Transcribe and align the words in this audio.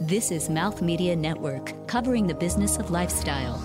This 0.00 0.32
is 0.32 0.50
Mouth 0.50 0.82
Media 0.82 1.14
Network, 1.14 1.86
covering 1.86 2.26
the 2.26 2.34
business 2.34 2.76
of 2.76 2.90
lifestyle. 2.90 3.62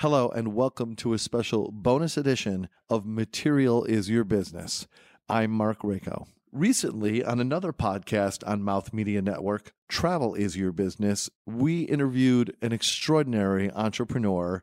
Hello, 0.00 0.30
and 0.30 0.54
welcome 0.54 0.96
to 0.96 1.12
a 1.12 1.18
special 1.18 1.70
bonus 1.70 2.16
edition 2.16 2.70
of 2.88 3.04
Material 3.04 3.84
is 3.84 4.08
Your 4.08 4.24
Business. 4.24 4.86
I'm 5.28 5.50
Marc 5.50 5.80
Raco. 5.80 6.26
Recently, 6.52 7.22
on 7.22 7.38
another 7.38 7.74
podcast 7.74 8.42
on 8.48 8.62
Mouth 8.62 8.94
Media 8.94 9.20
Network, 9.20 9.74
Travel 9.86 10.34
is 10.34 10.56
Your 10.56 10.72
Business, 10.72 11.28
we 11.44 11.82
interviewed 11.82 12.56
an 12.62 12.72
extraordinary 12.72 13.70
entrepreneur, 13.72 14.62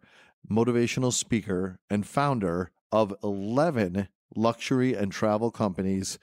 motivational 0.49 1.13
speaker, 1.13 1.77
and 1.87 2.07
founder 2.07 2.71
of 2.91 3.13
11 3.23 4.07
luxury 4.35 4.95
and 4.95 5.11
travel 5.11 5.51
companies, 5.51 6.17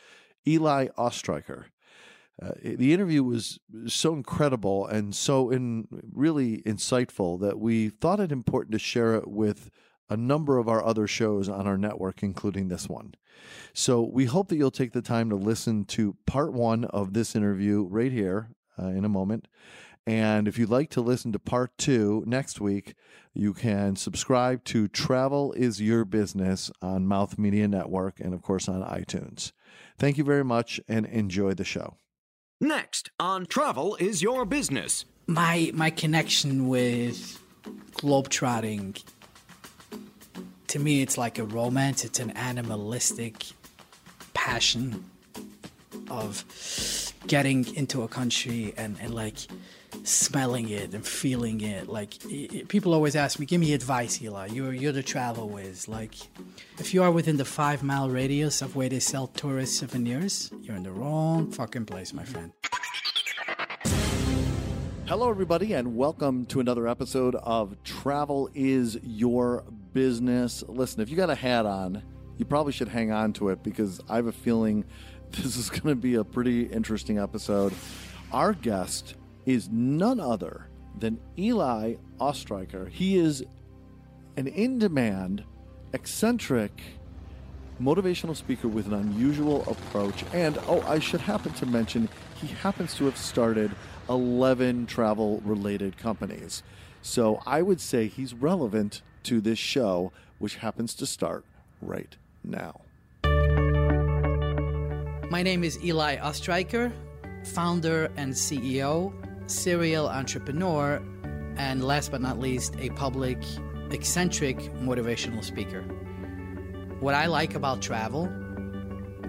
Eli 0.46 0.88
Ostreicher. 0.98 1.66
Uh, 2.42 2.52
the 2.62 2.94
interview 2.94 3.22
was 3.22 3.58
so 3.86 4.14
incredible 4.14 4.86
and 4.86 5.14
so 5.14 5.50
in 5.50 5.86
really 6.12 6.62
insightful 6.62 7.38
that 7.40 7.58
we 7.58 7.90
thought 7.90 8.20
it 8.20 8.32
important 8.32 8.72
to 8.72 8.78
share 8.78 9.14
it 9.14 9.28
with 9.28 9.70
a 10.08 10.16
number 10.16 10.58
of 10.58 10.68
our 10.68 10.84
other 10.84 11.06
shows 11.06 11.48
on 11.48 11.66
our 11.66 11.78
network, 11.78 12.22
including 12.22 12.68
this 12.68 12.88
one. 12.88 13.14
So 13.72 14.02
we 14.02 14.24
hope 14.24 14.48
that 14.48 14.56
you'll 14.56 14.70
take 14.70 14.92
the 14.92 15.02
time 15.02 15.30
to 15.30 15.36
listen 15.36 15.84
to 15.86 16.16
part 16.26 16.52
one 16.52 16.84
of 16.86 17.12
this 17.12 17.36
interview 17.36 17.86
right 17.88 18.10
here 18.10 18.50
uh, 18.78 18.88
in 18.88 19.04
a 19.04 19.08
moment. 19.08 19.46
And 20.06 20.48
if 20.48 20.58
you'd 20.58 20.70
like 20.70 20.90
to 20.90 21.00
listen 21.00 21.30
to 21.32 21.38
part 21.38 21.76
two 21.78 22.24
next 22.26 22.60
week, 22.60 22.94
you 23.32 23.52
can 23.52 23.94
subscribe 23.94 24.64
to 24.64 24.88
Travel 24.88 25.52
is 25.52 25.80
Your 25.80 26.04
Business 26.04 26.70
on 26.82 27.06
Mouth 27.06 27.38
Media 27.38 27.68
Network 27.68 28.18
and, 28.18 28.34
of 28.34 28.42
course, 28.42 28.68
on 28.68 28.82
iTunes. 28.82 29.52
Thank 29.98 30.18
you 30.18 30.24
very 30.24 30.44
much 30.44 30.80
and 30.88 31.06
enjoy 31.06 31.54
the 31.54 31.64
show. 31.64 31.96
Next 32.60 33.10
on 33.18 33.46
Travel 33.46 33.96
is 33.96 34.22
Your 34.22 34.44
Business. 34.44 35.04
My 35.26 35.70
my 35.74 35.90
connection 35.90 36.68
with 36.68 37.38
globetrotting 37.92 39.02
to 40.68 40.78
me 40.78 41.02
it's 41.02 41.18
like 41.18 41.38
a 41.38 41.44
romance, 41.44 42.04
it's 42.04 42.20
an 42.20 42.30
animalistic 42.32 43.44
passion 44.34 45.04
of 46.10 46.44
getting 47.26 47.74
into 47.74 48.02
a 48.02 48.08
country 48.08 48.72
and, 48.76 48.96
and 49.00 49.14
like 49.14 49.36
smelling 50.04 50.68
it 50.70 50.94
and 50.94 51.06
feeling 51.06 51.60
it. 51.60 51.88
Like 51.88 52.14
i 52.26 52.48
i- 52.52 52.64
people 52.68 52.94
always 52.94 53.16
ask 53.16 53.38
me, 53.38 53.46
"Give 53.46 53.60
me 53.60 53.72
advice, 53.74 54.20
Eli. 54.22 54.46
You're 54.48 54.72
you're 54.72 54.92
the 54.92 55.02
travel 55.02 55.48
whiz. 55.48 55.88
Like, 55.88 56.14
if 56.78 56.92
you 56.94 57.02
are 57.02 57.10
within 57.10 57.36
the 57.36 57.44
five 57.44 57.82
mile 57.82 58.08
radius 58.10 58.62
of 58.62 58.76
where 58.76 58.88
they 58.88 59.00
sell 59.00 59.26
tourist 59.28 59.76
souvenirs, 59.78 60.50
you're 60.62 60.76
in 60.76 60.82
the 60.82 60.92
wrong 60.92 61.50
fucking 61.50 61.86
place, 61.86 62.12
my 62.12 62.24
friend." 62.24 62.52
Hello, 65.06 65.28
everybody, 65.28 65.72
and 65.72 65.96
welcome 65.96 66.46
to 66.46 66.60
another 66.60 66.86
episode 66.86 67.34
of 67.34 67.74
Travel 67.82 68.48
is 68.54 68.96
Your 69.02 69.64
Business. 69.92 70.62
Listen, 70.68 71.00
if 71.00 71.10
you 71.10 71.16
got 71.16 71.30
a 71.30 71.34
hat 71.34 71.66
on, 71.66 72.00
you 72.36 72.44
probably 72.44 72.72
should 72.72 72.86
hang 72.86 73.10
on 73.10 73.32
to 73.34 73.48
it 73.48 73.62
because 73.64 74.00
I 74.08 74.16
have 74.16 74.26
a 74.28 74.32
feeling 74.32 74.84
this 75.32 75.56
is 75.56 75.68
going 75.68 75.88
to 75.88 76.00
be 76.00 76.14
a 76.14 76.22
pretty 76.24 76.62
interesting 76.62 77.18
episode. 77.18 77.72
Our 78.32 78.52
guest 78.52 79.14
is 79.46 79.68
none 79.70 80.20
other 80.20 80.68
than 80.98 81.18
Eli 81.38 81.94
Ostreicher. 82.20 82.88
He 82.88 83.16
is 83.16 83.44
an 84.36 84.46
in 84.46 84.78
demand, 84.78 85.44
eccentric, 85.92 86.80
motivational 87.80 88.36
speaker 88.36 88.68
with 88.68 88.86
an 88.86 88.94
unusual 88.94 89.62
approach. 89.62 90.24
And 90.32 90.58
oh, 90.68 90.82
I 90.82 90.98
should 90.98 91.20
happen 91.20 91.52
to 91.54 91.66
mention, 91.66 92.08
he 92.40 92.48
happens 92.48 92.94
to 92.96 93.06
have 93.06 93.16
started 93.16 93.70
11 94.08 94.86
travel 94.86 95.40
related 95.44 95.96
companies. 95.96 96.62
So 97.02 97.42
I 97.46 97.62
would 97.62 97.80
say 97.80 98.06
he's 98.06 98.34
relevant 98.34 99.02
to 99.24 99.40
this 99.40 99.58
show, 99.58 100.12
which 100.38 100.56
happens 100.56 100.94
to 100.96 101.06
start 101.06 101.44
right 101.80 102.16
now. 102.44 102.82
My 105.30 105.42
name 105.42 105.64
is 105.64 105.82
Eli 105.82 106.16
Ostreicher, 106.16 106.92
founder 107.44 108.10
and 108.16 108.32
CEO, 108.32 109.12
serial 109.50 110.08
entrepreneur, 110.08 111.02
and 111.56 111.84
last 111.84 112.10
but 112.10 112.20
not 112.20 112.38
least, 112.38 112.74
a 112.78 112.90
public, 112.90 113.38
eccentric 113.90 114.56
motivational 114.80 115.44
speaker. 115.44 115.82
What 117.00 117.14
I 117.14 117.26
like 117.26 117.54
about 117.54 117.82
travel, 117.82 118.26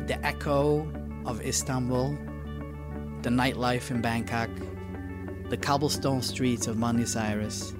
the 0.07 0.19
echo 0.23 0.87
of 1.25 1.41
Istanbul, 1.41 2.17
the 3.21 3.29
nightlife 3.29 3.91
in 3.91 4.01
Bangkok, 4.01 4.49
the 5.49 5.57
cobblestone 5.57 6.21
streets 6.21 6.67
of 6.67 6.79
Buenos 6.79 7.15
Aires, 7.15 7.73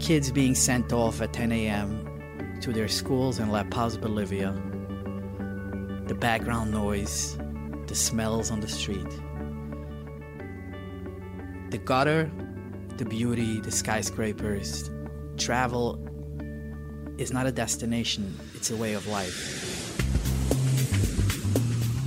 kids 0.00 0.30
being 0.30 0.54
sent 0.54 0.92
off 0.92 1.20
at 1.20 1.32
10 1.32 1.52
a.m. 1.52 2.58
to 2.60 2.72
their 2.72 2.88
schools 2.88 3.38
in 3.38 3.50
La 3.50 3.64
Paz, 3.64 3.96
Bolivia, 3.96 4.52
the 6.06 6.14
background 6.14 6.70
noise, 6.70 7.38
the 7.86 7.94
smells 7.94 8.50
on 8.50 8.60
the 8.60 8.68
street. 8.68 9.06
The 11.74 11.78
gutter, 11.78 12.30
the 12.98 13.04
beauty, 13.04 13.58
the 13.58 13.72
skyscrapers. 13.72 14.92
Travel 15.36 15.98
is 17.18 17.32
not 17.32 17.48
a 17.48 17.50
destination, 17.50 18.38
it's 18.54 18.70
a 18.70 18.76
way 18.76 18.94
of 18.94 19.08
life. 19.08 19.34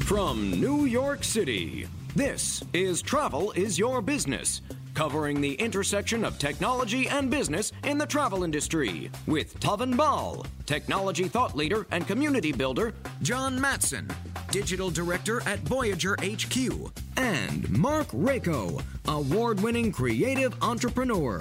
From 0.06 0.52
New 0.52 0.86
York 0.86 1.22
City, 1.22 1.86
this 2.16 2.64
is 2.72 3.02
Travel 3.02 3.52
is 3.58 3.78
Your 3.78 4.02
Business, 4.02 4.62
covering 4.98 5.40
the 5.40 5.54
intersection 5.54 6.26
of 6.26 6.40
technology 6.40 7.08
and 7.08 7.30
business 7.30 7.72
in 7.84 8.00
the 8.00 8.06
travel 8.08 8.44
industry 8.44 9.12
with 9.28 9.60
Pavan 9.60 9.96
Bahl, 9.96 10.44
technology 10.66 11.28
thought 11.28 11.56
leader 11.56 11.86
and 11.92 12.08
community 12.08 12.52
builder, 12.52 12.96
John 13.22 13.62
Matson, 13.62 14.10
digital 14.50 14.90
director 14.90 15.48
at 15.48 15.60
Voyager 15.60 16.18
HQ, 16.24 16.92
and 17.16 17.70
Marc 17.78 18.08
Raco, 18.08 18.82
award 19.08 19.60
winning 19.60 19.92
creative 19.92 20.56
entrepreneur. 20.64 21.40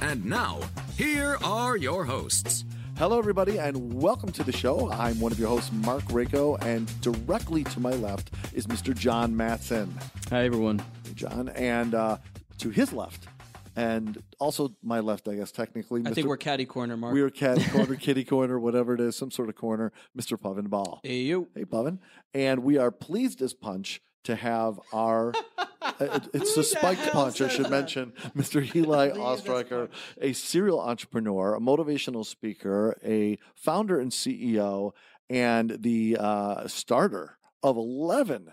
And 0.00 0.24
now, 0.24 0.58
here 0.96 1.36
are 1.44 1.76
your 1.76 2.06
hosts. 2.06 2.64
Hello, 2.96 3.18
everybody, 3.18 3.58
and 3.58 4.00
welcome 4.00 4.32
to 4.32 4.42
the 4.42 4.50
show. 4.50 4.90
I'm 4.92 5.20
one 5.20 5.30
of 5.30 5.38
your 5.38 5.48
hosts, 5.48 5.70
Marc 5.72 6.04
Raco, 6.04 6.56
and 6.64 6.90
directly 7.02 7.64
to 7.64 7.80
my 7.80 7.92
left 7.92 8.30
is 8.54 8.66
Mr. 8.66 8.96
John 8.96 9.36
Matson. 9.36 9.94
Hi, 10.30 10.46
everyone. 10.46 10.80
John, 11.14 11.48
and 11.50 11.94
uh, 11.94 12.16
to 12.58 12.70
his 12.70 12.92
left, 12.92 13.28
and 13.76 14.22
also 14.38 14.74
my 14.82 15.00
left, 15.00 15.28
I 15.28 15.34
guess 15.36 15.52
technically. 15.52 16.02
I 16.04 16.12
think 16.12 16.26
we're 16.26 16.36
catty 16.36 16.64
corner, 16.66 16.96
Marc. 16.96 17.14
we 17.14 17.20
are 17.22 17.30
cat 17.30 17.58
corner, 17.72 17.94
kitty 17.96 18.24
corner, 18.24 18.58
whatever 18.58 18.94
it 18.94 19.00
is, 19.00 19.16
some 19.16 19.30
sort 19.30 19.48
of 19.48 19.54
corner. 19.56 19.92
Mr. 20.18 20.38
Pavan 20.38 20.68
Bahl. 20.68 21.00
Hey, 21.02 21.18
you. 21.18 21.48
Hey, 21.54 21.64
Pavan, 21.64 21.98
and 22.34 22.62
we 22.64 22.76
are 22.78 22.90
pleased 22.90 23.40
as 23.42 23.54
punch 23.54 24.00
to 24.24 24.36
have 24.36 24.78
our. 24.92 25.32
uh, 25.82 25.92
it- 26.00 26.28
it's 26.34 26.56
a 26.56 26.64
spiked 26.64 27.10
punch, 27.12 27.40
I 27.40 27.48
should 27.48 27.70
mention. 27.70 28.12
Mr. 28.36 28.74
Eli 28.74 29.10
Ostreicher, 29.16 29.88
a 30.20 30.32
serial 30.32 30.80
entrepreneur, 30.80 31.54
a 31.54 31.60
motivational 31.60 32.26
speaker, 32.26 32.96
a 33.04 33.38
founder 33.54 33.98
and 34.00 34.10
CEO, 34.12 34.92
and 35.30 35.78
the 35.80 36.16
uh, 36.18 36.66
starter 36.68 37.38
of 37.62 37.76
11 37.76 38.50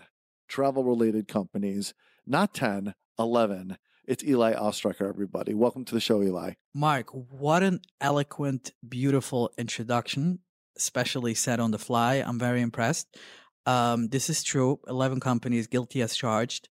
travel 0.48 0.84
related 0.84 1.26
companies, 1.28 1.92
not 2.26 2.54
10, 2.54 2.94
11. 3.18 3.78
It's 4.06 4.22
Eli 4.22 4.54
Ostreicher, 4.54 5.08
everybody. 5.08 5.52
Welcome 5.52 5.84
to 5.86 5.94
the 5.94 6.00
show, 6.00 6.22
Eli. 6.22 6.52
Marc, 6.74 7.10
what 7.10 7.62
an 7.64 7.80
eloquent, 8.00 8.72
beautiful 8.88 9.50
introduction, 9.58 10.38
especially 10.76 11.34
said 11.34 11.58
on 11.58 11.72
the 11.72 11.78
fly. 11.78 12.14
I'm 12.24 12.38
very 12.38 12.60
impressed. 12.60 13.08
Um, 13.66 14.08
this 14.08 14.30
is 14.30 14.44
true. 14.44 14.78
11 14.86 15.18
companies 15.18 15.66
guilty 15.66 16.02
as 16.02 16.14
charged. 16.14 16.68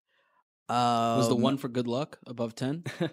Um, 0.69 1.18
Was 1.18 1.30
the 1.30 1.36
one 1.36 1.57
for 1.57 1.68
good 1.68 1.88
luck 1.88 2.18
above 2.25 2.56
10? 2.56 2.83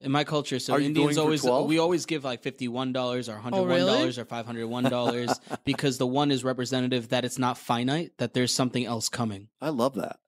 In 0.00 0.10
my 0.10 0.24
culture, 0.24 0.58
so 0.58 0.72
Are 0.74 0.80
Indians 0.80 1.18
always 1.18 1.42
12? 1.42 1.68
we 1.68 1.78
always 1.78 2.06
give 2.06 2.24
like 2.24 2.42
fifty 2.42 2.68
one 2.68 2.90
dollars 2.90 3.28
or 3.28 3.36
hundred 3.36 3.58
Oh, 3.58 3.60
one 3.64 3.68
really? 3.68 3.92
dollars 3.98 4.18
or 4.18 4.24
five 4.24 4.46
hundred 4.46 4.66
one 4.66 4.84
dollars 4.84 5.38
because 5.66 5.98
the 5.98 6.06
one 6.06 6.30
is 6.30 6.42
representative 6.42 7.10
that 7.10 7.26
it's 7.26 7.38
not 7.38 7.58
finite, 7.58 8.12
that 8.16 8.32
there's 8.32 8.54
something 8.54 8.86
else 8.86 9.10
coming. 9.10 9.48
I 9.60 9.68
love 9.68 9.96
that. 9.96 10.18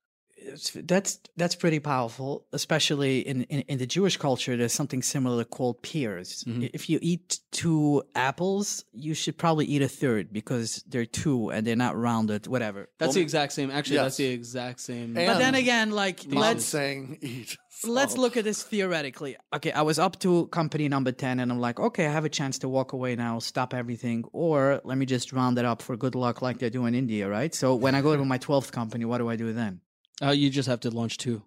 It's- 0.52 0.76
that's 0.84 1.19
that's 1.37 1.54
pretty 1.56 1.81
powerful, 1.81 2.46
especially 2.52 3.20
in, 3.20 3.43
in, 3.44 3.60
in 3.69 3.78
the 3.78 3.87
Jewish 3.87 4.16
culture. 4.16 4.56
There's 4.56 4.72
something 4.72 5.02
similar 5.02 5.44
called 5.44 5.82
peers. 5.82 6.44
Mm-hmm. 6.46 6.66
If 6.72 6.88
you 6.90 6.99
eat 7.02 7.40
two 7.50 8.02
apples, 8.14 8.84
you 8.93 9.14
should 9.14 9.37
probably 9.38 9.66
eat 9.66 9.82
a 9.82 9.88
third 9.88 10.32
because 10.32 10.82
they're 10.88 11.06
two 11.06 11.50
and 11.50 11.66
they're 11.66 11.76
not 11.76 11.96
rounded. 11.96 12.46
Whatever. 12.46 12.88
That's 12.99 13.14
the 13.14 13.20
exact 13.20 13.52
same. 13.52 13.70
Actually, 13.70 13.96
Yes. 13.96 14.04
that's 14.04 14.16
the 14.19 14.26
exact 14.26 14.81
same. 14.81 15.16
And- 15.16 15.26
but 15.26 15.38
then 15.38 15.54
again, 15.54 15.90
like 15.90 16.26
Mom 16.28 16.40
let's 16.40 16.64
saying 16.64 17.19
eat. 17.22 17.56
let's 17.84 18.16
look 18.16 18.37
at 18.37 18.44
this 18.44 18.62
theoretically. 18.62 19.37
Okay, 19.55 19.72
I 19.72 19.82
was 19.82 19.98
up 19.98 20.19
to 20.20 20.46
company 20.48 20.88
number 20.88 21.12
10 21.12 21.40
and 21.40 21.50
I'm 21.50 21.60
like, 21.60 21.81
okay, 21.81 22.06
I 22.06 22.12
have 22.12 22.25
a 22.25 22.28
chance 22.28 22.58
to 22.60 22.69
walk 22.69 22.93
away 22.93 23.16
now, 23.16 23.38
stop 23.38 23.75
everything, 23.75 24.25
or 24.32 24.81
let 24.84 24.96
me 24.98 25.06
just 25.06 25.32
round 25.32 25.58
it 25.58 25.64
up 25.64 25.82
for 25.82 25.96
good 25.96 26.14
luck 26.14 26.43
like 26.43 26.58
they 26.58 26.70
do 26.70 26.87
in 26.87 26.94
India, 26.94 27.28
right? 27.28 27.55
So 27.55 27.75
when 27.75 27.94
I 27.94 28.00
go 28.02 28.16
to 28.16 28.25
my 28.25 28.38
12th 28.38 28.70
company, 28.72 29.05
what 29.05 29.19
do 29.19 29.28
I 29.28 29.37
do 29.37 29.52
then? 29.52 29.81
Uh, 30.22 30.30
you 30.30 30.50
just 30.50 30.69
have 30.69 30.80
to 30.80 30.90
launch 30.90 31.16
two, 31.19 31.42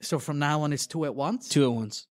So 0.00 0.18
from 0.18 0.38
now 0.38 0.62
on, 0.62 0.72
it's 0.72 0.86
two 0.86 1.04
at 1.04 1.14
once? 1.14 1.48
two 1.48 1.64
at 1.64 1.72
once. 1.72 2.06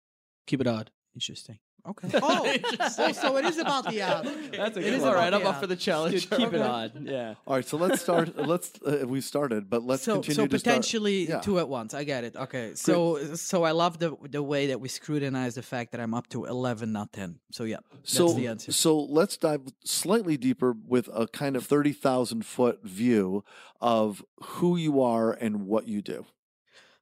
Keep 0.46 0.60
it 0.62 0.66
odd. 0.66 0.90
Interesting. 1.14 1.58
Okay. 1.88 2.08
Oh, 2.22 2.56
oh, 2.98 3.12
so 3.12 3.36
it 3.38 3.44
is 3.44 3.58
about 3.58 3.88
the 3.88 4.02
odd. 4.10 4.24
That's 4.52 4.76
a 4.76 4.80
good 4.80 4.94
is 4.94 5.02
one. 5.02 5.14
All 5.14 5.20
I'm 5.20 5.32
the 5.32 5.48
up 5.48 5.60
for 5.60 5.66
the 5.66 5.76
challenge. 5.76 6.28
Dude, 6.28 6.38
keep 6.38 6.52
it 6.52 6.60
on. 6.60 7.06
Yeah. 7.06 7.34
All 7.46 7.56
right, 7.56 7.66
so 7.66 7.76
let's 7.76 8.00
start. 8.02 8.36
let's 8.36 8.72
uh, 8.86 9.04
we 9.06 9.20
started, 9.20 9.70
but 9.70 9.82
let's 9.82 10.02
so 10.02 10.14
continue. 10.14 10.34
so 10.34 10.46
to 10.46 10.58
start- 10.58 10.74
potentially 10.76 11.28
Yeah. 11.28 11.40
two 11.40 11.58
at 11.58 11.68
once. 11.68 11.94
I 11.94 12.04
get 12.04 12.24
it. 12.24 12.36
Okay. 12.36 12.72
So 12.74 13.34
so 13.34 13.62
I 13.64 13.70
love 13.72 13.98
the 13.98 14.16
the 14.28 14.42
way 14.42 14.68
that 14.68 14.80
we 14.80 14.88
scrutinize 14.88 15.54
the 15.54 15.62
fact 15.62 15.92
that 15.92 16.00
I'm 16.00 16.14
up 16.14 16.28
to 16.30 16.44
11, 16.44 16.92
not 16.92 17.12
10. 17.12 17.38
So 17.52 17.64
yeah, 17.64 17.78
that's 17.92 18.12
So, 18.12 18.32
the 18.32 18.46
answer. 18.48 18.72
so 18.72 18.98
let's 19.00 19.36
dive 19.36 19.62
slightly 19.84 20.36
deeper 20.36 20.74
with 20.86 21.08
a 21.14 21.26
kind 21.28 21.56
of 21.56 21.64
30,000 21.66 22.44
foot 22.44 22.80
view 22.84 23.44
of 23.80 24.22
who 24.42 24.76
you 24.76 25.00
are 25.02 25.32
and 25.32 25.66
what 25.66 25.86
you 25.88 26.02
do. 26.02 26.26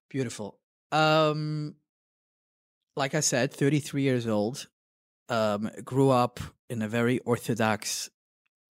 Beautiful. 0.09 0.59
Um, 0.93 1.75
like 2.99 3.15
I 3.15 3.21
said, 3.21 3.55
33 3.55 4.03
years 4.03 4.27
old. 4.27 4.67
Um, 5.31 5.71
grew 5.85 6.11
up 6.11 6.41
in 6.69 6.83
a 6.83 6.89
very 6.89 7.21
orthodox 7.21 8.11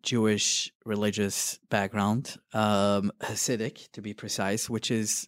Jewish 0.04 0.72
religious 0.86 1.60
background, 1.70 2.36
um, 2.54 3.12
Hasidic 3.22 3.92
to 3.94 4.02
be 4.02 4.14
precise, 4.14 4.70
which 4.70 4.92
is 4.92 5.28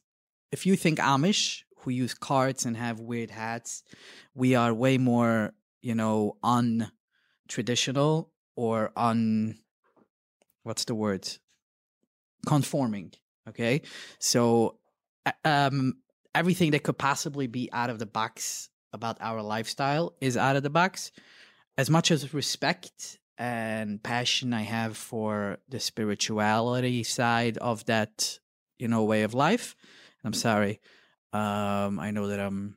if 0.51 0.65
you 0.65 0.75
think 0.75 0.99
Amish 0.99 1.63
who 1.79 1.91
use 1.91 2.13
carts 2.13 2.65
and 2.65 2.75
have 2.75 2.99
weird 2.99 3.31
hats, 3.31 3.83
we 4.35 4.55
are 4.55 4.73
way 4.73 4.97
more, 4.97 5.53
you 5.81 5.95
know, 5.95 6.37
untraditional 6.43 8.29
or 8.55 8.91
un 8.95 9.59
what's 10.63 10.85
the 10.85 10.95
word? 10.95 11.27
Conforming. 12.45 13.13
Okay. 13.47 13.81
So 14.19 14.77
um 15.45 15.95
everything 16.33 16.71
that 16.71 16.83
could 16.83 16.97
possibly 16.97 17.47
be 17.47 17.69
out 17.71 17.89
of 17.89 17.99
the 17.99 18.05
box 18.05 18.69
about 18.93 19.17
our 19.21 19.41
lifestyle 19.41 20.13
is 20.21 20.37
out 20.37 20.55
of 20.55 20.63
the 20.63 20.69
box. 20.69 21.11
As 21.77 21.89
much 21.89 22.11
as 22.11 22.33
respect 22.33 23.19
and 23.37 24.03
passion 24.03 24.53
I 24.53 24.63
have 24.63 24.97
for 24.97 25.59
the 25.69 25.79
spirituality 25.79 27.03
side 27.03 27.57
of 27.59 27.85
that, 27.85 28.39
you 28.77 28.87
know, 28.87 29.03
way 29.03 29.23
of 29.23 29.33
life. 29.33 29.75
I'm 30.23 30.33
sorry. 30.33 30.81
Um, 31.31 31.99
I 31.99 32.11
know 32.11 32.27
that 32.27 32.39
I'm 32.39 32.75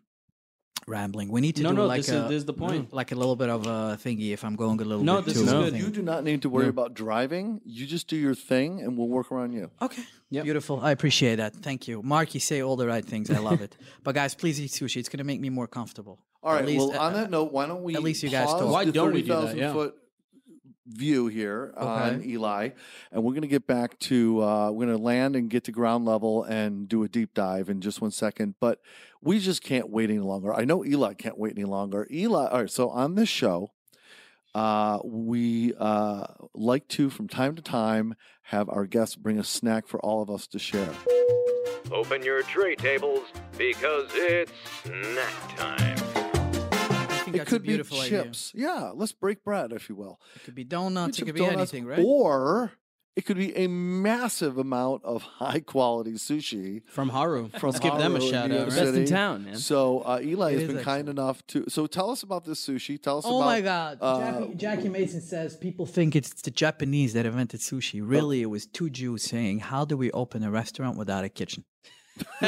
rambling. 0.87 1.29
We 1.31 1.41
need 1.41 1.57
to 1.57 1.63
No, 1.63 1.71
do 1.71 1.77
no, 1.77 1.87
like 1.87 2.01
this 2.01 2.11
a 2.11 2.23
is- 2.25 2.29
this 2.29 2.37
is 2.39 2.45
the 2.45 2.53
point. 2.53 2.93
like 2.93 3.13
a 3.13 3.15
little 3.15 3.37
bit 3.37 3.49
of 3.49 3.67
a 3.67 3.99
thingy. 4.03 4.33
If 4.33 4.45
I'm 4.45 4.57
going 4.57 4.81
a 4.81 4.85
little 4.85 5.05
No, 5.05 5.17
bit 5.17 5.27
this 5.27 5.35
too 5.35 5.41
is 5.45 5.53
No. 5.53 5.63
good. 5.65 5.77
You 5.79 5.91
do 5.91 6.03
not 6.03 6.25
need 6.25 6.43
to 6.43 6.49
worry 6.51 6.65
Yeah. 6.65 6.71
about 6.71 6.95
driving. 6.95 7.61
You 7.65 7.87
just 7.87 8.09
do 8.09 8.17
your 8.17 8.35
thing 8.35 8.81
and 8.81 8.97
we'll 8.99 9.09
work 9.09 9.31
around 9.33 9.53
you. 9.53 9.71
Okay. 9.81 10.03
Yep. 10.31 10.45
Beautiful. 10.45 10.81
I 10.81 10.91
appreciate 10.91 11.37
that. 11.37 11.55
Thank 11.57 11.87
you. 11.89 12.03
Marc, 12.03 12.35
you 12.35 12.41
say 12.41 12.63
all 12.63 12.77
the 12.77 12.87
right 12.87 13.05
things. 13.05 13.31
I 13.31 13.39
love 13.39 13.61
it. 13.61 13.77
but 14.05 14.15
guys, 14.15 14.35
please 14.35 14.61
eat 14.61 14.71
sushi. 14.71 14.97
It's 14.97 15.09
going 15.09 15.19
to 15.19 15.25
make 15.25 15.41
me 15.41 15.51
more 15.51 15.67
comfortable. 15.67 16.19
All 16.43 16.55
At 16.57 16.67
least- 16.67 16.79
well, 16.89 16.99
on 16.99 17.13
uh, 17.13 17.17
that 17.19 17.31
note, 17.31 17.53
why 17.53 17.67
don't 17.67 17.83
we 17.85 17.95
at 17.95 18.03
least 18.03 18.23
you 18.25 18.29
guys 18.31 18.47
pause 18.47 18.61
talk. 18.63 18.73
Why 18.73 18.85
don't 18.85 19.13
we 19.13 19.23
do 19.23 19.29
that? 19.29 19.57
Yeah. 19.57 19.73
foot 19.73 19.95
view 20.87 21.29
here 21.29 21.73
on 21.77 22.25
Eli, 22.25 22.71
and 23.11 23.23
we're 23.23 23.33
going 23.33 23.43
to 23.43 23.49
get 23.49 23.67
back 23.67 23.99
to 24.01 24.43
uh, 24.43 24.71
we're 24.71 24.87
going 24.87 24.97
to 24.97 25.03
land 25.03 25.37
and 25.37 25.49
get 25.49 25.65
to 25.65 25.73
ground 25.73 26.05
level 26.05 26.45
and 26.45 26.89
do 26.89 27.03
a 27.03 27.09
deep 27.09 27.35
dive 27.35 27.69
in 27.69 27.81
just 27.81 28.01
one 28.01 28.11
second. 28.11 28.55
But 28.61 28.81
we 29.21 29.39
just 29.39 29.63
can't 29.63 29.91
wait 29.91 30.11
any 30.11 30.19
longer. 30.19 30.53
I 30.53 30.65
know 30.65 30.85
Eli 30.85 31.15
can't 31.15 31.39
wait 31.39 31.53
any 31.57 31.65
longer. 31.65 32.07
Eli, 32.11 32.49
all 32.49 32.61
right. 32.61 32.71
So 32.71 32.91
on 32.91 33.15
this 33.15 33.29
show, 33.29 33.71
uh, 34.55 34.99
we 35.05 35.75
uh, 35.79 36.27
like 36.55 36.89
to 36.89 37.11
from 37.11 37.29
time 37.29 37.55
to 37.57 37.63
time 37.63 38.15
have 38.43 38.69
our 38.69 38.87
guests 38.87 39.17
bring 39.17 39.39
a 39.39 39.45
snack 39.45 39.87
for 39.87 40.01
all 40.01 40.23
of 40.23 40.31
us 40.31 40.47
to 40.49 40.59
share. 40.59 40.93
Open 41.91 42.23
your 42.23 42.43
tray 42.43 42.75
tables 42.75 43.25
because 43.57 44.09
it's 44.15 44.53
snack 44.85 45.57
time. 45.57 46.22
I 47.35 47.35
think 47.35 47.35
It 47.35 47.39
that's 47.39 47.51
could 47.51 47.57
a 47.61 47.61
be 47.63 47.67
beautiful 47.69 48.01
idea. 48.01 48.25
chips. 48.25 48.53
Yeah, 48.55 48.93
let's 48.95 49.13
break 49.13 49.45
bread, 49.45 49.73
if 49.73 49.89
you 49.89 49.95
will. 49.95 50.21
It 50.37 50.45
could 50.45 50.55
be 50.55 50.65
donuts. 50.65 51.19
It 51.19 51.25
could 51.25 51.35
be 51.35 51.41
be 51.41 51.47
donuts, 51.47 51.73
anything, 51.73 51.87
right? 51.87 51.99
Or 52.05 52.73
it 53.15 53.27
could 53.27 53.37
be 53.37 53.55
a 53.57 53.67
massive 53.67 54.57
amount 54.57 55.05
of 55.05 55.23
high 55.39 55.61
quality 55.61 56.13
sushi 56.13 56.83
From 56.87 57.11
Haru. 57.11 57.49
from 57.51 57.71
Let's 57.71 57.79
give 57.81 57.97
them 57.99 58.17
a 58.17 58.21
shout 58.21 58.51
out. 58.51 58.57
York 58.57 58.69
right? 58.71 58.77
Best 58.77 58.95
in 58.95 59.05
town, 59.07 59.45
man. 59.45 59.57
So 59.57 60.01
uh, 60.01 60.21
Eli 60.23 60.53
It 60.53 60.55
has 60.55 60.63
is 60.63 60.69
been 60.69 60.77
kind 60.83 61.01
excellent. 61.09 61.19
enough 61.19 61.47
to. 61.49 61.69
So 61.69 61.87
tell 61.87 62.11
us 62.11 62.23
about 62.23 62.45
this 62.45 62.67
sushi. 62.67 63.01
Tell 63.03 63.19
us 63.19 63.25
Oh 63.27 63.37
about. 63.37 63.47
my 63.47 63.61
God. 63.61 63.99
uh, 64.01 64.19
Jackie, 64.41 64.55
Jackie 64.55 64.89
Mason 64.89 65.21
says 65.21 65.57
people 65.57 65.85
think 65.85 66.17
it's 66.17 66.41
the 66.43 66.51
Japanese 66.51 67.13
that 67.13 67.27
invented 67.27 67.61
sushi. 67.61 68.01
Really, 68.03 68.41
it 68.43 68.47
was 68.47 68.67
two 68.67 68.89
Jews 68.89 69.23
saying, 69.25 69.59
How 69.59 69.85
do 69.85 69.97
we 69.99 70.11
open 70.13 70.43
a 70.43 70.51
restaurant 70.51 70.97
without 70.97 71.25
a 71.25 71.29
kitchen? 71.29 71.65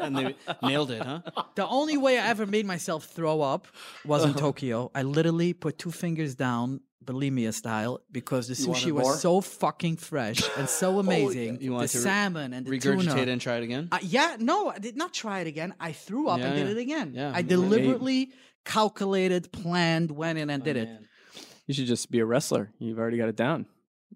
and 0.00 0.16
they 0.16 0.34
nailed 0.62 0.90
it, 0.90 1.02
huh? 1.02 1.20
The 1.54 1.66
only 1.66 1.96
way 1.96 2.18
I 2.18 2.26
ever 2.28 2.46
made 2.46 2.66
myself 2.66 3.04
throw 3.06 3.40
up 3.40 3.66
was 4.04 4.24
in 4.24 4.34
Tokyo. 4.34 4.90
I 4.94 5.02
literally 5.02 5.52
put 5.54 5.78
two 5.78 5.90
fingers 5.90 6.34
down, 6.34 6.80
bulimia 7.04 7.52
style, 7.52 8.00
because 8.12 8.46
the 8.48 8.54
You 8.62 8.68
wanted 8.68 8.86
sushi 8.88 8.92
was 8.92 9.02
more? 9.04 9.14
so 9.16 9.40
fucking 9.40 9.96
fresh 9.96 10.40
and 10.56 10.68
so 10.68 10.98
amazing. 11.04 11.54
You 11.60 11.70
the 11.70 11.74
wanted 11.74 11.88
to 11.90 11.98
re- 11.98 12.04
salmon 12.04 12.52
and 12.52 12.64
the 12.66 12.70
Regurgitate 12.78 13.14
tuna. 13.16 13.32
and 13.32 13.40
try 13.40 13.56
it 13.56 13.64
again. 13.64 13.88
Uh, 13.90 13.98
yeah, 14.02 14.36
no, 14.38 14.68
I 14.70 14.78
did 14.78 14.96
not 14.96 15.12
try 15.12 15.40
it 15.40 15.46
again. 15.48 15.74
I 15.80 15.92
threw 15.92 16.28
up 16.28 16.38
Yeah, 16.38 16.46
and 16.46 16.56
did 16.56 16.66
yeah. 16.66 16.72
it 16.72 16.78
again. 16.78 17.12
Yeah, 17.14 17.32
I 17.34 17.42
deliberately 17.42 18.30
calculated, 18.64 19.50
planned, 19.52 20.10
went 20.12 20.38
in 20.38 20.48
and 20.50 20.62
did 20.62 20.76
it. 20.76 20.88
You 21.66 21.74
should 21.74 21.86
just 21.86 22.10
be 22.10 22.20
a 22.20 22.26
wrestler. 22.26 22.70
You've 22.78 22.98
already 22.98 23.16
got 23.18 23.28
it 23.28 23.36
down. 23.36 23.66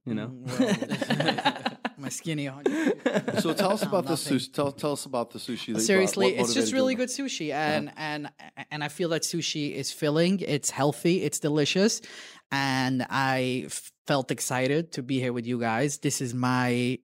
You 0.05 0.15
know. 0.15 0.31
My 1.99 2.09
skinny. 2.09 2.49
On. 2.49 2.63
so 3.41 3.53
tell 3.55 3.73
us 3.73 3.83
about 3.83 4.07
the 4.07 4.15
sushi. 4.15 4.53
Tell, 4.53 4.73
tell 4.73 4.93
us 4.93 5.07
about 5.07 5.31
the 5.31 5.39
sushi. 5.39 5.73
That 5.73 5.81
you. 5.81 5.81
Seriously, 5.81 6.37
it's 6.37 6.55
just 6.55 6.73
really 6.73 6.95
good 6.95 7.09
sushi, 7.09 7.51
uh-huh. 7.51 7.59
and 7.59 7.93
and 7.97 8.31
and 8.71 8.85
I 8.85 8.89
feel 8.89 9.09
that 9.11 9.23
sushi 9.23 9.73
is 9.73 9.91
filling. 9.93 10.41
It's 10.41 10.71
healthy. 10.71 11.23
It's 11.23 11.39
delicious, 11.39 12.03
and 12.51 13.07
I 13.09 13.69
felt 14.07 14.31
excited 14.31 14.93
to 14.93 15.03
be 15.03 15.21
here 15.21 15.33
with 15.33 15.47
you 15.47 15.59
guys. 15.59 15.99
This 15.99 16.21
is 16.21 16.35
my 16.35 16.99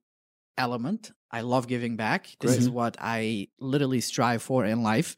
element. 0.59 1.13
I 1.31 1.41
love 1.41 1.67
giving 1.67 1.97
back. 1.97 2.37
This 2.41 2.59
is 2.59 2.69
what 2.69 2.99
I 3.01 3.49
literally 3.59 4.03
strive 4.03 4.43
for 4.43 4.67
in 4.67 4.83
life. 4.83 5.17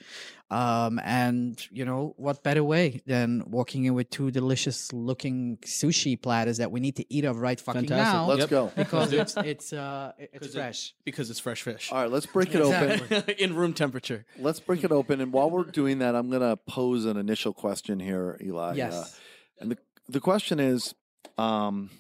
Um, 0.51 1.01
and 1.03 1.59
you 1.71 1.85
know 1.87 2.13
what 2.17 2.43
better 2.45 2.63
way 2.63 3.01
than 3.07 3.43
walking 3.47 3.87
in 3.87 3.95
with 3.95 4.11
two 4.11 4.31
delicious 4.31 4.93
looking 4.93 5.57
sushi 5.65 6.21
platters 6.21 6.59
that 6.59 6.71
we 6.71 6.81
need 6.81 6.97
to 6.97 7.05
eat 7.13 7.25
of 7.25 7.39
right 7.39 7.59
fucking 7.59 7.89
Fantastic. 7.89 8.15
now 8.15 8.27
Let's 8.27 8.41
Yep. 8.43 8.51
go. 8.51 8.73
because 8.77 9.13
it's 9.13 9.37
it's 9.39 9.73
uh 9.73 10.13
it's 10.19 10.39
'Cause 10.39 10.55
it- 10.55 10.59
fresh. 10.59 10.95
Because 11.05 11.31
it's 11.31 11.41
fresh 11.41 11.63
fish. 11.63 11.91
All 11.91 12.03
right, 12.03 12.11
let's 12.11 12.27
break 12.27 12.55
it 12.55 12.61
open. 12.61 13.25
In 13.39 13.57
room 13.57 13.73
temperature. 13.73 14.27
Let's 14.39 14.61
break 14.61 14.85
it 14.85 14.93
open. 14.93 15.21
And 15.23 15.33
while 15.33 15.51
we're 15.51 15.65
doing 15.65 15.99
that, 16.01 16.15
I'm 16.15 16.29
going 16.29 16.43
to 16.43 16.57
pose 16.57 17.05
an 17.07 17.17
initial 17.17 17.53
question 17.55 17.99
here, 17.99 18.39
Eli. 18.45 18.75
Yes. 18.75 18.95
Uh, 18.95 19.07
and 19.63 19.71
the, 19.73 19.79
the 20.09 20.21
question 20.21 20.61
is 20.61 20.95
um, 21.39 21.91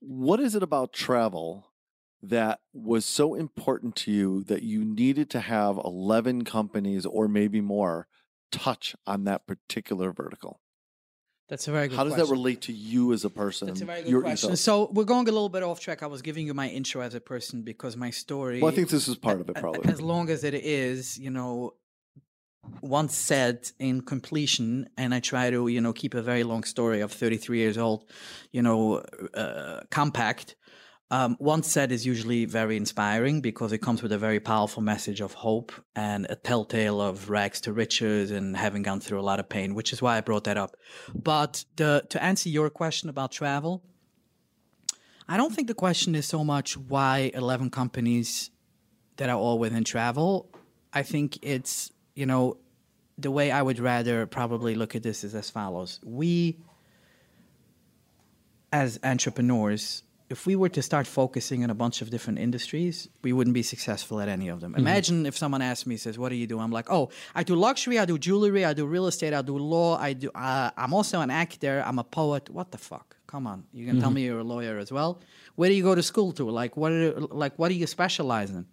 what 0.00 0.40
is 0.40 0.54
it 0.54 0.62
about 0.62 0.92
travel 0.92 1.66
that 2.22 2.60
was 2.72 3.04
so 3.04 3.34
important 3.34 3.96
to 3.96 4.12
you 4.12 4.44
that 4.44 4.62
you 4.62 4.84
needed 4.84 5.28
to 5.30 5.40
have 5.40 5.76
11 5.76 6.44
companies 6.44 7.04
or 7.04 7.28
maybe 7.28 7.60
more 7.60 8.06
touch 8.50 8.94
on 9.06 9.24
that 9.24 9.46
particular 9.46 10.12
vertical? 10.12 10.60
That's 11.48 11.68
a 11.68 11.72
very 11.72 11.88
good. 11.88 11.96
Question. 11.96 11.98
How 11.98 12.04
does 12.04 12.12
question. 12.14 12.28
that 12.28 12.32
relate 12.32 12.60
to 12.62 12.72
you 12.72 13.12
as 13.12 13.24
a 13.26 13.30
person? 13.30 13.68
That's 13.68 13.82
a 13.82 13.84
very 13.84 14.02
good 14.02 14.10
your 14.10 14.22
question. 14.22 14.50
ethos? 14.50 14.60
So 14.62 14.88
we're 14.92 15.04
going 15.04 15.28
a 15.28 15.32
little 15.32 15.50
bit 15.50 15.62
off 15.62 15.80
track. 15.80 16.02
I 16.02 16.06
was 16.06 16.22
giving 16.22 16.46
you 16.46 16.54
my 16.54 16.68
intro 16.68 17.02
as 17.02 17.14
a 17.14 17.20
person 17.20 17.62
because 17.62 17.96
my 17.96 18.10
story. 18.10 18.60
well, 18.60 18.72
I 18.72 18.74
think 18.74 18.88
this 18.88 19.06
is 19.06 19.16
part 19.16 19.40
of 19.40 19.50
it, 19.50 19.56
probably. 19.56 19.92
As 19.92 20.00
long 20.00 20.30
as 20.30 20.44
it 20.44 20.54
is, 20.54 21.18
you 21.18 21.28
know, 21.28 21.74
once 22.80 23.14
said 23.14 23.70
in 23.78 24.00
completion, 24.00 24.88
and 24.96 25.12
I 25.14 25.20
try 25.20 25.50
to, 25.50 25.68
you 25.68 25.80
know, 25.80 25.92
keep 25.92 26.14
a 26.14 26.22
very 26.22 26.42
long 26.44 26.64
story 26.64 27.00
of 27.00 27.12
33 27.12 27.58
years 27.58 27.76
old, 27.76 28.08
you 28.52 28.62
know, 28.62 29.02
uh, 29.34 29.80
compact. 29.90 30.56
Um, 31.12 31.36
once 31.38 31.70
said 31.70 31.92
is 31.92 32.06
usually 32.06 32.46
very 32.46 32.74
inspiring 32.74 33.42
because 33.42 33.70
it 33.70 33.82
comes 33.82 34.02
with 34.02 34.12
a 34.12 34.18
very 34.18 34.40
powerful 34.40 34.82
message 34.82 35.20
of 35.20 35.34
hope 35.34 35.70
and 35.94 36.26
a 36.30 36.36
telltale 36.36 37.02
of 37.02 37.28
rags 37.28 37.60
to 37.60 37.72
riches 37.74 38.30
and 38.30 38.56
having 38.56 38.82
gone 38.82 38.98
through 38.98 39.20
a 39.20 39.26
lot 39.30 39.38
of 39.38 39.46
pain, 39.46 39.74
which 39.74 39.92
is 39.92 40.00
why 40.00 40.16
I 40.16 40.22
brought 40.22 40.44
that 40.44 40.56
up. 40.56 40.74
But 41.14 41.66
the, 41.76 42.02
to 42.08 42.22
answer 42.24 42.48
your 42.48 42.70
question 42.70 43.10
about 43.10 43.30
travel, 43.30 43.82
I 45.28 45.36
don't 45.36 45.54
think 45.54 45.68
the 45.68 45.74
question 45.74 46.14
is 46.14 46.24
so 46.24 46.44
much 46.44 46.78
why 46.78 47.30
11 47.34 47.68
companies 47.68 48.50
that 49.18 49.28
are 49.28 49.36
all 49.36 49.58
within 49.58 49.84
travel. 49.84 50.50
I 50.94 51.02
think 51.02 51.38
it's, 51.42 51.92
you 52.14 52.24
know, 52.24 52.56
the 53.18 53.30
way 53.30 53.50
I 53.50 53.60
would 53.60 53.80
rather 53.80 54.24
probably 54.24 54.74
look 54.74 54.96
at 54.96 55.02
this 55.02 55.24
is 55.24 55.34
as 55.34 55.50
follows. 55.50 56.00
We, 56.02 56.56
as 58.72 58.98
entrepreneurs, 59.04 60.04
if 60.32 60.46
we 60.46 60.56
were 60.56 60.70
to 60.70 60.82
start 60.82 61.06
focusing 61.06 61.62
on 61.62 61.70
a 61.70 61.74
bunch 61.74 62.00
of 62.02 62.08
different 62.10 62.38
industries, 62.38 63.08
we 63.22 63.32
wouldn't 63.36 63.54
be 63.54 63.62
successful 63.62 64.16
at 64.24 64.28
any 64.36 64.48
of 64.48 64.58
them. 64.62 64.74
Imagine 64.74 65.26
if 65.26 65.36
someone 65.36 65.62
asked 65.70 65.86
me, 65.86 65.96
says, 65.98 66.18
"What 66.18 66.30
do 66.30 66.36
you 66.42 66.48
do?" 66.52 66.56
I'm 66.58 66.72
like, 66.78 66.88
"Oh, 66.90 67.04
I 67.34 67.42
do 67.50 67.54
luxury, 67.54 67.96
I 67.98 68.06
do 68.12 68.16
jewelry, 68.18 68.64
I 68.70 68.72
do 68.72 68.84
real 68.96 69.06
estate, 69.12 69.34
I 69.40 69.42
do 69.42 69.56
law, 69.58 69.90
I 70.08 70.14
do. 70.14 70.28
Uh, 70.34 70.70
I'm 70.82 70.94
also 70.98 71.20
an 71.26 71.30
actor, 71.44 71.74
I'm 71.86 71.98
a 71.98 72.08
poet. 72.20 72.44
What 72.58 72.68
the 72.74 72.78
fuck? 72.78 73.08
Come 73.32 73.46
on, 73.46 73.58
you 73.72 73.84
can 73.86 74.00
tell 74.00 74.10
me 74.10 74.20
you're 74.26 74.44
a 74.48 74.50
lawyer 74.54 74.78
as 74.84 74.90
well. 74.90 75.20
Where 75.58 75.68
do 75.70 75.74
you 75.78 75.84
go 75.90 75.94
to 75.94 76.02
school 76.12 76.32
to? 76.38 76.44
Like, 76.60 76.72
what? 76.80 76.92
Are, 76.92 77.12
like, 77.44 77.54
what 77.58 77.68
do 77.68 77.74
you 77.82 77.86
specialize 77.98 78.50
in?" 78.50 78.64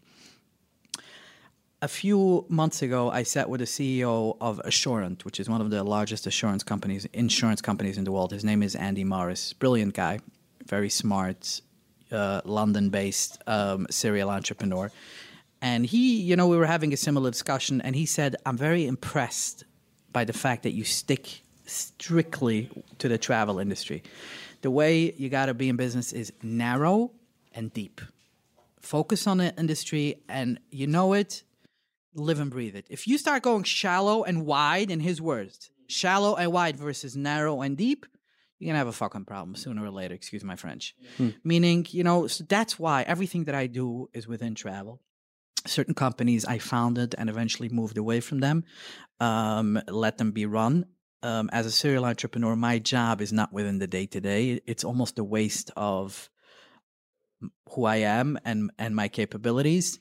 a 1.81 1.87
few 1.87 2.45
months 2.49 2.81
ago, 2.81 3.09
I 3.19 3.23
sat 3.23 3.49
with 3.49 3.61
the 3.61 3.69
CEO 3.75 4.35
of 4.41 4.59
Assurant, 4.71 5.23
which 5.23 5.39
is 5.39 5.47
one 5.49 5.61
of 5.61 5.69
the 5.69 5.81
largest 5.95 6.27
assurance 6.27 6.61
companies, 6.71 7.05
insurance 7.13 7.61
companies 7.61 7.97
in 7.97 8.03
the 8.03 8.11
world. 8.11 8.31
His 8.33 8.43
name 8.43 8.61
is 8.67 8.75
Andy 8.75 9.05
Morris. 9.05 9.53
Brilliant 9.53 9.93
guy, 9.93 10.19
very 10.69 10.89
smart, 10.89 11.61
uh, 12.11 12.41
London-based 12.45 13.41
um, 13.47 13.87
serial 13.89 14.29
entrepreneur. 14.29 14.91
And 15.61 15.85
he, 15.85 16.21
you 16.21 16.35
know, 16.35 16.47
we 16.47 16.57
were 16.57 16.65
having 16.65 16.93
a 16.93 16.97
similar 16.97 17.31
discussion, 17.31 17.81
and 17.81 17.95
he 17.95 18.05
said, 18.05 18.35
"I'm 18.45 18.57
very 18.57 18.85
impressed 18.85 19.65
by 20.13 20.23
the 20.23 20.33
fact 20.33 20.63
that 20.63 20.71
you 20.71 20.85
stick 20.85 21.41
strictly 21.65 22.69
to 22.99 23.09
the 23.09 23.17
travel 23.17 23.59
industry. 23.59 24.03
The 24.61 24.71
way 24.71 25.13
you 25.17 25.29
got 25.29 25.47
to 25.47 25.53
be 25.53 25.67
in 25.69 25.75
business 25.75 26.13
is 26.13 26.31
narrow 26.41 27.11
and 27.53 27.73
deep. 27.73 28.01
Focus 28.79 29.27
on 29.27 29.37
the 29.37 29.53
industry, 29.57 30.21
and 30.29 30.59
you 30.71 30.87
know 30.87 31.13
it." 31.13 31.43
live 32.15 32.39
and 32.39 32.51
breathe 32.51 32.75
it. 32.75 32.85
If 32.89 33.07
you 33.07 33.17
start 33.17 33.43
going 33.43 33.63
shallow 33.63 34.23
and 34.23 34.45
wide, 34.45 34.91
in 34.91 34.99
his 34.99 35.21
words, 35.21 35.69
shallow 35.87 36.35
and 36.35 36.51
wide 36.51 36.77
versus 36.77 37.15
narrow 37.15 37.61
and 37.61 37.77
deep, 37.77 38.05
you're 38.59 38.67
gonna 38.67 38.77
have 38.77 38.87
a 38.87 38.91
fucking 38.91 39.25
problem 39.25 39.55
sooner 39.55 39.83
or 39.83 39.89
later. 39.89 40.13
Excuse 40.13 40.43
my 40.43 40.55
French. 40.55 40.95
Meaning, 41.43 41.87
you 41.89 42.03
know, 42.03 42.27
so 42.27 42.43
that's 42.43 42.77
why 42.77 43.03
everything 43.03 43.45
that 43.45 43.55
I 43.55 43.67
do 43.67 44.09
is 44.13 44.27
within 44.27 44.53
travel. 44.53 45.01
Certain 45.65 45.93
companies 45.93 46.45
I 46.45 46.57
founded 46.57 47.15
and 47.17 47.29
eventually 47.29 47.69
moved 47.69 47.97
away 47.97 48.19
from 48.21 48.39
them, 48.39 48.63
um, 49.19 49.81
let 49.87 50.17
them 50.17 50.31
be 50.31 50.45
run. 50.45 50.85
Um, 51.21 51.49
as 51.51 51.65
a 51.65 51.71
serial 51.71 52.05
entrepreneur, 52.05 52.55
my 52.55 52.79
job 52.79 53.19
is 53.21 53.33
not 53.33 53.51
within 53.51 53.79
the 53.79 53.87
day 53.87 54.05
to 54.07 54.21
day. 54.21 54.61
It's 54.65 54.85
almost 54.85 55.19
a 55.19 55.23
waste 55.23 55.71
of 55.75 56.29
who 57.71 57.85
I 57.85 57.97
am 57.97 58.37
and 58.43 58.71
and 58.77 58.95
my 58.95 59.07
capabilities 59.07 59.99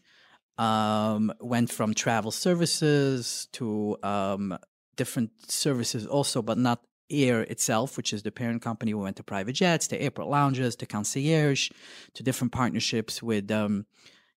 um, 0.58 1.32
went 1.40 1.70
from 1.70 1.94
travel 1.94 2.30
services 2.30 3.48
to 3.52 3.96
um, 4.02 4.58
different 4.96 5.30
services 5.50 6.06
also, 6.06 6.42
but 6.42 6.58
not 6.58 6.82
air 7.10 7.42
itself, 7.42 7.96
which 7.96 8.12
is 8.12 8.22
the 8.22 8.30
parent 8.30 8.62
company. 8.62 8.94
We 8.94 9.02
went 9.02 9.16
to 9.16 9.22
private 9.22 9.54
jets, 9.54 9.88
to 9.88 10.00
airport 10.00 10.28
lounges, 10.28 10.76
to 10.76 10.86
concierge, 10.86 11.70
to 12.14 12.22
different 12.22 12.52
partnerships 12.52 13.22
with 13.22 13.50
um, 13.50 13.86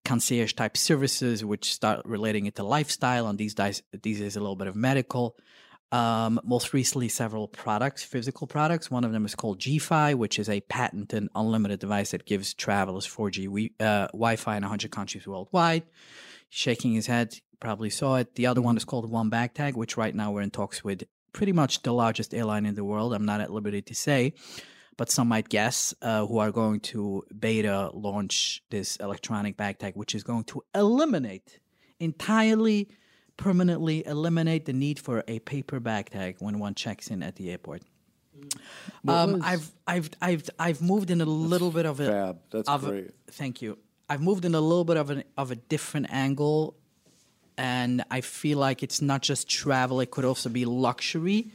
concierge 0.05 0.55
type 0.55 0.77
services, 0.77 1.45
which 1.45 1.73
start 1.73 2.03
relating 2.05 2.47
it 2.47 2.57
to 2.57 2.63
lifestyle. 2.63 3.27
And 3.27 3.39
these 3.39 3.55
days, 3.55 3.83
these 4.03 4.21
days 4.21 4.37
a 4.37 4.41
little 4.41 4.57
bit 4.57 4.69
of 4.69 4.77
medical. 4.77 5.37
Um, 5.93 6.39
most 6.45 6.73
recently, 6.73 7.09
several 7.09 7.49
products, 7.49 8.05
physical 8.05 8.47
products. 8.47 8.91
One 8.91 9.03
of 9.03 9.11
them 9.11 9.27
is 9.27 9.35
called 9.35 9.59
GeeFi, 9.59 10.15
which 10.15 10.39
is 10.39 10.49
a 10.49 10.61
patented 10.61 11.29
unlimited 11.35 11.81
device 11.81 12.13
that 12.13 12.27
gives 12.27 12.55
travelers 12.55 13.07
4G 13.07 13.45
wi- 13.47 13.71
uh, 13.81 14.07
Wi-Fi 14.09 14.57
in 14.57 14.63
100 14.63 14.93
countries 14.93 15.27
worldwide. 15.27 15.83
Shaking 16.49 16.93
his 16.93 17.07
head, 17.07 17.35
probably 17.59 17.91
saw 17.91 18.17
it. 18.17 18.37
The 18.37 18.47
other 18.47 18.63
one 18.63 18.77
is 18.77 18.85
called 18.85 19.11
One 19.11 19.31
Bag 19.31 19.55
Tag, 19.55 19.77
which 19.77 19.97
right 19.97 20.15
now 20.15 20.31
we're 20.31 20.43
in 20.43 20.51
talks 20.51 20.85
with 20.85 21.05
pretty 21.33 21.53
much 21.53 21.83
the 21.83 21.93
largest 21.93 22.35
airline 22.35 22.67
in 22.67 22.75
the 22.75 22.85
world. 22.85 23.15
I'm 23.15 23.25
not 23.25 23.41
at 23.41 23.51
liberty 23.53 23.83
to 23.83 23.95
say, 23.95 24.35
but 24.97 25.11
some 25.11 25.29
might 25.29 25.49
guess 25.49 25.95
uh, 26.03 26.27
who 26.27 26.39
are 26.39 26.51
going 26.51 26.81
to 26.81 27.23
beta 27.39 27.91
launch 27.95 28.63
this 28.71 28.97
electronic 28.97 29.57
bag 29.57 29.79
tag, 29.79 29.95
which 29.97 30.15
is 30.15 30.23
going 30.23 30.45
to 30.45 30.63
eliminate 30.75 31.59
entirely 31.99 32.89
permanently 33.37 34.07
eliminate 34.07 34.67
the 34.67 34.73
need 34.73 34.99
for 34.99 35.25
a 35.27 35.39
paper 35.41 35.81
bag 35.81 36.11
tag 36.11 36.37
when 36.41 36.59
one 36.59 36.75
checks 36.75 37.09
in 37.09 37.23
at 37.23 37.37
the 37.37 37.51
airport. 37.51 37.83
Um, 39.09 39.41
I've 39.43 39.71
I've 39.87 40.11
I've 40.21 40.49
I've 40.59 40.83
moved 40.83 41.11
in 41.11 41.21
a 41.21 41.25
little 41.25 41.71
bit 41.71 41.87
of 41.87 42.01
a 42.01 42.07
fab. 42.07 42.39
That's 42.51 42.69
of 42.69 42.85
a- 42.85 42.91
great. 42.91 43.11
thank 43.31 43.63
you. 43.63 43.79
I've 44.09 44.21
moved 44.21 44.45
in 44.45 44.55
a 44.55 44.61
little 44.61 44.85
bit 44.85 44.97
of 44.97 45.11
an 45.11 45.25
of 45.37 45.51
a 45.51 45.57
different 45.57 46.09
angle, 46.11 46.77
and 47.61 48.03
I 48.11 48.23
feel 48.23 48.57
like 48.57 48.83
it's 48.83 49.03
not 49.03 49.21
just 49.21 49.47
travel; 49.49 50.01
it 50.01 50.11
could 50.11 50.25
also 50.25 50.49
be 50.49 50.65
luxury. 50.65 51.53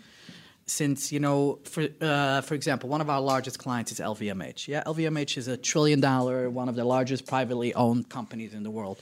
Since 0.67 1.11
you 1.11 1.19
know, 1.19 1.59
for 1.63 1.87
uh, 1.99 2.41
for 2.41 2.53
example, 2.53 2.89
one 2.89 3.01
of 3.01 3.09
our 3.09 3.19
largest 3.19 3.57
clients 3.57 3.91
is 3.91 3.99
LVMH. 3.99 4.67
Yeah, 4.67 4.83
LVMH 4.85 5.37
is 5.37 5.47
a 5.47 5.57
trillion 5.57 5.99
dollar, 5.99 6.49
one 6.49 6.69
of 6.69 6.75
the 6.75 6.85
largest 6.85 7.25
privately 7.25 7.73
owned 7.73 8.07
companies 8.09 8.53
in 8.53 8.61
the 8.61 8.69
world. 8.69 8.99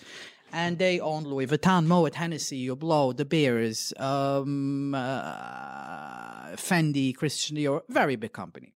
And 0.53 0.77
they 0.77 0.99
own 0.99 1.23
Louis 1.23 1.47
Vuitton, 1.47 1.87
Moet, 1.87 2.15
Hennessy, 2.15 2.67
Hublot, 2.67 3.15
De 3.17 3.25
Beers, 3.25 3.91
um, 3.97 4.93
uh, 4.93 6.51
Fendi, 6.55 7.13
Christian 7.15 7.57
Dior, 7.57 7.81
very 7.89 8.15
big 8.15 8.33
company. 8.33 8.71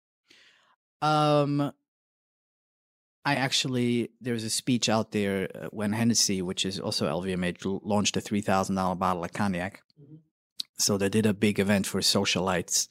Um, 1.01 1.73
I 3.25 3.35
actually 3.35 4.11
there's 4.21 4.43
a 4.43 4.49
speech 4.49 4.87
out 4.87 5.11
there 5.11 5.49
uh, 5.55 5.67
when 5.71 5.93
Hennessy, 5.93 6.41
which 6.41 6.65
is 6.65 6.79
also 6.79 7.07
LVMH, 7.07 7.81
launched 7.83 8.15
a 8.17 8.21
three 8.21 8.41
thousand 8.41 8.75
dollar 8.75 8.95
bottle 8.95 9.23
of 9.23 9.33
cognac. 9.33 9.81
So 10.77 10.97
they 10.97 11.09
did 11.09 11.25
a 11.25 11.33
big 11.33 11.59
event 11.59 11.87
for 11.87 12.01
socialites 12.01 12.87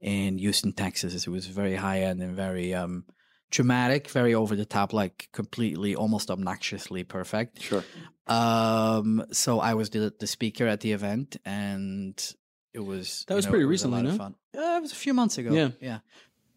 in 0.00 0.38
Houston, 0.38 0.72
Texas. 0.72 1.26
It 1.26 1.30
was 1.30 1.46
very 1.46 1.76
high 1.76 2.00
end 2.00 2.22
and 2.22 2.34
very 2.34 2.72
um, 2.74 3.04
dramatic, 3.50 4.08
very 4.08 4.34
over 4.34 4.56
the 4.56 4.64
top, 4.64 4.92
like 4.94 5.28
completely, 5.32 5.94
almost 5.94 6.30
obnoxiously 6.30 7.04
perfect. 7.04 7.60
Sure. 7.62 7.84
Um, 8.26 9.24
so 9.32 9.60
I 9.60 9.74
was 9.74 9.90
the, 9.90 10.12
the 10.18 10.26
speaker 10.26 10.66
at 10.66 10.80
the 10.80 10.92
event, 10.92 11.36
and 11.44 12.34
it 12.72 12.80
was 12.80 13.24
That 13.28 13.34
you 13.34 13.36
was 13.36 13.44
know, 13.46 13.50
pretty 13.50 13.64
was 13.66 13.70
recently, 13.70 14.02
no? 14.02 14.16
fun. 14.16 14.34
Uh, 14.56 14.76
it 14.78 14.82
was 14.82 14.92
a 14.92 14.96
few 14.96 15.12
months 15.14 15.36
ago. 15.38 15.52
Yeah. 15.52 15.68
yeah. 15.80 15.98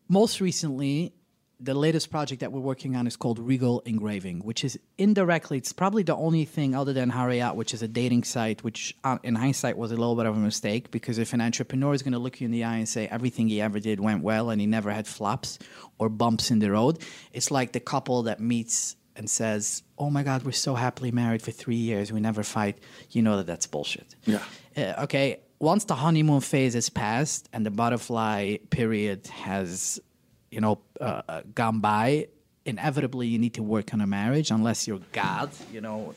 Most 0.08 0.40
recently, 0.42 1.14
the 1.60 1.74
latest 1.74 2.10
project 2.10 2.40
that 2.40 2.52
we're 2.52 2.62
working 2.62 2.96
on 2.96 3.06
is 3.06 3.18
called 3.18 3.38
Regal 3.38 3.82
Engraving, 3.82 4.40
which 4.40 4.64
is 4.64 4.80
indirectly, 4.98 5.58
it's 5.58 5.74
probably 5.74 6.04
the 6.04 6.16
only 6.16 6.46
thing 6.46 6.74
other 6.74 6.94
than 6.94 7.10
Harriet, 7.10 7.56
which 7.56 7.74
is 7.74 7.82
a 7.82 7.88
dating 7.88 8.24
site, 8.24 8.64
which 8.64 8.96
uh, 9.04 9.18
in 9.24 9.36
hindsight 9.36 9.78
was 9.78 9.92
a 9.92 9.98
little 9.98 10.16
bit 10.16 10.26
of 10.26 10.38
a 10.38 10.40
mistake 10.40 10.90
because 10.90 11.18
if 11.18 11.34
an 11.34 11.42
entrepreneur 11.42 11.94
is 11.94 12.02
going 12.02 12.14
to 12.14 12.20
look 12.20 12.40
you 12.40 12.46
in 12.46 12.52
the 12.52 12.64
eye 12.64 12.78
and 12.78 12.88
say 12.88 13.08
everything 13.08 13.50
he 13.50 13.60
ever 13.60 13.80
did 13.80 14.00
went 14.00 14.24
well 14.24 14.50
and 14.50 14.62
he 14.62 14.68
never 14.68 14.90
had 14.90 15.06
flops 15.06 15.60
or 15.98 16.08
bumps 16.08 16.50
in 16.50 16.60
the 16.60 16.72
road, 16.72 17.00
it's 17.34 17.52
like 17.52 17.74
the 17.74 17.82
couple 17.82 18.24
that 18.24 18.40
meets 18.40 18.96
and 19.18 19.30
says, 19.30 19.84
"Oh 19.98 20.10
my 20.10 20.24
God, 20.24 20.44
we're 20.44 20.54
so 20.54 20.76
happily 20.76 21.12
married 21.12 21.42
for 21.42 21.52
three 21.52 21.76
years, 21.76 22.12
we 22.12 22.22
never 22.22 22.42
fight." 22.42 22.80
You 23.12 23.22
know 23.22 23.36
that 23.36 23.48
that's 23.48 23.68
bullshit. 23.68 24.16
Yeah. 24.24 24.44
Uh, 24.78 25.04
okay. 25.04 25.42
Once 25.60 25.84
the 25.84 25.96
honeymoon 25.96 26.40
phase 26.40 26.74
is 26.74 26.90
passed 26.90 27.50
and 27.52 27.66
the 27.66 27.72
butterfly 27.72 28.56
period 28.70 29.28
has, 29.28 30.00
you 30.52 30.62
know, 30.62 30.80
uh, 31.00 31.22
uh, 31.28 31.42
gone 31.54 31.80
by, 31.80 32.28
inevitably 32.66 33.28
you 33.28 33.40
need 33.40 33.54
to 33.56 33.64
work 33.64 33.94
on 33.94 34.02
a 34.02 34.08
marriage 34.08 34.52
unless 34.52 34.88
you're 34.88 35.02
God. 35.12 35.50
You 35.72 35.82
know, 35.82 36.14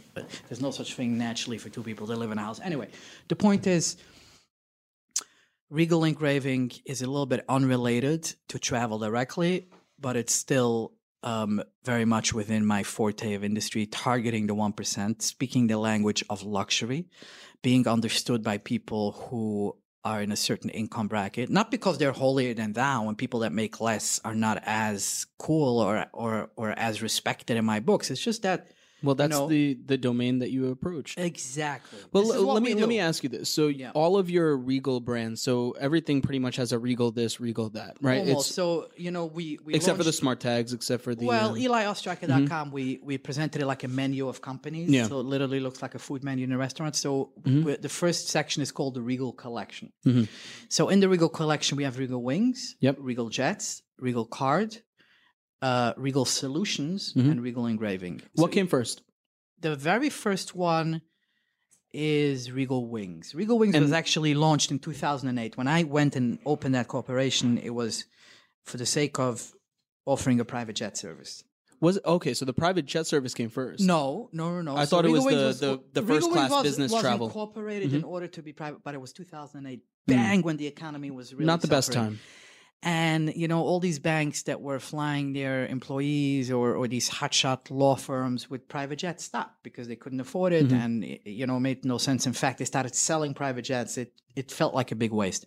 there's 0.49 0.61
no 0.61 0.71
such 0.71 0.95
thing 0.95 1.19
naturally 1.19 1.59
for 1.59 1.69
two 1.69 1.83
people 1.83 2.07
to 2.07 2.17
live 2.17 2.31
in 2.31 2.39
a 2.39 2.43
house. 2.43 2.61
Anyway, 2.61 2.89
the 3.29 3.37
point 3.37 3.67
is. 3.67 3.97
Regal 5.71 6.05
engraving 6.05 6.71
is 6.85 7.01
a 7.01 7.07
little 7.07 7.25
bit 7.25 7.47
unrelated 7.49 8.35
to 8.49 8.59
travel 8.59 8.99
directly, 8.99 9.69
but 9.99 10.17
it's 10.17 10.35
still 10.35 10.93
um, 11.23 11.63
very 11.85 12.05
much 12.05 12.33
within 12.33 12.67
my 12.67 12.83
forte 12.83 13.35
of 13.35 13.45
industry, 13.45 13.87
targeting 13.87 14.47
the 14.47 14.55
1%, 14.55 15.23
speaking 15.23 15.69
the 15.69 15.79
language 15.79 16.25
of 16.29 16.43
luxury, 16.43 17.07
being 17.63 17.87
understood 17.87 18.43
by 18.43 18.59
people 18.59 19.13
who 19.13 19.77
are 20.05 20.23
in 20.23 20.33
a 20.33 20.37
certain 20.37 20.71
income 20.71 21.09
bracket, 21.09 21.51
not 21.51 21.71
because 21.71 21.99
they're 21.99 22.13
holier 22.13 22.55
than 22.55 22.73
thou 22.73 23.09
and 23.09 23.17
people 23.17 23.41
that 23.41 23.53
make 23.53 23.81
less 23.81 24.21
are 24.25 24.35
not 24.35 24.63
as 24.65 25.27
cool 25.39 25.79
or, 25.79 26.07
or, 26.13 26.51
or 26.57 26.71
as 26.71 27.03
respected 27.03 27.57
in 27.57 27.65
my 27.65 27.81
books. 27.81 28.11
It's 28.11 28.21
just 28.21 28.43
that. 28.43 28.73
Well, 29.03 29.15
that's 29.15 29.39
the 29.49 29.79
the 29.87 29.99
domain 29.99 30.39
that 30.41 30.51
you 30.51 30.69
approached. 30.71 31.19
Exactly. 31.19 31.99
Well, 32.13 32.33
l- 32.33 32.53
let 32.55 32.63
me 32.63 32.75
let 32.75 32.89
me 32.89 32.99
ask 33.01 33.23
you 33.23 33.29
this. 33.29 33.49
So, 33.51 33.69
Yeah. 33.69 33.91
all 33.95 34.17
of 34.17 34.31
your 34.31 34.57
Regal 34.57 35.01
brands, 35.01 35.43
so 35.43 35.73
everything 35.73 36.23
pretty 36.23 36.39
much 36.39 36.57
has 36.57 36.73
a 36.73 36.79
Regal 36.79 37.11
this, 37.11 37.41
Regal 37.41 37.71
that, 37.71 37.97
right? 38.01 38.21
Almost. 38.21 38.53
so, 38.55 38.89
you 38.97 39.11
know, 39.11 39.27
we, 39.27 39.59
we 39.65 39.75
except 39.75 39.99
for 39.99 40.05
the 40.05 40.13
smart 40.13 40.41
tags, 40.41 40.73
except 40.73 41.03
for 41.05 41.15
the 41.15 41.27
Well, 41.27 41.51
um, 41.51 41.57
EliOstreicher.com, 41.57 42.71
we, 42.71 43.01
we 43.03 43.19
presented 43.19 43.61
it 43.63 43.67
like 43.67 43.85
a 43.85 43.89
menu 43.89 44.29
of 44.29 44.41
companies. 44.41 44.89
Yeah. 44.91 45.07
So 45.09 45.21
it 45.21 45.27
literally 45.27 45.61
looks 45.61 45.83
like 45.83 45.95
a 45.95 45.99
food 45.99 46.23
menu 46.25 46.45
in 46.45 46.53
a 46.53 46.59
restaurant. 46.59 46.97
So 46.97 47.33
Mm-hmm. 47.43 47.81
the 47.83 47.89
first 47.89 48.29
section 48.29 48.63
is 48.63 48.71
called 48.73 48.95
the 48.95 49.03
Regal 49.03 49.33
Collection. 49.33 49.93
So 50.69 50.89
in 50.89 51.01
the 51.01 51.09
Regal 51.09 51.29
Collection, 51.29 51.77
we 51.77 51.85
have 51.85 51.99
Regal 51.99 52.23
Wings, 52.23 52.77
Yep. 52.81 52.97
Regal 53.01 53.29
Jets, 53.29 53.83
Regal 53.99 54.25
Card, 54.27 54.77
uh, 55.63 55.93
Regal 55.97 56.25
Solutions, 56.25 57.13
and 57.17 57.41
Regal 57.41 57.67
Engraving. 57.67 58.17
Mm-hmm. 58.17 58.43
what 58.43 58.53
came 58.53 58.67
first? 58.67 59.03
the 59.61 59.77
very 59.77 60.11
first 60.11 60.57
one 60.57 61.03
is 61.93 62.51
Regal 62.51 62.89
Wings. 62.89 63.35
Regal 63.35 63.59
Wings 63.59 63.79
was 63.79 63.93
actually 63.93 64.35
launched 64.35 64.71
in 64.73 64.79
2008. 64.79 65.57
When 65.57 65.69
I 65.69 65.85
went 65.85 66.17
and 66.17 66.39
opened 66.47 66.75
that 66.75 66.89
corporation, 66.89 67.59
it 67.59 67.71
was 67.71 68.05
for 68.65 68.77
the 68.79 68.87
sake 68.87 69.19
of 69.19 69.53
offering 70.07 70.41
a 70.41 70.45
private 70.45 70.75
jet 70.77 70.97
service. 70.97 71.45
Was 71.81 71.97
it 71.99 72.05
okay? 72.07 72.33
So 72.35 72.45
the 72.45 72.53
private 72.53 72.87
jet 72.87 73.07
service 73.07 73.35
came 73.35 73.51
first. 73.51 73.85
No, 73.85 74.31
no, 74.33 74.51
no, 74.55 74.63
no. 74.63 74.77
I 74.77 74.85
thought 74.87 75.05
it 75.05 75.11
was 75.11 75.25
the- 75.25 75.67
the- 75.67 75.81
the 75.93 76.03
Regal 76.03 76.17
first 76.17 76.27
Wings 76.33 76.37
class 76.39 76.51
was- 76.51 76.63
business 76.63 76.93
was 76.93 77.01
travel. 77.03 77.27
incorporated 77.27 77.93
in 77.93 78.05
order 78.05 78.29
to 78.29 78.43
be 78.43 78.53
private, 78.53 78.83
but 78.85 78.95
it 78.95 79.01
was 79.01 79.13
2008. 79.13 79.83
Bang, 80.07 80.43
when 80.43 80.57
the 80.57 80.67
economy 80.67 81.11
was 81.11 81.33
really 81.35 81.45
not 81.47 81.61
the 81.61 81.69
best 81.69 81.93
time. 81.93 82.19
And 82.83 83.33
you 83.37 83.47
know 83.47 83.61
all 83.61 83.79
these 83.79 83.99
banks 83.99 84.43
that 84.45 84.61
were 84.61 84.81
flying 84.81 85.33
their 85.33 85.67
employees 85.67 86.51
or, 86.51 86.75
or 86.75 86.89
these 86.89 87.09
hotshot 87.09 87.71
law 87.71 87.95
firms 87.95 88.51
with 88.51 88.69
private 88.69 88.97
jets 88.97 89.25
stopped 89.25 89.63
because 89.63 89.87
they 89.87 89.97
couldn't 89.97 90.21
afford 90.21 90.53
it. 90.53 90.67
Mm-hmm. 90.67 90.77
And 90.77 91.05
it, 91.05 91.21
you 91.25 91.47
know 91.47 91.61
made 91.61 91.85
no 91.85 91.99
sense. 91.99 92.27
In 92.27 92.33
fact 92.33 92.59
they 92.59 92.65
started 92.65 92.95
selling 92.95 93.35
private 93.35 93.63
jets. 93.63 93.97
It 93.99 94.13
it 94.35 94.51
felt 94.51 94.75
like 94.75 94.91
a 94.91 94.97
big 94.97 95.13
waste. 95.13 95.47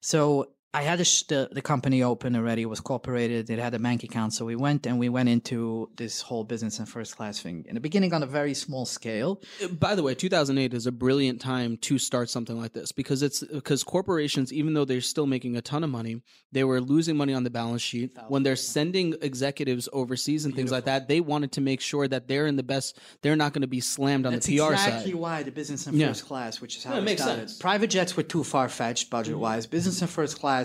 So 0.00 0.50
I 0.72 0.82
had 0.82 1.00
a 1.00 1.04
sh- 1.04 1.24
the, 1.24 1.48
the 1.50 1.62
company 1.62 2.04
open 2.04 2.36
already. 2.36 2.62
It 2.62 2.66
was 2.68 2.78
corporated. 2.78 3.50
It 3.50 3.58
had 3.58 3.74
a 3.74 3.78
bank 3.80 4.04
account. 4.04 4.34
So 4.34 4.44
we 4.44 4.54
went 4.54 4.86
and 4.86 5.00
we 5.00 5.08
went 5.08 5.28
into 5.28 5.90
this 5.96 6.20
whole 6.20 6.44
business 6.44 6.78
and 6.78 6.88
first 6.88 7.16
class 7.16 7.40
thing. 7.40 7.64
In 7.68 7.74
the 7.74 7.80
beginning, 7.80 8.14
on 8.14 8.22
a 8.22 8.26
very 8.26 8.54
small 8.54 8.86
scale. 8.86 9.40
Uh, 9.62 9.66
By 9.66 9.96
the 9.96 10.04
way, 10.04 10.14
2008 10.14 10.72
is 10.72 10.86
a 10.86 10.92
brilliant 10.92 11.40
time 11.40 11.76
to 11.78 11.98
start 11.98 12.30
something 12.30 12.56
like 12.56 12.72
this 12.72 12.92
because 12.92 13.20
it's 13.24 13.42
because 13.42 13.82
corporations, 13.82 14.52
even 14.52 14.74
though 14.74 14.84
they're 14.84 15.00
still 15.00 15.26
making 15.26 15.56
a 15.56 15.60
ton 15.60 15.82
of 15.82 15.90
money, 15.90 16.22
they 16.52 16.62
were 16.62 16.80
losing 16.80 17.16
money 17.16 17.34
on 17.34 17.42
the 17.42 17.50
balance 17.50 17.82
sheet. 17.82 18.16
When 18.28 18.44
they're 18.44 18.54
sending 18.54 19.16
executives 19.22 19.88
overseas 19.92 20.44
and 20.44 20.54
things 20.54 20.70
like 20.70 20.84
that, 20.84 21.08
they 21.08 21.20
wanted 21.20 21.50
to 21.52 21.60
make 21.60 21.80
sure 21.80 22.06
that 22.06 22.28
they're 22.28 22.46
in 22.46 22.54
the 22.54 22.62
best. 22.62 22.96
They're 23.22 23.34
not 23.34 23.54
going 23.54 23.62
to 23.62 23.66
be 23.66 23.80
slammed 23.80 24.24
on 24.24 24.34
That's 24.34 24.46
the 24.46 24.58
PR 24.58 24.72
exactly 24.74 25.10
side. 25.10 25.20
why 25.20 25.42
the 25.42 25.50
business 25.50 25.88
and 25.88 25.96
Yeah. 25.98 26.08
first 26.08 26.26
class, 26.26 26.60
which 26.60 26.76
is 26.76 26.84
how 26.84 26.92
Yeah, 26.92 26.98
it 26.98 27.02
it 27.02 27.04
makes 27.06 27.22
started. 27.22 27.48
sense. 27.48 27.58
Private 27.58 27.88
jets 27.90 28.16
were 28.16 28.22
too 28.22 28.44
far 28.44 28.68
fetched 28.68 29.10
budget 29.10 29.36
wise. 29.36 29.66
Business 29.66 30.00
and 30.00 30.08
first 30.08 30.38
class, 30.38 30.59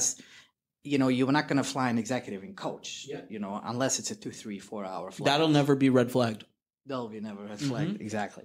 you 0.83 0.97
know, 0.99 1.07
you're 1.07 1.31
not 1.31 1.47
going 1.47 1.57
to 1.57 1.63
fly 1.63 1.89
an 1.89 1.97
executive 1.97 2.43
and 2.43 2.55
coach. 2.55 3.07
You 3.29 3.39
know, 3.39 3.59
unless 3.63 3.99
it's 3.99 4.11
a 4.11 4.15
two, 4.15 4.31
three, 4.31 4.59
four 4.59 4.85
hour 4.85 5.09
flight. 5.11 5.25
That'll 5.25 5.47
never 5.49 5.75
be 5.75 5.89
red 5.89 6.11
flagged. 6.11 6.45
That'll 6.85 7.09
be 7.09 7.19
never 7.19 7.41
Mm-hmm. 7.41 7.49
red 7.49 7.59
flagged. 7.59 8.01
Exactly. 8.01 8.43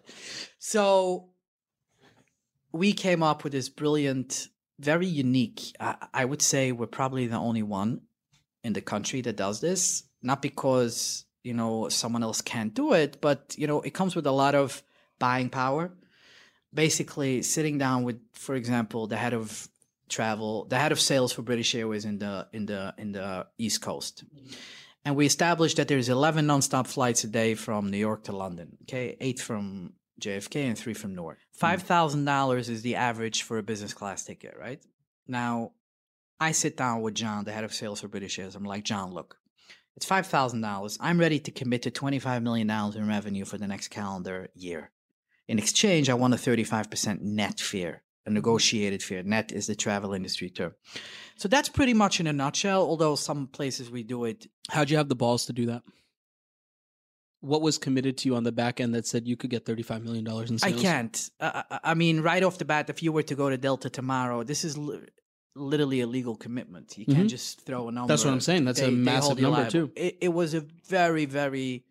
So 0.58 1.28
we 2.72 2.92
came 2.92 3.22
up 3.22 3.44
with 3.44 3.52
this 3.52 3.68
brilliant, 3.68 4.48
very 4.78 5.06
unique. 5.06 5.60
I, 5.78 5.96
I 6.14 6.24
would 6.24 6.42
say 6.42 6.72
we're 6.72 6.86
probably 6.86 7.26
the 7.26 7.36
only 7.36 7.62
one 7.62 8.02
in 8.64 8.72
the 8.72 8.80
country 8.80 9.20
that 9.22 9.36
does 9.36 9.60
this. 9.60 10.04
Not 10.22 10.42
because 10.42 11.24
you 11.42 11.54
know 11.54 11.88
someone 11.88 12.22
else 12.22 12.42
can't 12.42 12.74
do 12.74 12.92
it, 12.92 13.20
but 13.20 13.54
you 13.56 13.66
know 13.66 13.80
it 13.80 13.94
comes 13.94 14.14
with 14.14 14.26
a 14.26 14.32
lot 14.32 14.54
of 14.54 14.82
buying 15.18 15.48
power. 15.50 15.92
Basically, 16.72 17.42
sitting 17.42 17.78
down 17.78 18.04
with, 18.04 18.20
for 18.32 18.54
example, 18.54 19.06
the 19.08 19.16
head 19.16 19.34
of 19.34 19.68
travel, 20.10 20.66
the 20.66 20.78
head 20.78 20.92
of 20.92 21.00
sales 21.00 21.32
for 21.32 21.42
British 21.42 21.74
Airways 21.74 22.04
in 22.04 22.18
the 22.18 22.48
in 22.52 22.66
the 22.66 22.94
in 22.98 23.12
the 23.12 23.46
East 23.58 23.80
Coast, 23.80 24.24
mm-hmm. 24.26 24.54
and 25.04 25.16
we 25.16 25.26
established 25.26 25.76
that 25.78 25.88
there's 25.88 26.08
11 26.08 26.46
nonstop 26.46 26.86
flights 26.86 27.24
a 27.24 27.28
day 27.28 27.54
from 27.54 27.90
New 27.90 27.98
York 27.98 28.24
to 28.24 28.32
London. 28.32 28.76
Okay, 28.82 29.16
eight 29.20 29.40
from 29.40 29.94
JFK 30.20 30.66
and 30.66 30.78
three 30.78 30.94
from 30.94 31.14
Newark. 31.14 31.38
Mm-hmm. 31.38 31.58
Five 31.58 31.82
thousand 31.82 32.24
dollars 32.24 32.68
is 32.68 32.82
the 32.82 32.96
average 32.96 33.42
for 33.42 33.58
a 33.58 33.62
business 33.62 33.94
class 33.94 34.24
ticket, 34.24 34.54
right? 34.58 34.80
Now, 35.26 35.72
I 36.38 36.52
sit 36.52 36.76
down 36.76 37.02
with 37.02 37.14
John, 37.14 37.44
the 37.44 37.52
head 37.52 37.64
of 37.64 37.72
sales 37.74 38.00
for 38.00 38.08
British 38.08 38.38
Airways. 38.38 38.54
I'm 38.54 38.64
like, 38.64 38.84
John, 38.84 39.12
look, 39.12 39.36
it's 39.96 40.06
five 40.06 40.26
thousand 40.26 40.60
dollars. 40.60 40.98
I'm 41.00 41.18
ready 41.18 41.38
to 41.40 41.50
commit 41.50 41.82
to 41.82 41.90
25 41.90 42.42
million 42.42 42.66
dollars 42.66 42.96
in 42.96 43.08
revenue 43.08 43.44
for 43.44 43.58
the 43.58 43.66
next 43.66 43.88
calendar 43.88 44.48
year. 44.54 44.90
In 45.48 45.58
exchange, 45.58 46.08
I 46.08 46.14
want 46.14 46.32
a 46.32 46.36
35% 46.36 47.22
net 47.22 47.58
fare, 47.58 48.02
a 48.30 48.34
negotiated 48.34 49.02
fare. 49.02 49.22
Net 49.22 49.52
is 49.52 49.66
the 49.66 49.74
travel 49.74 50.14
industry 50.14 50.50
term. 50.50 50.74
So 51.36 51.48
that's 51.48 51.68
pretty 51.68 51.94
much 51.94 52.20
in 52.20 52.26
a 52.26 52.32
nutshell. 52.32 52.82
Although 52.82 53.16
some 53.16 53.46
places 53.46 53.90
we 53.90 54.02
do 54.02 54.24
it 54.24 54.46
How'd 54.70 54.90
you 54.90 54.96
have 54.96 55.08
the 55.08 55.14
balls 55.16 55.46
to 55.46 55.52
do 55.52 55.66
that? 55.66 55.82
What 57.42 57.62
was 57.62 57.78
committed 57.78 58.18
to 58.18 58.28
you 58.28 58.36
on 58.36 58.44
the 58.44 58.52
back 58.52 58.80
end 58.80 58.94
that 58.94 59.06
said 59.06 59.26
you 59.26 59.36
could 59.36 59.48
get 59.50 59.64
$35 59.64 60.02
million 60.04 60.26
in 60.26 60.58
sales? 60.58 60.62
I 60.62 60.72
can't. 60.72 61.30
Uh, 61.40 61.62
I- 61.70 61.80
I 61.84 61.94
mean, 61.94 62.20
right 62.20 62.42
off 62.42 62.58
the 62.58 62.66
bat, 62.66 62.90
if 62.90 63.02
you 63.02 63.12
were 63.12 63.22
to 63.24 63.34
go 63.34 63.48
to 63.48 63.56
Delta 63.56 63.88
tomorrow, 63.88 64.42
this 64.42 64.62
is 64.62 64.76
li- 64.76 65.00
literally 65.56 66.02
a 66.02 66.06
legal 66.06 66.36
commitment. 66.36 66.98
You 66.98 67.06
can't 67.06 67.30
just 67.30 67.62
throw 67.62 67.88
a 67.88 67.92
number. 67.92 68.00
Mm-hmm. 68.00 68.06
That's 68.08 68.24
what 68.26 68.34
I'm 68.34 68.40
saying. 68.40 68.64
That's 68.66 68.82
a 68.82 68.90
massive 68.90 69.38
number, 69.40 69.56
liable. 69.56 69.70
too. 69.72 69.90
It, 69.96 70.18
it 70.20 70.28
was 70.28 70.52
a 70.52 70.60
very, 70.88 71.24
very 71.24 71.84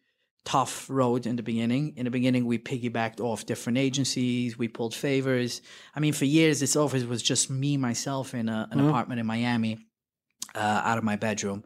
tough 0.54 0.76
road 1.00 1.22
in 1.30 1.36
the 1.36 1.44
beginning. 1.52 1.84
In 2.00 2.04
the 2.06 2.12
beginning, 2.20 2.44
we 2.52 2.58
piggybacked 2.72 3.20
off 3.30 3.40
different 3.46 3.78
agencies. 3.88 4.58
We 4.58 4.68
pulled 4.78 4.96
favors. 5.08 5.62
I 5.96 6.00
mean, 6.04 6.14
for 6.14 6.26
years, 6.26 6.56
this 6.60 6.76
office 6.76 7.04
was 7.14 7.22
just 7.32 7.50
me, 7.62 7.72
myself, 7.90 8.34
in 8.34 8.46
a, 8.50 8.60
an 8.72 8.78
Mm-hmm. 8.80 8.88
apartment 8.90 9.20
in 9.20 9.28
Miami, 9.36 9.74
uh, 10.56 10.82
out 10.90 10.98
of 10.98 11.04
my 11.04 11.18
bedroom. 11.28 11.64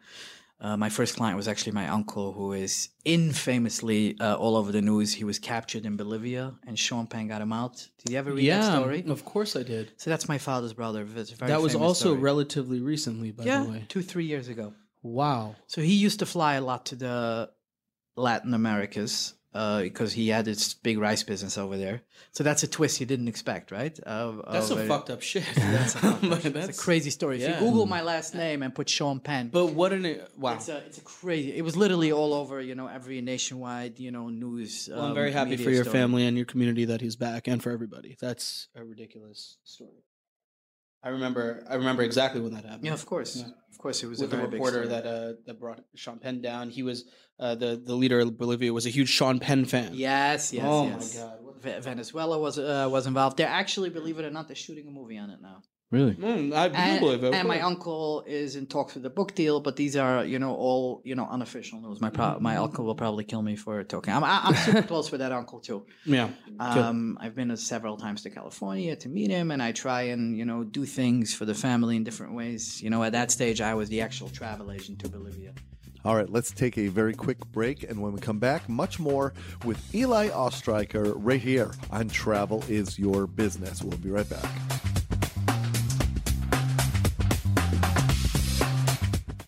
Uh, 0.65 0.77
my 0.85 0.89
first 0.97 1.15
client 1.17 1.35
was 1.41 1.47
actually 1.47 1.73
my 1.81 1.87
uncle, 1.97 2.27
who 2.37 2.47
is 2.53 2.89
infamously 3.05 4.17
uh, 4.19 4.35
all 4.35 4.55
over 4.55 4.71
the 4.71 4.81
news. 4.81 5.13
He 5.13 5.23
was 5.23 5.39
captured 5.39 5.85
in 5.85 5.97
Bolivia, 5.97 6.53
and 6.67 6.77
Sean 6.77 7.05
Penn 7.07 7.27
got 7.27 7.41
him 7.41 7.51
out. 7.53 7.75
Did 7.99 8.11
you 8.13 8.17
ever 8.17 8.31
read 8.33 8.45
yeah, 8.45 8.59
that 8.61 8.79
story? 8.79 9.03
of 9.07 9.25
course 9.25 9.55
I 9.55 9.63
did. 9.63 9.91
So 9.97 10.09
that's 10.09 10.27
my 10.29 10.37
father's 10.37 10.73
brother. 10.73 11.01
It's 11.15 11.31
a 11.31 11.35
very 11.35 11.51
That 11.51 11.61
was 11.61 11.75
also 11.75 12.09
story. 12.09 12.19
relatively 12.31 12.79
recently, 12.79 13.31
by 13.31 13.43
yeah, 13.43 13.63
the 13.63 13.69
way. 13.71 13.85
two 13.89 14.01
three 14.01 14.25
years 14.25 14.47
ago. 14.47 14.73
Wow. 15.01 15.55
So 15.67 15.81
he 15.81 15.95
used 16.07 16.19
to 16.19 16.25
fly 16.25 16.53
a 16.55 16.61
lot 16.61 16.85
to 16.87 16.95
the 16.95 17.49
Latin 18.15 18.53
Americas 18.53 19.33
uh, 19.53 19.81
because 19.81 20.13
he 20.13 20.29
had 20.29 20.45
this 20.45 20.73
big 20.73 20.97
rice 20.97 21.23
business 21.23 21.57
over 21.57 21.77
there. 21.77 22.01
So 22.31 22.43
that's 22.43 22.63
a 22.63 22.67
twist 22.67 22.99
you 22.99 23.05
didn't 23.05 23.27
expect, 23.27 23.71
right? 23.71 23.97
Of, 23.99 24.41
That's 24.51 24.67
some 24.67 24.79
a- 24.79 24.87
fucked 24.87 25.09
up 25.09 25.21
shit. 25.21 25.43
That's 25.55 25.95
a, 25.95 25.99
fucked 25.99 26.23
up 26.23 26.41
shit. 26.41 26.53
That's- 26.53 26.77
a 26.77 26.81
crazy 26.81 27.11
story. 27.11 27.41
If 27.41 27.49
you 27.49 27.65
Google 27.65 27.85
my 27.85 28.01
last 28.01 28.33
name 28.33 28.63
and 28.63 28.73
put 28.73 28.89
Sean 28.89 29.19
Penn, 29.19 29.49
But 29.49 29.67
what 29.67 29.93
an 29.93 30.19
wow. 30.37 30.55
it's 30.55 30.69
a 30.69 30.77
it's 30.77 30.97
a 30.97 31.01
crazy. 31.01 31.55
It 31.55 31.61
was 31.61 31.77
literally 31.77 32.11
all 32.11 32.33
over, 32.33 32.59
you 32.59 32.73
know, 32.75 32.87
every 32.87 33.21
nationwide, 33.21 33.99
you 33.99 34.11
know, 34.11 34.29
news. 34.29 34.89
Well, 34.91 35.01
I'm 35.01 35.09
um, 35.09 35.15
very 35.15 35.31
happy 35.31 35.57
for 35.57 35.69
your 35.69 35.83
story. 35.83 35.99
family 35.99 36.25
and 36.25 36.35
your 36.35 36.45
community 36.47 36.85
that 36.85 37.01
he's 37.01 37.15
back, 37.15 37.47
and 37.47 37.61
for 37.61 37.71
everybody. 37.71 38.17
That's 38.19 38.69
a 38.75 38.83
ridiculous 38.83 39.57
story. 39.63 40.03
I 41.03 41.09
remember. 41.09 41.65
I 41.69 41.75
remember 41.75 42.03
exactly 42.03 42.39
when 42.39 42.53
that 42.53 42.63
happened. 42.63 42.85
Yeah, 42.85 42.93
of 42.93 43.05
course, 43.05 43.43
of 43.43 43.77
course, 43.77 44.01
it 44.03 44.07
was 44.07 44.19
with 44.19 44.33
a 44.33 44.37
the 44.37 44.47
reporter 44.47 44.87
that 44.87 45.05
uh, 45.05 45.33
that 45.45 45.59
brought 45.59 45.83
Sean 45.95 46.17
Penn 46.19 46.41
down. 46.41 46.69
He 46.69 46.81
was 46.83 47.05
uh, 47.39 47.55
the 47.55 47.81
the 47.83 47.93
leader 47.93 48.19
of 48.21 48.37
Bolivia 48.37 48.71
was 48.71 48.85
a 48.85 48.89
huge 48.89 49.09
Sean 49.09 49.39
Penn 49.39 49.65
fan. 49.65 49.91
Yes, 49.93 50.53
yes, 50.53 50.53
yes. 50.53 50.63
Oh 50.65 50.85
yes. 50.85 51.15
my 51.15 51.21
God. 51.21 51.39
Ve- 51.61 51.79
Venezuela 51.81 52.39
was 52.39 52.57
uh, 52.57 52.87
was 52.89 53.05
involved. 53.05 53.37
They're 53.37 53.47
actually, 53.47 53.89
believe 53.89 54.17
it 54.17 54.25
or 54.25 54.31
not, 54.31 54.47
they're 54.47 54.55
shooting 54.55 54.87
a 54.87 54.91
movie 54.91 55.17
on 55.17 55.29
it 55.29 55.41
now. 55.41 55.61
Really? 55.93 56.15
Mm, 56.15 56.53
I 56.53 56.69
do 56.69 56.75
And, 56.75 56.99
believe 56.99 57.23
it. 57.23 57.33
and 57.35 57.47
my 57.47 57.59
uncle 57.61 58.23
is 58.25 58.55
in 58.55 58.65
talks 58.65 58.95
with 58.95 59.05
a 59.05 59.11
book 59.11 59.35
deal, 59.35 59.59
but 59.59 59.75
these 59.75 59.95
are, 59.95 60.25
you 60.25 60.39
know, 60.39 60.55
all 60.55 61.01
you 61.05 61.13
know, 61.13 61.27
unofficial 61.29 61.79
news. 61.81 62.01
My 62.01 62.09
pro- 62.09 62.39
my 62.39 62.55
uncle 62.57 62.83
will 62.87 62.95
probably 62.95 63.23
kill 63.31 63.43
me 63.43 63.55
for 63.55 63.83
talking. 63.83 64.11
I'm 64.11 64.23
I- 64.23 64.41
I'm 64.45 64.55
super 64.55 64.81
close 64.91 65.11
with 65.11 65.19
that 65.19 65.31
uncle 65.31 65.59
too. 65.59 65.85
yeah. 66.05 66.29
Um, 66.59 67.17
I've 67.21 67.35
been 67.35 67.51
uh, 67.51 67.55
several 67.73 67.95
times 67.97 68.23
to 68.23 68.29
California 68.31 68.95
to 69.03 69.07
meet 69.17 69.29
him, 69.29 69.51
and 69.51 69.61
I 69.61 69.71
try 69.71 70.01
and 70.13 70.35
you 70.35 70.45
know 70.45 70.63
do 70.63 70.83
things 70.85 71.35
for 71.35 71.45
the 71.45 71.53
family 71.67 71.95
in 71.95 72.03
different 72.03 72.33
ways. 72.33 72.81
You 72.81 72.89
know, 72.89 73.03
at 73.03 73.11
that 73.11 73.29
stage, 73.29 73.61
I 73.61 73.75
was 73.75 73.87
the 73.89 74.01
actual 74.01 74.29
travel 74.29 74.71
agent 74.71 74.97
to 75.03 75.09
Bolivia. 75.09 75.53
All 76.05 76.15
right, 76.15 76.29
let's 76.29 76.51
take 76.51 76.77
a 76.79 76.87
very 76.87 77.13
quick 77.13 77.37
break. 77.51 77.83
And 77.89 78.01
when 78.01 78.11
we 78.13 78.19
come 78.19 78.39
back, 78.39 78.67
much 78.67 78.99
more 78.99 79.31
with 79.63 79.79
Eli 79.95 80.29
Ostreicher 80.29 81.13
right 81.17 81.39
here 81.39 81.71
on 81.91 82.09
Travel 82.09 82.63
is 82.67 82.97
Your 82.99 83.25
Business. 83.27 83.81
We'll 83.83 83.97
be 83.99 84.09
right 84.09 84.27
back. 84.27 84.49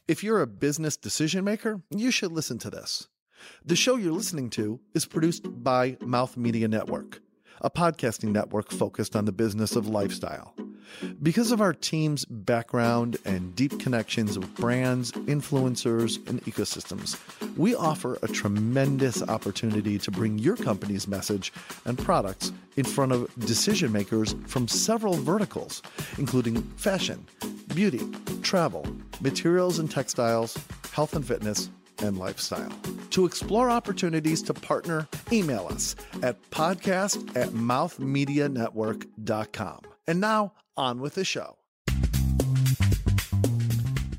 If 0.08 0.24
you're 0.24 0.44
a 0.44 0.48
business 0.48 0.98
decision 0.98 1.44
maker, 1.44 1.82
you 1.90 2.12
should 2.12 2.32
listen 2.32 2.60
to 2.60 2.70
this. 2.70 3.08
The 3.66 3.76
show 3.76 3.96
you're 3.96 4.14
listening 4.14 4.52
to 4.52 4.80
is 4.94 5.08
produced 5.08 5.48
by 5.64 5.98
Mouth 6.00 6.38
Media 6.38 6.68
Network, 6.68 7.22
a 7.60 7.72
podcasting 7.72 8.32
network 8.32 8.70
focused 8.70 9.16
on 9.16 9.26
the 9.26 9.32
business 9.32 9.76
of 9.76 9.88
lifestyle. 9.88 10.54
Because 11.22 11.52
of 11.52 11.62
our 11.62 11.74
team's 11.74 12.26
background 12.26 13.18
and 13.26 13.56
deep 13.56 13.80
connections 13.80 14.38
with 14.38 14.54
brands, 14.56 15.12
influencers, 15.12 16.26
and 16.28 16.44
ecosystems, 16.46 17.18
we 17.58 17.76
offer 17.76 18.18
a 18.22 18.28
tremendous 18.28 19.22
opportunity 19.24 19.98
to 20.00 20.12
bring 20.12 20.38
your 20.38 20.56
company's 20.56 21.08
message 21.08 21.52
and 21.86 21.98
products 21.98 22.52
in 22.78 22.86
front 22.86 23.12
of 23.12 23.30
decision 23.46 23.92
makers 23.92 24.36
from 24.48 24.68
several 24.68 25.14
verticals, 25.14 25.82
including 26.18 26.62
fashion, 26.78 27.26
beauty, 27.74 28.02
travel, 28.42 28.86
materials 29.22 29.80
and 29.80 29.90
textiles, 29.90 30.58
health 30.92 31.16
and 31.16 31.28
fitness, 31.28 31.70
and 32.00 32.18
lifestyle. 32.18 32.72
To 33.12 33.26
explore 33.26 33.70
opportunities 33.70 34.42
to 34.44 34.54
partner, 34.54 35.08
email 35.32 35.68
us 35.70 35.96
at 36.22 36.42
podcast 36.52 37.36
at 37.36 37.50
mouthmedianetwork.com. 37.50 39.80
And 40.08 40.20
now, 40.20 40.54
on 40.78 41.00
with 41.00 41.16
the 41.16 41.26
show. 41.26 41.58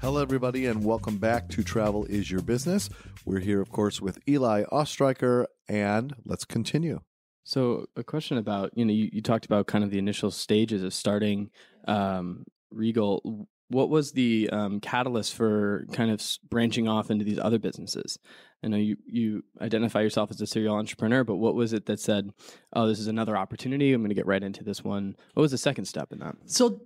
Hello, 0.00 0.22
everybody, 0.22 0.66
and 0.66 0.84
welcome 0.84 1.18
back 1.18 1.48
to 1.48 1.64
Travel 1.64 2.04
is 2.04 2.30
Your 2.30 2.40
Business. 2.40 2.88
We're 3.24 3.40
here, 3.40 3.60
of 3.60 3.70
course, 3.70 4.00
with 4.00 4.18
Eli 4.28 4.62
Ostreicher, 4.70 5.46
and 5.68 6.14
let's 6.24 6.44
continue. 6.44 7.00
So, 7.42 7.86
a 7.96 8.04
question 8.04 8.38
about 8.38 8.70
you 8.76 8.84
know 8.84 8.92
you, 8.92 9.08
you 9.12 9.22
talked 9.22 9.46
about 9.46 9.66
kind 9.66 9.82
of 9.82 9.90
the 9.90 9.98
initial 9.98 10.30
stages 10.30 10.82
of 10.82 10.94
starting 10.94 11.50
um, 11.88 12.44
Regal. 12.70 13.48
What 13.68 13.90
was 13.90 14.12
the 14.12 14.48
um, 14.50 14.78
catalyst 14.78 15.34
for 15.34 15.86
kind 15.92 16.12
of 16.12 16.22
branching 16.48 16.86
off 16.86 17.10
into 17.10 17.24
these 17.24 17.38
other 17.38 17.58
businesses? 17.58 18.16
I 18.64 18.68
know 18.68 18.76
you 18.76 18.96
you 19.06 19.44
identify 19.60 20.00
yourself 20.00 20.30
as 20.30 20.40
a 20.40 20.46
serial 20.46 20.76
entrepreneur, 20.76 21.24
but 21.24 21.36
what 21.36 21.54
was 21.54 21.72
it 21.72 21.86
that 21.86 22.00
said, 22.00 22.30
"Oh, 22.72 22.86
this 22.88 22.98
is 22.98 23.06
another 23.06 23.36
opportunity. 23.36 23.92
I'm 23.92 24.00
going 24.00 24.08
to 24.08 24.14
get 24.14 24.26
right 24.26 24.42
into 24.42 24.64
this 24.64 24.82
one." 24.82 25.16
What 25.34 25.42
was 25.42 25.52
the 25.52 25.58
second 25.58 25.84
step 25.84 26.12
in 26.12 26.18
that? 26.20 26.36
So 26.46 26.80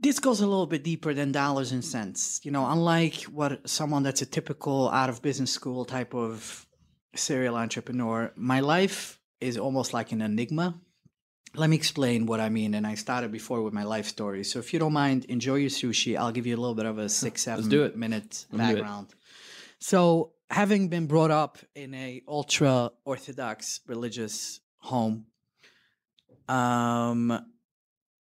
this 0.00 0.18
goes 0.18 0.40
a 0.40 0.46
little 0.46 0.66
bit 0.66 0.82
deeper 0.82 1.14
than 1.14 1.32
dollars 1.32 1.72
and 1.72 1.84
cents. 1.84 2.40
You 2.42 2.50
know, 2.50 2.68
unlike 2.68 3.22
what 3.24 3.68
someone 3.68 4.02
that's 4.02 4.22
a 4.22 4.26
typical 4.26 4.90
out 4.90 5.08
of 5.08 5.22
business 5.22 5.52
school 5.52 5.84
type 5.84 6.14
of 6.14 6.66
serial 7.14 7.56
entrepreneur, 7.56 8.32
my 8.36 8.60
life 8.60 9.20
is 9.40 9.56
almost 9.56 9.92
like 9.94 10.12
an 10.12 10.20
enigma. 10.20 10.80
Let 11.54 11.70
me 11.70 11.76
explain 11.76 12.26
what 12.26 12.40
I 12.40 12.48
mean. 12.48 12.74
And 12.74 12.86
I 12.86 12.96
started 12.96 13.30
before 13.30 13.62
with 13.62 13.72
my 13.72 13.84
life 13.84 14.06
story. 14.06 14.42
So 14.42 14.58
if 14.58 14.72
you 14.72 14.80
don't 14.80 14.92
mind, 14.92 15.24
enjoy 15.26 15.56
your 15.56 15.70
sushi. 15.70 16.16
I'll 16.18 16.32
give 16.32 16.46
you 16.46 16.56
a 16.56 16.60
little 16.60 16.74
bit 16.74 16.86
of 16.86 16.98
a 16.98 17.08
six, 17.08 17.42
seven 17.42 17.68
minute 17.68 17.92
Let's 17.94 18.44
do 18.50 18.56
it. 18.56 18.58
background. 18.58 19.14
So 19.78 20.33
having 20.54 20.86
been 20.86 21.08
brought 21.08 21.32
up 21.32 21.58
in 21.74 21.92
a 21.94 22.22
ultra 22.28 22.92
orthodox 23.04 23.80
religious 23.88 24.60
home, 24.78 25.26
um, 26.48 27.44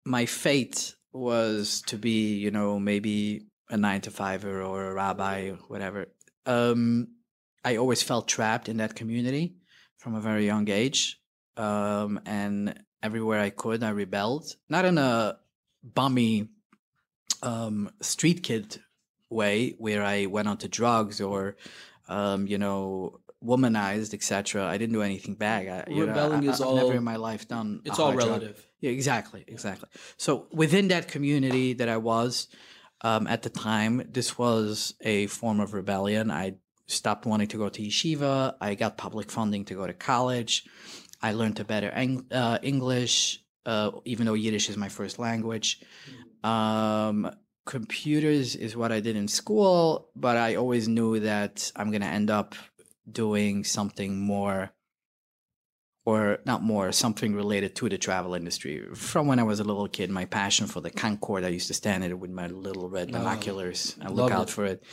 my 0.06 0.24
fate 0.24 0.94
was 1.12 1.82
to 1.82 1.98
be, 1.98 2.36
you 2.36 2.50
know, 2.50 2.80
maybe 2.80 3.42
a 3.68 3.76
nine 3.76 4.00
to 4.00 4.10
fiver 4.10 4.62
or 4.62 4.86
a 4.86 4.94
rabbi 4.94 5.50
or 5.50 5.56
whatever. 5.68 6.06
Um, 6.46 7.08
I 7.62 7.76
always 7.76 8.02
felt 8.02 8.26
trapped 8.26 8.70
in 8.70 8.78
that 8.78 8.94
community 8.94 9.56
from 9.98 10.14
a 10.14 10.20
very 10.20 10.46
young 10.46 10.70
age. 10.70 11.20
Um, 11.58 12.18
and 12.24 12.82
everywhere 13.02 13.40
I 13.40 13.50
could, 13.50 13.84
I 13.84 13.90
rebelled. 13.90 14.56
Not 14.70 14.86
in 14.86 14.96
a 14.96 15.36
bummy 15.82 16.48
um, 17.42 17.90
street 18.00 18.42
kid 18.42 18.80
way 19.28 19.74
where 19.76 20.02
I 20.02 20.24
went 20.24 20.48
onto 20.48 20.68
drugs 20.68 21.20
or, 21.20 21.56
um, 22.08 22.46
you 22.46 22.58
know, 22.58 23.20
womanized, 23.42 24.14
etc. 24.14 24.64
I 24.66 24.78
didn't 24.78 24.94
do 24.94 25.02
anything 25.02 25.34
bad. 25.34 25.68
I, 25.68 25.90
you 25.90 26.00
know, 26.00 26.06
Rebelling 26.08 26.48
I, 26.48 26.52
is 26.52 26.60
I've 26.60 26.66
all- 26.68 26.76
never 26.76 26.94
in 26.94 27.04
my 27.04 27.16
life 27.16 27.46
done. 27.48 27.80
It's 27.84 27.98
all 27.98 28.14
relative. 28.14 28.66
Yeah, 28.80 28.90
exactly, 28.90 29.44
exactly. 29.46 29.88
So 30.16 30.46
within 30.52 30.88
that 30.88 31.08
community 31.08 31.72
that 31.74 31.88
I 31.88 31.96
was 31.96 32.48
um, 33.00 33.26
at 33.26 33.42
the 33.42 33.50
time, 33.50 34.08
this 34.10 34.36
was 34.38 34.94
a 35.00 35.26
form 35.26 35.60
of 35.60 35.72
rebellion. 35.74 36.30
I 36.30 36.56
stopped 36.86 37.24
wanting 37.26 37.48
to 37.48 37.56
go 37.56 37.68
to 37.70 37.82
yeshiva. 37.82 38.54
I 38.60 38.74
got 38.74 38.98
public 38.98 39.30
funding 39.30 39.64
to 39.66 39.74
go 39.74 39.86
to 39.86 39.94
college. 39.94 40.64
I 41.22 41.32
learned 41.32 41.56
to 41.56 41.64
better 41.64 41.88
Eng- 41.88 42.26
uh, 42.30 42.58
English, 42.62 43.42
uh, 43.64 43.90
even 44.04 44.26
though 44.26 44.34
Yiddish 44.34 44.68
is 44.68 44.76
my 44.76 44.90
first 44.90 45.18
language. 45.18 45.80
Um, 46.42 47.30
computers 47.64 48.56
is 48.56 48.76
what 48.76 48.92
I 48.92 49.00
did 49.00 49.16
in 49.16 49.28
school, 49.28 50.08
but 50.14 50.36
I 50.36 50.56
always 50.56 50.88
knew 50.88 51.20
that 51.20 51.72
I'm 51.76 51.90
going 51.90 52.02
to 52.02 52.06
end 52.06 52.30
up 52.30 52.54
doing 53.10 53.64
something 53.64 54.18
more 54.18 54.72
or 56.06 56.38
not 56.44 56.62
more, 56.62 56.92
something 56.92 57.34
related 57.34 57.74
to 57.76 57.88
the 57.88 57.96
travel 57.96 58.34
industry. 58.34 58.86
From 58.94 59.26
when 59.26 59.38
I 59.38 59.42
was 59.42 59.58
a 59.58 59.64
little 59.64 59.88
kid, 59.88 60.10
my 60.10 60.26
passion 60.26 60.66
for 60.66 60.82
the 60.82 60.90
Concorde, 60.90 61.44
I 61.44 61.48
used 61.48 61.68
to 61.68 61.74
stand 61.74 62.04
in 62.04 62.10
it 62.10 62.18
with 62.18 62.30
my 62.30 62.46
little 62.46 62.90
red 62.90 63.10
binoculars 63.10 63.96
and 64.00 64.14
look 64.14 64.30
out 64.30 64.48
it. 64.48 64.52
for 64.52 64.66
it. 64.66 64.84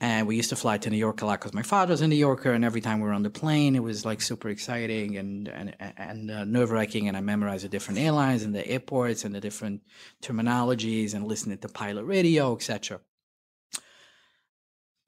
And 0.00 0.26
we 0.26 0.34
used 0.34 0.50
to 0.50 0.56
fly 0.56 0.78
to 0.78 0.90
New 0.90 0.96
York 0.96 1.22
a 1.22 1.26
lot 1.26 1.38
because 1.38 1.54
my 1.54 1.62
father 1.62 1.92
was 1.92 2.00
a 2.00 2.08
New 2.08 2.16
Yorker, 2.16 2.52
and 2.52 2.64
every 2.64 2.80
time 2.80 3.00
we 3.00 3.06
were 3.06 3.14
on 3.14 3.22
the 3.22 3.30
plane, 3.30 3.76
it 3.76 3.82
was 3.82 4.04
like 4.04 4.20
super 4.20 4.48
exciting 4.48 5.16
and 5.16 5.48
and 5.48 5.76
and 5.78 6.30
uh, 6.30 6.44
nerve 6.44 6.70
wracking. 6.72 7.06
And 7.08 7.16
I 7.16 7.20
memorized 7.20 7.64
the 7.64 7.68
different 7.68 8.00
airlines 8.00 8.42
and 8.42 8.54
the 8.54 8.66
airports 8.66 9.24
and 9.24 9.34
the 9.34 9.40
different 9.40 9.82
terminologies 10.22 11.14
and 11.14 11.26
listening 11.26 11.58
to 11.58 11.68
pilot 11.68 12.04
radio, 12.04 12.54
etc 12.54 13.00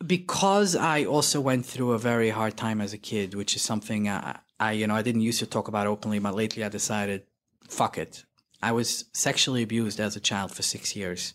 because 0.07 0.75
I 0.77 1.05
also 1.05 1.43
went 1.43 1.67
through 1.67 1.93
a 1.93 1.99
very 1.99 2.31
hard 2.31 2.57
time 2.57 2.81
as 2.81 2.95
a 2.95 2.99
kid, 2.99 3.35
which 3.35 3.55
is 3.55 3.61
something 3.61 4.09
I, 4.09 4.39
I, 4.61 4.73
you 4.73 4.87
know, 4.87 4.95
I 4.95 5.03
didn't 5.03 5.23
used 5.23 5.41
to 5.41 5.47
talk 5.47 5.69
about 5.69 5.87
openly, 5.87 6.19
but 6.19 6.35
lately 6.35 6.63
I 6.63 6.69
decided, 6.69 7.23
fuck 7.69 7.97
it. 7.97 8.25
I 8.63 8.73
was 8.73 9.07
sexually 9.15 9.63
abused 9.63 9.99
as 9.99 10.17
a 10.17 10.21
child 10.21 10.53
for 10.53 10.63
six 10.63 10.95
years 10.95 11.33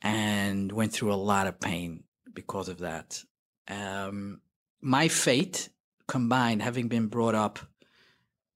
and 0.00 0.72
went 0.72 0.92
through 0.92 1.12
a 1.12 1.14
lot 1.14 1.46
of 1.46 1.60
pain 1.60 2.04
because 2.32 2.70
of 2.70 2.78
that. 2.78 3.22
Um, 3.68 4.40
my 4.80 5.08
fate 5.08 5.68
combined, 6.06 6.62
having 6.62 6.88
been 6.88 7.08
brought 7.08 7.34
up 7.34 7.58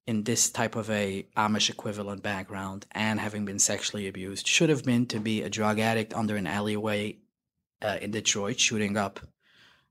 in 0.07 0.25
this 0.25 0.51
type 0.51 0.75
of 0.75 0.89
a 0.89 1.27
Amish 1.37 1.69
equivalent 1.69 2.23
background 2.23 2.87
and 2.93 3.21
having 3.21 3.45
been 3.45 3.59
sexually 3.59 4.09
abused, 4.09 4.47
should 4.47 4.71
have 4.71 4.85
been 4.85 5.05
to 5.07 5.21
be 5.21 5.43
a 5.43 5.51
drug 5.51 5.79
addict 5.79 6.15
under 6.15 6.37
an 6.37 6.47
alleyway 6.47 7.19
uh, 7.83 7.99
in 8.01 8.11
Detroit 8.11 8.59
shooting 8.59 8.97
up 8.97 9.21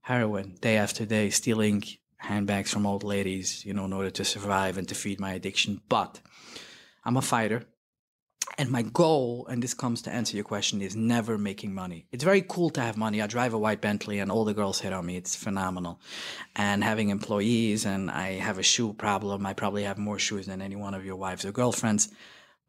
heroin 0.01 0.55
day 0.59 0.77
after 0.77 1.05
day, 1.05 1.29
stealing 1.29 1.83
handbags 2.21 2.71
from 2.71 2.85
old 2.85 3.03
ladies, 3.03 3.65
you 3.65 3.73
know, 3.73 3.85
in 3.85 3.93
order 3.93 4.11
to 4.11 4.25
survive 4.25 4.77
and 4.77 4.87
to 4.87 4.95
feed 4.95 5.19
my 5.19 5.33
addiction. 5.33 5.81
But 5.89 6.19
I'm 7.03 7.17
a 7.17 7.21
fighter. 7.21 7.63
And 8.57 8.69
my 8.69 8.81
goal, 8.81 9.47
and 9.49 9.63
this 9.63 9.73
comes 9.73 10.01
to 10.03 10.11
answer 10.11 10.35
your 10.35 10.43
question, 10.43 10.81
is 10.81 10.95
never 10.95 11.37
making 11.37 11.73
money. 11.73 12.05
It's 12.11 12.23
very 12.23 12.41
cool 12.41 12.69
to 12.71 12.81
have 12.81 12.97
money. 12.97 13.21
I 13.21 13.27
drive 13.27 13.53
a 13.53 13.57
white 13.57 13.81
Bentley 13.81 14.19
and 14.19 14.31
all 14.31 14.45
the 14.45 14.53
girls 14.53 14.81
hit 14.81 14.93
on 14.93 15.05
me. 15.05 15.15
It's 15.15 15.35
phenomenal. 15.35 16.01
And 16.55 16.83
having 16.83 17.09
employees, 17.09 17.85
and 17.85 18.11
I 18.11 18.33
have 18.33 18.59
a 18.59 18.63
shoe 18.63 18.93
problem. 18.93 19.45
I 19.45 19.53
probably 19.53 19.83
have 19.83 19.97
more 19.97 20.19
shoes 20.19 20.47
than 20.47 20.61
any 20.61 20.75
one 20.75 20.93
of 20.93 21.05
your 21.05 21.15
wives 21.15 21.45
or 21.45 21.51
girlfriends 21.51 22.09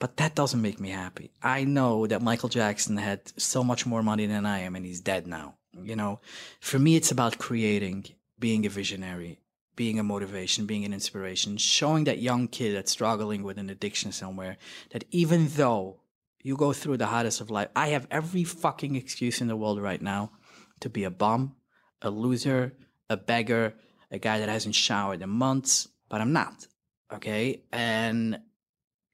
but 0.03 0.17
that 0.17 0.35
doesn't 0.35 0.61
make 0.61 0.81
me 0.81 0.91
happy. 0.91 1.31
I 1.45 1.63
know 1.63 2.09
that 2.09 2.23
Michael 2.23 2.49
Jackson 2.49 2.97
had 2.97 3.21
so 3.41 3.63
much 3.63 3.87
more 3.87 4.03
money 4.03 4.27
than 4.27 4.45
I 4.45 4.59
am 4.59 4.75
and 4.75 4.85
he's 4.85 5.01
dead 5.01 5.29
now. 5.29 5.55
You 5.81 5.95
know, 5.95 6.21
for 6.59 6.81
me, 6.81 6.97
it's 6.97 7.13
about 7.13 7.39
creating, 7.39 8.07
being 8.37 8.67
a 8.67 8.69
visionary, 8.69 9.39
being 9.75 9.99
a 9.99 10.03
motivation, 10.03 10.67
being 10.67 10.85
an 10.85 10.93
inspiration, 10.93 11.57
showing 11.57 12.05
that 12.05 12.19
young 12.19 12.49
kid 12.49 12.75
that's 12.75 12.93
struggling 12.93 13.43
with 13.43 13.59
an 13.59 13.71
addiction 13.71 14.13
somewhere 14.13 14.57
that 14.91 15.05
even 15.11 15.49
though 15.49 16.01
you 16.43 16.57
go 16.57 16.73
through 16.73 16.97
the 16.97 17.07
hardest 17.07 17.41
of 17.41 17.51
life, 17.51 17.69
I 17.75 17.89
have 17.89 18.07
every 18.11 18.45
fucking 18.45 18.97
excuse 18.97 19.41
in 19.41 19.49
the 19.49 19.57
world 19.57 19.81
right 19.81 20.03
now 20.03 20.33
to 20.81 20.91
be 20.91 21.05
a 21.05 21.11
bum, 21.11 21.55
a 22.03 22.11
loser, 22.11 22.75
a 23.09 23.17
beggar, 23.17 23.75
a 24.11 24.19
guy 24.19 24.41
that 24.41 24.49
hasn't 24.49 24.75
showered 24.75 25.23
in 25.23 25.31
months, 25.31 25.89
but 26.09 26.21
I'm 26.21 26.33
not. 26.33 26.67
Okay. 27.13 27.63
And 27.73 28.41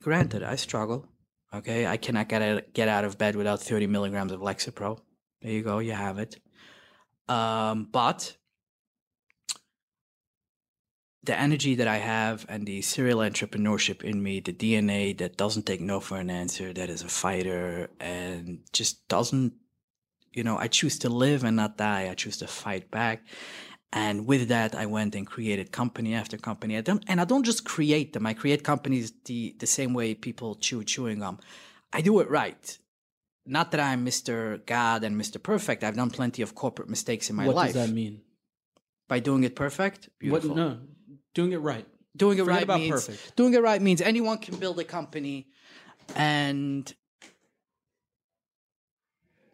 granted, 0.02 0.42
I 0.42 0.56
struggle. 0.56 1.06
Okay, 1.52 1.86
I 1.86 1.96
cannot 1.96 2.28
get 2.28 2.42
out, 2.42 2.74
get 2.74 2.88
out 2.88 3.04
of 3.04 3.16
bed 3.16 3.34
without 3.34 3.60
30 3.60 3.86
milligrams 3.86 4.32
of 4.32 4.40
Lexapro. 4.40 4.98
There 5.40 5.50
you 5.50 5.62
go, 5.62 5.78
you 5.78 5.92
have 5.92 6.18
it. 6.18 6.36
Um, 7.26 7.88
but 7.90 8.36
the 11.24 11.38
energy 11.38 11.74
that 11.74 11.88
I 11.88 11.98
have 11.98 12.46
and 12.48 12.66
the 12.66 12.80
serial 12.82 13.18
entrepreneurship 13.18 14.02
in 14.02 14.22
me, 14.22 14.40
the 14.40 14.52
DNA 14.52 15.16
that 15.18 15.36
doesn't 15.36 15.66
take 15.66 15.80
no 15.80 16.00
for 16.00 16.16
an 16.18 16.30
answer, 16.30 16.72
that 16.72 16.88
is 16.88 17.02
a 17.02 17.08
fighter 17.08 17.90
and 18.00 18.60
just 18.72 19.06
doesn't, 19.08 19.54
you 20.32 20.44
know, 20.44 20.56
I 20.56 20.68
choose 20.68 20.98
to 21.00 21.08
live 21.08 21.44
and 21.44 21.56
not 21.56 21.76
die. 21.76 22.08
I 22.10 22.14
choose 22.14 22.36
to 22.38 22.46
fight 22.46 22.90
back. 22.90 23.26
And 23.92 24.26
with 24.26 24.48
that, 24.48 24.74
I 24.74 24.86
went 24.86 25.14
and 25.14 25.26
created 25.26 25.72
company 25.72 26.14
after 26.14 26.36
company. 26.36 26.76
I 26.76 26.82
don't, 26.82 27.02
and 27.08 27.20
I 27.20 27.24
don't 27.24 27.44
just 27.44 27.64
create 27.64 28.12
them. 28.12 28.26
I 28.26 28.34
create 28.34 28.62
companies 28.62 29.12
the, 29.24 29.56
the 29.58 29.66
same 29.66 29.94
way 29.94 30.14
people 30.14 30.54
chew 30.54 30.84
chewing 30.84 31.20
gum. 31.20 31.38
I 31.92 32.02
do 32.02 32.20
it 32.20 32.30
right. 32.30 32.78
Not 33.46 33.70
that 33.70 33.80
I'm 33.80 34.04
Mr. 34.04 34.64
God 34.66 35.04
and 35.04 35.18
Mr. 35.20 35.42
Perfect. 35.42 35.82
I've 35.82 35.96
done 35.96 36.10
plenty 36.10 36.42
of 36.42 36.54
corporate 36.54 36.90
mistakes 36.90 37.30
in 37.30 37.36
my 37.36 37.46
what 37.46 37.56
life. 37.56 37.68
What 37.68 37.80
does 37.80 37.88
that 37.88 37.94
mean? 37.94 38.20
By 39.08 39.20
doing 39.20 39.42
it 39.44 39.56
perfect, 39.56 40.10
What? 40.10 40.42
beautiful. 40.42 40.54
No, 40.54 40.78
doing 41.34 41.52
it 41.52 41.58
right. 41.58 41.86
Doing 42.16 42.38
it 42.38 42.42
Forget 42.42 42.54
right 42.54 42.62
about 42.64 42.80
means 42.80 43.06
perfect. 43.06 43.36
doing 43.36 43.54
it 43.54 43.62
right 43.62 43.80
means 43.80 44.00
anyone 44.00 44.38
can 44.38 44.56
build 44.56 44.78
a 44.80 44.84
company 44.84 45.46
and 46.16 46.92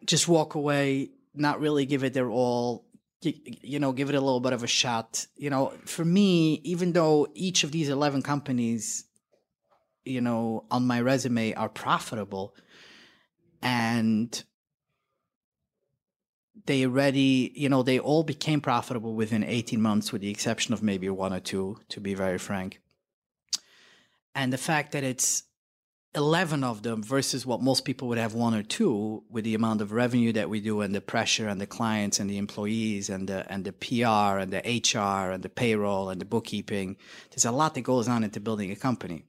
just 0.05 0.27
walk 0.27 0.55
away, 0.55 1.11
not 1.33 1.59
really 1.59 1.85
give 1.85 2.03
it 2.03 2.13
their 2.13 2.29
all, 2.29 2.85
you 3.21 3.79
know, 3.79 3.91
give 3.91 4.09
it 4.09 4.15
a 4.15 4.19
little 4.19 4.39
bit 4.39 4.53
of 4.53 4.63
a 4.63 4.67
shot. 4.67 5.25
You 5.35 5.49
know, 5.49 5.73
for 5.85 6.05
me, 6.05 6.61
even 6.63 6.93
though 6.93 7.27
each 7.33 7.63
of 7.63 7.71
these 7.71 7.89
11 7.89 8.21
companies, 8.21 9.05
you 10.05 10.21
know, 10.21 10.65
on 10.71 10.85
my 10.87 11.01
resume 11.01 11.53
are 11.53 11.69
profitable 11.69 12.55
and 13.61 14.43
they 16.65 16.85
already, 16.85 17.51
you 17.55 17.69
know, 17.69 17.83
they 17.83 17.99
all 17.99 18.23
became 18.23 18.61
profitable 18.61 19.13
within 19.13 19.43
18 19.43 19.81
months, 19.81 20.11
with 20.11 20.21
the 20.21 20.29
exception 20.29 20.73
of 20.73 20.81
maybe 20.81 21.09
one 21.09 21.33
or 21.33 21.39
two, 21.39 21.79
to 21.89 21.99
be 21.99 22.13
very 22.13 22.37
frank. 22.37 22.79
And 24.33 24.51
the 24.51 24.57
fact 24.57 24.91
that 24.93 25.03
it's 25.03 25.43
11 26.15 26.63
of 26.63 26.81
them 26.81 27.03
versus 27.03 27.45
what 27.45 27.61
most 27.61 27.83
people 27.83 28.07
would 28.07 28.17
have 28.17 28.33
one 28.33 28.53
or 28.53 28.63
two 28.63 29.23
with 29.29 29.43
the 29.43 29.53
amount 29.53 29.81
of 29.81 29.91
revenue 29.91 30.31
that 30.31 30.49
we 30.49 30.61
do 30.61 30.81
and 30.81 30.95
the 30.95 31.01
pressure 31.01 31.47
and 31.47 31.59
the 31.59 31.67
clients 31.67 32.19
and 32.19 32.29
the 32.29 32.37
employees 32.37 33.09
and 33.09 33.27
the 33.27 33.45
and 33.51 33.65
the 33.65 33.73
PR 33.73 34.39
and 34.39 34.51
the 34.51 34.59
HR 34.59 35.31
and 35.31 35.43
the 35.43 35.49
payroll 35.49 36.09
and 36.09 36.21
the 36.21 36.25
bookkeeping 36.25 36.95
there's 37.31 37.45
a 37.45 37.51
lot 37.51 37.73
that 37.73 37.81
goes 37.81 38.07
on 38.07 38.23
into 38.23 38.39
building 38.39 38.71
a 38.71 38.75
company 38.75 39.25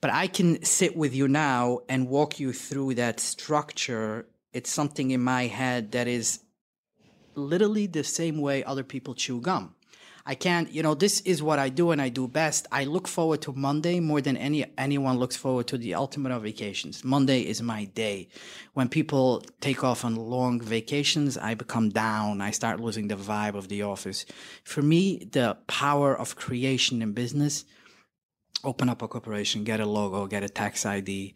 but 0.00 0.10
I 0.10 0.26
can 0.26 0.64
sit 0.64 0.96
with 0.96 1.14
you 1.14 1.28
now 1.28 1.80
and 1.88 2.08
walk 2.08 2.40
you 2.40 2.52
through 2.54 2.94
that 2.94 3.20
structure 3.20 4.26
it's 4.54 4.70
something 4.70 5.10
in 5.10 5.22
my 5.22 5.46
head 5.48 5.92
that 5.92 6.08
is 6.08 6.40
literally 7.34 7.86
the 7.86 8.04
same 8.04 8.40
way 8.40 8.64
other 8.64 8.84
people 8.84 9.14
chew 9.14 9.40
gum 9.40 9.74
I 10.24 10.36
can't, 10.36 10.70
you 10.70 10.84
know, 10.84 10.94
this 10.94 11.20
is 11.22 11.42
what 11.42 11.58
I 11.58 11.68
do 11.68 11.90
and 11.90 12.00
I 12.00 12.08
do 12.08 12.28
best. 12.28 12.68
I 12.70 12.84
look 12.84 13.08
forward 13.08 13.42
to 13.42 13.52
Monday 13.52 13.98
more 13.98 14.20
than 14.20 14.36
any 14.36 14.64
anyone 14.78 15.18
looks 15.18 15.34
forward 15.34 15.66
to 15.68 15.78
the 15.78 15.94
ultimate 15.94 16.30
of 16.30 16.44
vacations. 16.44 17.02
Monday 17.04 17.40
is 17.40 17.60
my 17.60 17.86
day. 17.86 18.28
When 18.74 18.88
people 18.88 19.42
take 19.60 19.82
off 19.82 20.04
on 20.04 20.14
long 20.14 20.60
vacations, 20.60 21.36
I 21.36 21.54
become 21.54 21.88
down. 21.88 22.40
I 22.40 22.52
start 22.52 22.78
losing 22.78 23.08
the 23.08 23.16
vibe 23.16 23.54
of 23.54 23.68
the 23.68 23.82
office. 23.82 24.24
For 24.62 24.80
me, 24.80 25.28
the 25.32 25.56
power 25.66 26.16
of 26.16 26.36
creation 26.36 27.02
in 27.02 27.12
business, 27.14 27.64
open 28.62 28.88
up 28.88 29.02
a 29.02 29.08
corporation, 29.08 29.64
get 29.64 29.80
a 29.80 29.86
logo, 29.86 30.28
get 30.28 30.44
a 30.44 30.48
tax 30.48 30.86
ID, 30.86 31.34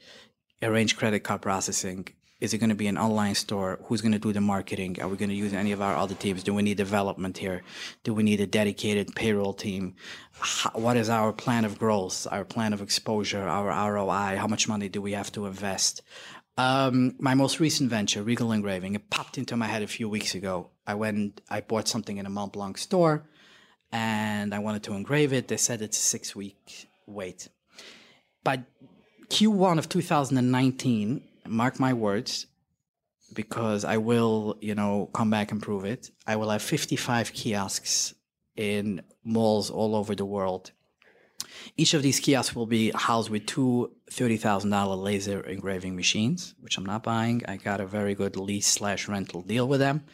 arrange 0.63 0.97
credit 0.97 1.21
card 1.25 1.43
processing, 1.43 2.07
is 2.41 2.53
it 2.53 2.59
going 2.59 2.71
to 2.71 2.77
be 2.77 2.87
an 2.87 2.99
online 2.99 3.35
store? 3.35 3.79
Who's 3.85 4.03
going 4.03 4.13
to 4.13 4.19
do 4.19 4.33
the 4.33 4.41
marketing? 4.41 5.01
Are 5.01 5.09
we 5.09 5.17
going 5.17 5.31
to 5.31 5.35
use 5.35 5.55
any 5.55 5.73
of 5.73 5.81
our 5.81 5.97
other 5.97 6.15
teams? 6.15 6.43
Do 6.43 6.53
we 6.53 6.63
need 6.63 6.77
development 6.77 7.39
here? 7.39 7.63
Do 8.05 8.13
we 8.13 8.23
need 8.23 8.41
a 8.41 8.47
dedicated 8.47 9.15
payroll 9.15 9.55
team? 9.55 9.95
How, 10.39 10.71
what 10.75 10.99
is 10.99 11.09
our 11.09 11.33
plan 11.33 11.65
of 11.65 11.79
growth? 11.79 12.27
Our 12.31 12.45
plan 12.45 12.75
of 12.75 12.83
exposure? 12.83 13.49
Our 13.49 13.93
ROI? 13.93 14.37
How 14.37 14.47
much 14.47 14.69
money 14.69 14.89
do 14.89 15.01
we 15.01 15.13
have 15.13 15.33
to 15.33 15.47
invest? 15.47 16.03
Um, 16.59 17.15
my 17.19 17.35
most 17.35 17.59
recent 17.61 17.91
venture, 17.91 18.23
Regal 18.23 18.53
Engraving, 18.53 18.95
it 18.95 19.11
popped 19.11 19.37
into 19.39 19.57
my 19.57 19.67
head 19.67 19.83
a 19.83 19.87
few 19.87 20.09
weeks 20.09 20.35
ago. 20.35 20.71
I 20.87 20.95
went, 20.95 21.41
I 21.51 21.61
bought 21.61 21.89
something 21.89 22.17
in 22.19 22.27
a 22.27 22.31
Mont 22.31 22.53
Blanc 22.53 22.79
store 22.79 23.25
and 23.93 24.55
I 24.55 24.59
wanted 24.59 24.83
to 24.85 24.95
engrave 24.95 25.33
it. 25.33 25.49
They 25.49 25.57
said 25.57 25.81
it's 25.81 25.99
a 25.99 26.03
six 26.03 26.37
week 26.37 26.89
wait. 27.07 27.49
By 28.45 28.65
Q1 29.29 29.79
of 29.79 29.89
2019, 29.89 31.23
mark 31.49 31.79
my 31.81 31.93
words, 31.93 32.47
because 33.35 33.85
I 33.85 33.97
will, 33.97 34.57
you 34.61 34.75
know, 34.75 35.11
come 35.13 35.31
back 35.31 35.53
and 35.53 35.63
prove 35.63 35.85
it. 35.85 36.11
I 36.27 36.37
will 36.37 36.51
have 36.51 36.63
55 36.63 37.33
kiosks 37.33 38.15
in 38.57 39.03
malls 39.25 39.71
all 39.71 39.95
over 39.95 40.15
the 40.15 40.25
world. 40.25 40.73
Each 41.77 41.95
of 41.95 42.03
these 42.03 42.21
kiosks 42.21 42.55
will 42.55 42.67
be 42.67 42.91
housed 42.95 43.31
with 43.31 43.47
two 43.47 43.93
$30,000 44.11 45.03
laser 45.03 45.41
engraving 45.41 45.97
machines, 45.97 46.55
which 46.61 46.79
I'm 46.79 46.87
not 46.87 47.03
buying. 47.03 47.43
I 47.47 47.57
got 47.57 47.81
a 47.81 47.87
very 47.87 48.15
good 48.15 48.37
lease 48.37 48.67
slash 48.67 49.09
rental 49.09 49.43
deal 49.43 49.67
with 49.67 49.81
them. 49.81 50.05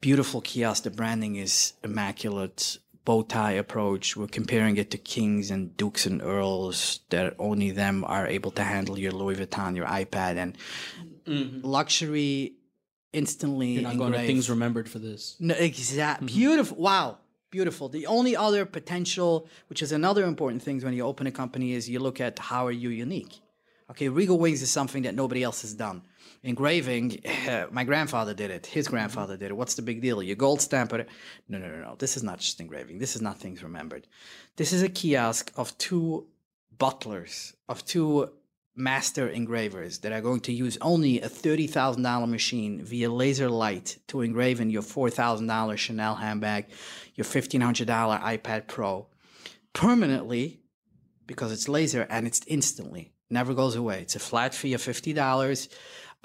Beautiful 0.00 0.40
kiosk. 0.42 0.84
The 0.84 0.90
branding 0.90 1.36
is 1.36 1.72
immaculate 1.82 2.78
bow 3.06 3.22
tie 3.22 3.52
approach. 3.52 4.16
We're 4.18 4.26
comparing 4.40 4.76
it 4.76 4.90
to 4.90 4.98
kings 4.98 5.50
and 5.50 5.74
dukes 5.78 6.04
and 6.10 6.20
earls 6.20 7.00
that 7.08 7.34
only 7.38 7.70
them 7.70 8.04
are 8.04 8.26
able 8.26 8.50
to 8.58 8.62
handle 8.74 8.98
your 8.98 9.12
Louis 9.12 9.36
Vuitton, 9.36 9.74
your 9.80 9.86
iPad, 9.86 10.36
and 10.36 10.58
Mm-hmm. 11.26 11.66
luxury 11.66 12.52
instantly. 13.12 13.70
You're 13.72 13.82
not 13.82 13.98
going 13.98 14.12
to 14.12 14.24
things 14.26 14.48
remembered 14.48 14.88
for 14.88 15.00
this. 15.00 15.36
No, 15.40 15.54
exact. 15.54 16.24
Beautiful. 16.26 16.76
Wow. 16.76 17.18
Beautiful. 17.50 17.88
The 17.88 18.06
only 18.06 18.36
other 18.36 18.64
potential, 18.78 19.48
which 19.68 19.82
is 19.82 19.90
another 19.90 20.24
important 20.24 20.62
thing 20.62 20.80
when 20.82 20.94
you 20.94 21.04
open 21.04 21.26
a 21.26 21.32
company, 21.32 21.72
is 21.72 21.88
you 21.88 21.98
look 21.98 22.20
at 22.20 22.38
how 22.38 22.66
are 22.66 22.72
you 22.84 22.90
unique. 22.90 23.34
Okay, 23.90 24.08
Regal 24.08 24.38
Wings 24.38 24.62
is 24.62 24.70
something 24.70 25.02
that 25.02 25.14
nobody 25.14 25.42
else 25.42 25.62
has 25.62 25.74
done. 25.74 26.02
Engraving, 26.42 27.20
eh, 27.24 27.66
my 27.70 27.84
grandfather 27.84 28.34
did 28.34 28.50
it. 28.50 28.66
His 28.66 28.88
grandfather 28.88 29.36
did 29.36 29.50
it. 29.50 29.56
What's 29.56 29.74
the 29.74 29.82
big 29.82 30.00
deal? 30.00 30.22
You 30.22 30.34
gold 30.34 30.60
stamp 30.60 30.92
it. 30.92 31.08
No, 31.48 31.58
no, 31.58 31.68
no, 31.68 31.80
no. 31.80 31.96
This 31.98 32.16
is 32.16 32.22
not 32.22 32.38
just 32.38 32.60
engraving. 32.60 32.98
This 32.98 33.16
is 33.16 33.22
not 33.22 33.38
things 33.38 33.62
remembered. 33.62 34.06
This 34.56 34.72
is 34.72 34.82
a 34.82 34.88
kiosk 34.88 35.52
of 35.56 35.76
two 35.78 36.26
butlers, 36.78 37.54
of 37.68 37.84
two 37.84 38.30
master 38.74 39.28
engravers 39.28 39.98
that 39.98 40.12
are 40.12 40.20
going 40.20 40.40
to 40.40 40.52
use 40.52 40.76
only 40.82 41.20
a 41.20 41.28
$30,000 41.28 42.28
machine 42.28 42.82
via 42.82 43.10
laser 43.10 43.48
light 43.48 43.98
to 44.08 44.20
engrave 44.20 44.60
in 44.60 44.68
your 44.68 44.82
$4,000 44.82 45.78
Chanel 45.78 46.16
handbag, 46.16 46.66
your 47.14 47.24
$1,500 47.24 47.86
iPad 48.20 48.66
Pro 48.66 49.06
permanently 49.72 50.60
because 51.26 51.52
it's 51.52 51.68
laser 51.68 52.06
and 52.08 52.26
it's 52.26 52.40
instantly 52.46 53.12
never 53.30 53.54
goes 53.54 53.76
away. 53.76 54.00
It's 54.00 54.16
a 54.16 54.20
flat 54.20 54.54
fee 54.54 54.74
of 54.74 54.82
fifty 54.82 55.12
dollars. 55.12 55.68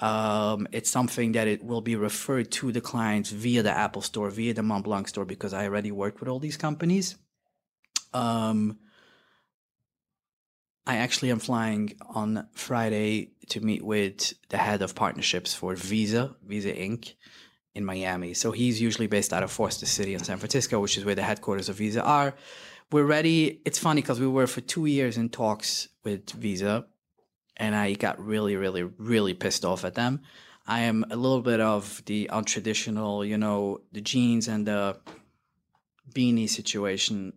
Um, 0.02 0.66
it's 0.72 0.90
something 0.90 1.32
that 1.32 1.46
it 1.46 1.62
will 1.62 1.80
be 1.80 1.94
referred 1.94 2.50
to 2.52 2.72
the 2.72 2.80
clients 2.80 3.30
via 3.30 3.62
the 3.62 3.70
Apple 3.70 4.02
Store, 4.02 4.30
via 4.30 4.52
the 4.52 4.62
Mont 4.62 4.84
Blanc 4.84 5.06
Store, 5.06 5.24
because 5.24 5.54
I 5.54 5.64
already 5.64 5.92
worked 5.92 6.18
with 6.18 6.28
all 6.28 6.40
these 6.40 6.56
companies. 6.56 7.14
Um, 8.12 8.78
I 10.88 10.96
actually 10.96 11.30
am 11.30 11.38
flying 11.38 11.94
on 12.12 12.48
Friday 12.52 13.30
to 13.50 13.60
meet 13.60 13.84
with 13.84 14.34
the 14.48 14.56
head 14.56 14.82
of 14.82 14.96
partnerships 14.96 15.54
for 15.54 15.76
Visa, 15.76 16.34
Visa 16.44 16.72
Inc. 16.72 17.14
in 17.76 17.84
Miami. 17.84 18.34
So 18.34 18.50
he's 18.50 18.82
usually 18.82 19.06
based 19.06 19.32
out 19.32 19.44
of 19.44 19.52
Foster 19.52 19.86
City 19.86 20.14
in 20.14 20.24
San 20.24 20.38
Francisco, 20.38 20.80
which 20.80 20.98
is 20.98 21.04
where 21.04 21.14
the 21.14 21.22
headquarters 21.22 21.68
of 21.68 21.76
Visa 21.76 22.02
are. 22.02 22.34
We're 22.90 23.04
ready. 23.04 23.60
It's 23.64 23.78
funny 23.78 24.02
because 24.02 24.18
we 24.18 24.26
were 24.26 24.48
for 24.48 24.62
two 24.62 24.86
years 24.86 25.16
in 25.16 25.28
talks 25.28 25.86
with 26.02 26.28
Visa, 26.30 26.86
and 27.62 27.76
I 27.76 27.92
got 27.92 28.18
really, 28.18 28.56
really, 28.56 28.82
really 28.82 29.34
pissed 29.34 29.64
off 29.64 29.84
at 29.84 29.94
them. 29.94 30.20
I 30.66 30.80
am 30.80 31.04
a 31.10 31.16
little 31.16 31.40
bit 31.40 31.60
of 31.60 32.02
the 32.06 32.28
untraditional, 32.32 33.26
you 33.26 33.38
know, 33.38 33.82
the 33.92 34.00
jeans 34.00 34.48
and 34.48 34.66
the 34.66 34.98
beanie 36.12 36.48
situation 36.48 37.32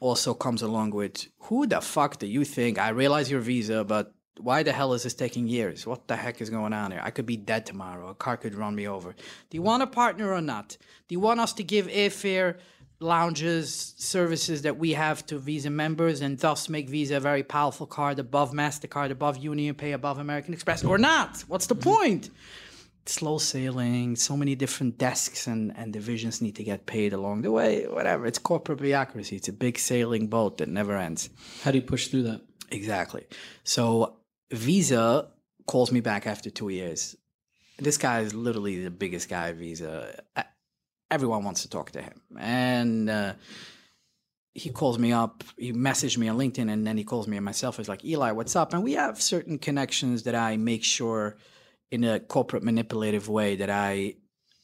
also 0.00 0.34
comes 0.34 0.62
along 0.62 0.90
with 0.90 1.28
who 1.42 1.64
the 1.64 1.80
fuck 1.80 2.18
do 2.18 2.26
you 2.26 2.44
think? 2.44 2.76
I 2.78 2.88
realize 2.88 3.30
your 3.30 3.40
visa, 3.40 3.84
but 3.84 4.12
why 4.40 4.64
the 4.64 4.72
hell 4.72 4.92
is 4.94 5.04
this 5.04 5.14
taking 5.14 5.46
years? 5.46 5.86
What 5.86 6.08
the 6.08 6.16
heck 6.16 6.40
is 6.40 6.50
going 6.50 6.72
on 6.72 6.90
here? 6.90 7.00
I 7.02 7.10
could 7.10 7.24
be 7.24 7.36
dead 7.36 7.66
tomorrow. 7.66 8.08
A 8.08 8.14
car 8.14 8.36
could 8.36 8.54
run 8.56 8.74
me 8.74 8.88
over. 8.88 9.12
Do 9.12 9.56
you 9.56 9.62
want 9.62 9.84
a 9.84 9.86
partner 9.86 10.32
or 10.32 10.40
not? 10.40 10.76
Do 11.06 11.14
you 11.14 11.20
want 11.20 11.38
us 11.38 11.52
to 11.54 11.62
give 11.62 11.86
airfare, 11.86 12.58
lounges, 13.00 13.94
services 13.98 14.62
that 14.62 14.78
we 14.78 14.92
have 14.92 15.24
to 15.26 15.38
Visa 15.38 15.70
members 15.70 16.20
and 16.20 16.38
thus 16.38 16.68
make 16.68 16.88
Visa 16.88 17.16
a 17.16 17.20
very 17.20 17.42
powerful 17.42 17.86
card 17.86 18.18
above 18.18 18.52
MasterCard, 18.52 19.10
above 19.10 19.36
Union 19.38 19.74
Pay, 19.74 19.92
above 19.92 20.18
American 20.18 20.54
Express 20.54 20.84
or 20.84 20.98
not? 20.98 21.44
What's 21.48 21.66
the 21.66 21.74
point? 21.74 22.30
slow 23.08 23.38
sailing, 23.38 24.16
so 24.16 24.36
many 24.36 24.54
different 24.54 24.98
desks 24.98 25.46
and, 25.46 25.72
and 25.76 25.92
divisions 25.92 26.42
need 26.42 26.56
to 26.56 26.64
get 26.64 26.86
paid 26.86 27.12
along 27.12 27.42
the 27.42 27.52
way, 27.52 27.86
whatever. 27.86 28.26
It's 28.26 28.38
corporate 28.38 28.80
bureaucracy. 28.80 29.36
It's 29.36 29.48
a 29.48 29.52
big 29.52 29.78
sailing 29.78 30.26
boat 30.26 30.58
that 30.58 30.68
never 30.68 30.96
ends. 30.96 31.30
How 31.62 31.70
do 31.70 31.78
you 31.78 31.84
push 31.84 32.08
through 32.08 32.24
that? 32.24 32.40
Exactly. 32.70 33.24
So 33.64 34.16
Visa 34.50 35.28
calls 35.66 35.92
me 35.92 36.00
back 36.00 36.26
after 36.26 36.50
two 36.50 36.68
years. 36.68 37.16
This 37.78 37.98
guy 37.98 38.20
is 38.20 38.34
literally 38.34 38.82
the 38.82 38.90
biggest 38.90 39.28
guy 39.28 39.52
Visa. 39.52 40.22
Everyone 41.10 41.44
wants 41.44 41.62
to 41.62 41.70
talk 41.70 41.92
to 41.92 42.02
him. 42.02 42.20
And 42.38 43.08
uh, 43.08 43.34
he 44.54 44.70
calls 44.70 44.98
me 44.98 45.12
up, 45.12 45.44
he 45.58 45.72
messaged 45.72 46.18
me 46.18 46.28
on 46.28 46.38
LinkedIn, 46.38 46.70
and 46.70 46.86
then 46.86 46.96
he 46.96 47.04
calls 47.04 47.28
me 47.28 47.36
and 47.36 47.44
myself. 47.44 47.76
He's 47.76 47.88
like, 47.88 48.04
Eli, 48.04 48.32
what's 48.32 48.56
up? 48.56 48.72
And 48.72 48.82
we 48.82 48.94
have 48.94 49.20
certain 49.20 49.58
connections 49.58 50.24
that 50.24 50.34
I 50.34 50.56
make 50.56 50.82
sure 50.82 51.36
in 51.90 52.04
a 52.04 52.18
corporate 52.18 52.62
manipulative 52.62 53.28
way 53.28 53.56
that 53.56 53.70
I 53.70 54.16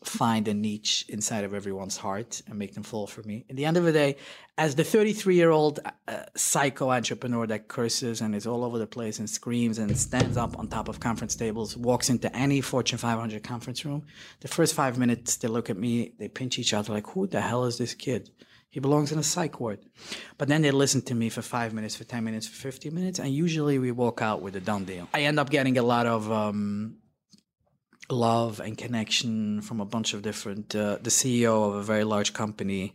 find 0.04 0.48
a 0.48 0.54
niche 0.54 1.04
inside 1.08 1.44
of 1.44 1.54
everyone's 1.54 1.96
heart 1.96 2.42
and 2.46 2.58
make 2.58 2.74
them 2.74 2.82
fall 2.82 3.06
for 3.06 3.22
me. 3.22 3.44
At 3.48 3.56
the 3.56 3.64
end 3.64 3.76
of 3.76 3.84
the 3.84 3.92
day, 3.92 4.16
as 4.58 4.74
the 4.74 4.84
33 4.84 5.34
year 5.34 5.50
old 5.50 5.80
uh, 6.08 6.24
psycho 6.36 6.90
entrepreneur 6.90 7.46
that 7.46 7.68
curses 7.68 8.20
and 8.20 8.34
is 8.34 8.46
all 8.46 8.64
over 8.64 8.78
the 8.78 8.86
place 8.86 9.18
and 9.18 9.28
screams 9.28 9.78
and 9.78 9.96
stands 9.96 10.36
up 10.36 10.58
on 10.58 10.68
top 10.68 10.88
of 10.88 11.00
conference 11.00 11.34
tables, 11.34 11.76
walks 11.76 12.10
into 12.10 12.34
any 12.36 12.60
Fortune 12.60 12.98
500 12.98 13.42
conference 13.42 13.84
room, 13.84 14.04
the 14.40 14.48
first 14.48 14.74
five 14.74 14.98
minutes 14.98 15.36
they 15.36 15.48
look 15.48 15.70
at 15.70 15.76
me, 15.76 16.12
they 16.18 16.28
pinch 16.28 16.58
each 16.58 16.74
other 16.74 16.92
like, 16.92 17.06
who 17.08 17.26
the 17.26 17.40
hell 17.40 17.64
is 17.64 17.78
this 17.78 17.94
kid? 17.94 18.30
He 18.72 18.80
belongs 18.80 19.12
in 19.12 19.18
a 19.18 19.22
psych 19.22 19.60
ward. 19.60 19.80
But 20.38 20.48
then 20.48 20.62
they 20.62 20.70
listen 20.70 21.02
to 21.02 21.14
me 21.14 21.28
for 21.28 21.42
five 21.42 21.74
minutes, 21.74 21.94
for 21.94 22.04
10 22.04 22.24
minutes, 22.24 22.46
for 22.46 22.56
50 22.56 22.88
minutes, 22.88 23.18
and 23.18 23.28
usually 23.28 23.78
we 23.78 23.92
walk 23.92 24.22
out 24.22 24.40
with 24.40 24.56
a 24.56 24.60
done 24.60 24.84
deal. 24.86 25.08
I 25.12 25.20
end 25.22 25.38
up 25.38 25.50
getting 25.50 25.76
a 25.76 25.82
lot 25.82 26.06
of 26.06 26.32
um, 26.32 26.96
love 28.12 28.60
and 28.60 28.78
connection 28.78 29.60
from 29.60 29.80
a 29.80 29.84
bunch 29.84 30.14
of 30.14 30.22
different 30.22 30.74
uh, 30.74 30.98
the 31.02 31.10
ceo 31.10 31.68
of 31.68 31.74
a 31.74 31.82
very 31.82 32.04
large 32.04 32.32
company 32.32 32.94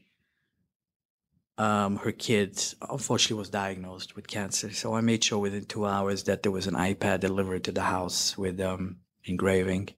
um, 1.58 1.98
her 1.98 2.12
kid 2.12 2.62
unfortunately 2.88 3.40
was 3.40 3.50
diagnosed 3.50 4.16
with 4.16 4.28
cancer. 4.28 4.72
So 4.72 4.94
i 4.94 5.02
made 5.02 5.24
sure 5.24 5.40
within 5.40 5.66
two 5.66 5.88
hours 5.88 6.24
that 6.24 6.44
there 6.44 6.52
was 6.52 6.68
an 6.68 6.76
ipad 6.76 7.22
delivered 7.22 7.64
to 7.64 7.72
the 7.72 7.82
house 7.82 8.38
with 8.38 8.62
um, 8.62 8.98
engraving. 9.26 9.90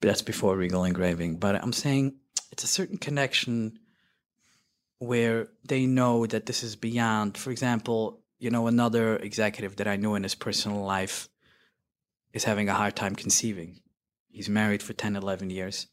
But 0.00 0.08
that's 0.08 0.20
before 0.20 0.56
regal 0.56 0.84
engraving. 0.84 1.38
But 1.38 1.54
i'm 1.62 1.72
saying 1.72 2.16
it's 2.52 2.64
a 2.64 2.68
certain 2.78 2.98
connection 2.98 3.78
where 4.98 5.48
they 5.66 5.86
know 5.86 6.26
that 6.26 6.46
this 6.46 6.62
is 6.62 6.76
beyond 6.76 7.38
for 7.38 7.50
example 7.50 8.20
you 8.44 8.50
know, 8.50 8.66
another 8.66 9.16
executive 9.16 9.76
that 9.76 9.88
I 9.88 9.96
knew 9.96 10.14
in 10.14 10.22
his 10.22 10.34
personal 10.34 10.82
life 10.82 11.30
is 12.34 12.44
having 12.44 12.68
a 12.68 12.74
hard 12.74 12.94
time 12.94 13.16
conceiving. 13.16 13.80
He's 14.34 14.48
married 14.48 14.82
for 14.82 14.92
10, 14.92 15.16
11 15.16 15.50
years. 15.50 15.86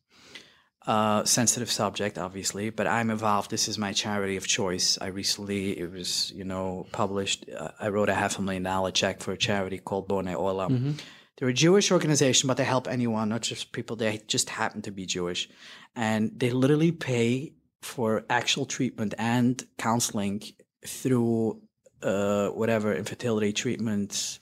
Uh, 0.87 1.23
sensitive 1.25 1.71
subject, 1.71 2.17
obviously, 2.17 2.71
but 2.71 2.87
I'm 2.87 3.11
involved. 3.11 3.51
This 3.51 3.67
is 3.67 3.77
my 3.77 3.93
charity 3.93 4.35
of 4.35 4.47
choice. 4.47 4.97
I 4.99 5.07
recently, 5.07 5.77
it 5.77 5.91
was, 5.91 6.31
you 6.31 6.43
know, 6.43 6.87
published. 6.91 7.45
Uh, 7.47 7.69
I 7.79 7.89
wrote 7.89 8.09
a 8.09 8.15
half 8.15 8.39
a 8.39 8.41
million 8.41 8.63
dollar 8.63 8.89
check 8.89 9.21
for 9.21 9.31
a 9.31 9.37
charity 9.37 9.77
called 9.77 10.09
Bonei 10.09 10.35
Olam. 10.35 10.99
They're 11.37 11.49
a 11.49 11.53
Jewish 11.53 11.91
organization, 11.91 12.47
but 12.47 12.57
they 12.57 12.63
help 12.63 12.87
anyone, 12.87 13.29
not 13.29 13.41
just 13.41 13.71
people. 13.73 13.95
They 13.95 14.21
just 14.27 14.49
happen 14.49 14.81
to 14.81 14.91
be 14.91 15.05
Jewish, 15.05 15.49
and 15.95 16.31
they 16.35 16.49
literally 16.49 16.91
pay 16.91 17.53
for 17.83 18.25
actual 18.27 18.65
treatment 18.65 19.13
and 19.19 19.63
counseling 19.77 20.41
through 20.85 21.61
uh, 22.01 22.49
whatever 22.49 22.93
infertility 22.93 23.53
treatments. 23.53 24.39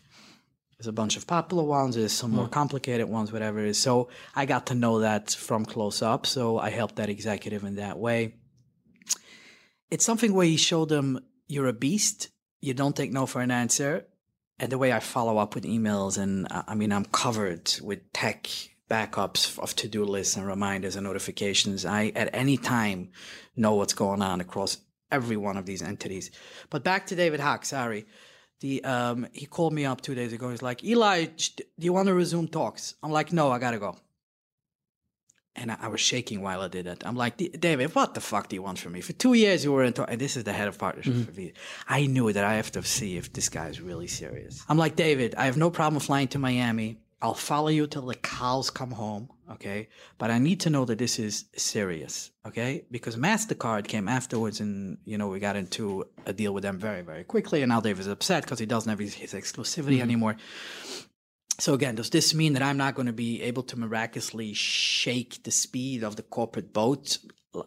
There's 0.79 0.87
a 0.87 0.93
bunch 0.93 1.17
of 1.17 1.27
popular 1.27 1.63
ones. 1.63 1.97
There's 1.97 2.13
some 2.13 2.31
more 2.31 2.47
complicated 2.47 3.09
ones, 3.09 3.33
whatever 3.33 3.59
it 3.59 3.67
is. 3.67 3.77
So 3.77 4.07
I 4.33 4.45
got 4.45 4.67
to 4.67 4.75
know 4.75 4.99
that 4.99 5.31
from 5.31 5.65
close 5.65 6.01
up. 6.01 6.25
So 6.25 6.57
I 6.57 6.69
helped 6.69 6.95
that 6.95 7.09
executive 7.09 7.65
in 7.65 7.75
that 7.75 7.99
way. 7.99 8.35
It's 9.91 10.05
something 10.05 10.33
where 10.33 10.45
you 10.45 10.57
show 10.57 10.85
them 10.85 11.19
you're 11.49 11.67
a 11.67 11.73
beast. 11.73 12.29
You 12.61 12.73
don't 12.73 12.95
take 12.95 13.11
no 13.11 13.25
for 13.25 13.41
an 13.41 13.51
answer. 13.51 14.05
And 14.57 14.71
the 14.71 14.77
way 14.77 14.93
I 14.93 15.01
follow 15.01 15.37
up 15.37 15.53
with 15.53 15.65
emails, 15.65 16.17
and 16.17 16.47
uh, 16.49 16.63
I 16.65 16.75
mean, 16.75 16.93
I'm 16.93 17.05
covered 17.05 17.73
with 17.81 18.13
tech 18.13 18.47
backups 18.89 19.59
of 19.59 19.75
to-do 19.75 20.05
lists 20.05 20.37
and 20.37 20.47
reminders 20.47 20.95
and 20.95 21.05
notifications. 21.05 21.85
I 21.85 22.13
at 22.15 22.29
any 22.33 22.55
time 22.55 23.09
know 23.55 23.75
what's 23.75 23.93
going 23.93 24.21
on 24.21 24.39
across 24.39 24.77
every 25.11 25.35
one 25.35 25.57
of 25.57 25.65
these 25.65 25.81
entities. 25.81 26.31
But 26.69 26.85
back 26.85 27.07
to 27.07 27.15
David 27.15 27.41
Hack, 27.41 27.65
sorry. 27.65 28.05
The 28.61 28.83
um 28.83 29.27
he 29.31 29.45
called 29.45 29.73
me 29.73 29.85
up 29.85 30.01
two 30.01 30.15
days 30.15 30.33
ago. 30.33 30.49
He's 30.49 30.61
like, 30.61 30.83
Eli, 30.83 31.25
do 31.25 31.63
you 31.77 31.93
want 31.93 32.07
to 32.07 32.13
resume 32.13 32.47
talks? 32.47 32.95
I'm 33.01 33.11
like, 33.11 33.31
no, 33.31 33.51
I 33.51 33.59
gotta 33.59 33.79
go. 33.79 33.97
And 35.55 35.71
I, 35.71 35.77
I 35.81 35.87
was 35.89 35.99
shaking 35.99 36.41
while 36.41 36.61
I 36.61 36.67
did 36.67 36.85
that. 36.85 37.05
I'm 37.05 37.15
like, 37.15 37.35
David, 37.37 37.93
what 37.95 38.13
the 38.13 38.21
fuck 38.21 38.47
do 38.49 38.55
you 38.55 38.61
want 38.61 38.79
from 38.79 38.93
me? 38.93 39.01
For 39.01 39.13
two 39.13 39.33
years 39.33 39.63
you 39.63 39.71
were 39.73 39.83
in 39.83 39.93
talk, 39.93 40.09
and 40.09 40.19
this 40.19 40.37
is 40.37 40.43
the 40.43 40.53
head 40.53 40.67
of 40.67 40.77
partnership 40.77 41.25
for 41.25 41.31
Visa. 41.31 41.53
I 41.87 42.05
knew 42.05 42.31
that 42.31 42.43
I 42.43 42.55
have 42.55 42.71
to 42.73 42.83
see 42.83 43.17
if 43.17 43.33
this 43.33 43.49
guy 43.49 43.67
is 43.67 43.81
really 43.81 44.07
serious. 44.07 44.63
I'm 44.69 44.77
like, 44.77 44.95
David, 44.95 45.35
I 45.35 45.45
have 45.45 45.57
no 45.57 45.69
problem 45.69 45.99
flying 45.99 46.27
to 46.29 46.39
Miami. 46.39 46.99
I'll 47.21 47.33
follow 47.33 47.67
you 47.67 47.87
till 47.87 48.03
the 48.05 48.15
cows 48.15 48.69
come 48.69 48.91
home, 48.91 49.29
okay? 49.51 49.89
But 50.17 50.31
I 50.31 50.39
need 50.39 50.59
to 50.61 50.69
know 50.69 50.85
that 50.85 50.97
this 50.97 51.19
is 51.19 51.45
serious, 51.55 52.31
okay? 52.45 52.85
Because 52.91 53.15
MasterCard 53.15 53.87
came 53.87 54.07
afterwards 54.07 54.59
and, 54.59 54.97
you 55.05 55.17
know, 55.17 55.27
we 55.27 55.39
got 55.39 55.55
into 55.55 56.05
a 56.25 56.33
deal 56.33 56.53
with 56.53 56.63
them 56.63 56.77
very, 56.77 57.01
very 57.01 57.23
quickly. 57.23 57.61
And 57.61 57.69
now 57.69 57.81
Dave 57.81 57.99
is 57.99 58.07
upset 58.07 58.43
because 58.43 58.59
he 58.59 58.65
doesn't 58.65 58.89
have 58.89 58.99
his, 58.99 59.13
his 59.13 59.33
exclusivity 59.33 59.93
mm-hmm. 59.93 60.01
anymore. 60.01 60.35
So 61.59 61.73
again, 61.73 61.95
does 61.95 62.09
this 62.09 62.33
mean 62.33 62.53
that 62.53 62.63
I'm 62.63 62.77
not 62.77 62.95
going 62.95 63.07
to 63.07 63.13
be 63.13 63.41
able 63.41 63.63
to 63.63 63.77
miraculously 63.77 64.53
shake 64.53 65.43
the 65.43 65.51
speed 65.51 66.03
of 66.03 66.15
the 66.15 66.23
corporate 66.23 66.71
boat 66.71 67.17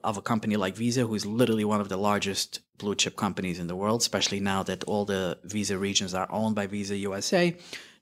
of 0.05 0.17
a 0.17 0.23
company 0.23 0.57
like 0.57 0.77
Visa, 0.77 1.03
who 1.03 1.15
is 1.15 1.27
literally 1.27 1.65
one 1.65 1.81
of 1.81 1.89
the 1.89 1.97
largest 1.97 2.61
blue 2.79 2.95
chip 2.95 3.17
companies 3.17 3.59
in 3.59 3.67
the 3.67 3.77
world, 3.77 4.01
especially 4.01 4.41
now 4.41 4.63
that 4.63 4.85
all 4.85 5.05
the 5.05 5.39
Visa 5.45 5.77
regions 5.77 6.15
are 6.15 6.29
owned 6.31 6.55
by 6.55 6.67
Visa 6.67 6.97
USA? 6.97 7.55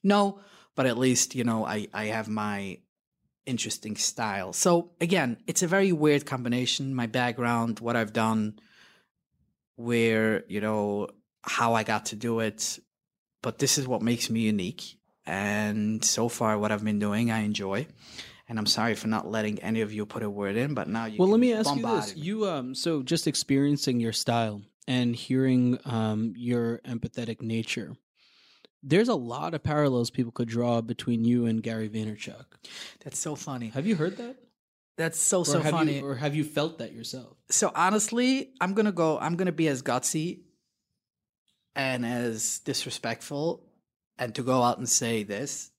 No, 0.03 0.41
but 0.77 0.87
at 0.87 0.99
least, 0.99 1.35
you 1.35 1.43
know, 1.43 1.67
I, 1.67 1.89
I 1.93 2.07
have 2.07 2.29
my 2.29 2.79
interesting 3.47 3.97
style. 3.97 4.53
So 4.53 4.91
again, 5.01 5.39
it's 5.47 5.63
a 5.63 5.67
very 5.67 5.93
weird 5.93 6.27
combination. 6.27 6.95
My 6.95 7.07
background, 7.07 7.81
what 7.81 7.97
I've 7.97 8.13
done, 8.13 8.59
where, 9.77 10.45
you 10.49 10.61
know, 10.61 11.09
how 11.43 11.75
I 11.75 11.83
got 11.83 12.07
to 12.07 12.17
do 12.17 12.41
it. 12.41 12.79
But 13.43 13.59
this 13.59 13.79
is 13.79 13.89
what 13.89 14.03
makes 14.03 14.29
me 14.29 14.41
unique. 14.41 14.99
And 15.27 16.05
so 16.05 16.29
far, 16.29 16.59
what 16.59 16.73
I've 16.73 16.85
been 16.85 16.99
doing, 16.99 17.31
I 17.31 17.41
enjoy. 17.41 17.87
And 18.49 18.59
I'm 18.59 18.67
sorry 18.67 18.95
for 18.95 19.07
not 19.07 19.31
letting 19.31 19.61
any 19.61 19.81
of 19.81 19.93
you 19.93 20.05
put 20.07 20.23
a 20.23 20.29
word 20.29 20.57
in, 20.57 20.75
but 20.75 20.89
now 20.89 21.07
you. 21.07 21.19
well, 21.19 21.29
let 21.29 21.39
me 21.39 21.53
ask 21.53 21.75
you 21.75 21.83
this: 21.83 22.17
me. 22.17 22.23
you 22.23 22.49
um, 22.49 22.75
so 22.75 23.01
just 23.03 23.29
experiencing 23.29 24.01
your 24.01 24.13
style 24.13 24.61
and 24.89 25.15
hearing 25.15 25.79
um 25.85 26.35
your 26.37 26.79
empathetic 26.79 27.41
nature. 27.41 27.97
There's 28.83 29.09
a 29.09 29.15
lot 29.15 29.55
of 29.55 29.63
parallels 29.63 30.11
people 30.11 30.33
could 30.33 30.49
draw 30.49 30.81
between 30.81 31.25
you 31.25 31.47
and 31.47 31.63
Gary 31.63 31.89
Vaynerchuk. 31.89 32.47
That's 33.05 33.19
so 33.19 33.35
funny. 33.35 33.69
Have 33.69 33.87
you 33.87 33.97
heard 33.97 34.17
that? 34.17 34.37
That's 34.97 35.21
so 35.21 35.41
Or 35.41 35.45
so 35.45 35.61
funny. 35.63 35.99
You, 35.99 36.07
or 36.07 36.15
have 36.17 36.35
you 36.35 36.45
felt 36.45 36.79
that 36.79 36.93
yourself? 36.93 37.37
so 37.51 37.73
honestly, 37.75 38.51
I'm 38.61 38.75
gonna 38.75 38.93
go. 38.93 39.19
I'm 39.19 39.37
gonna 39.37 39.53
be 39.53 39.69
as 39.69 39.83
gutsy 39.83 40.41
and 41.75 42.05
as 42.05 42.59
disrespectful, 42.61 43.67
and 44.19 44.35
to 44.35 44.43
go 44.43 44.63
out 44.63 44.79
and 44.79 44.89
say 44.89 45.23
this. 45.23 45.71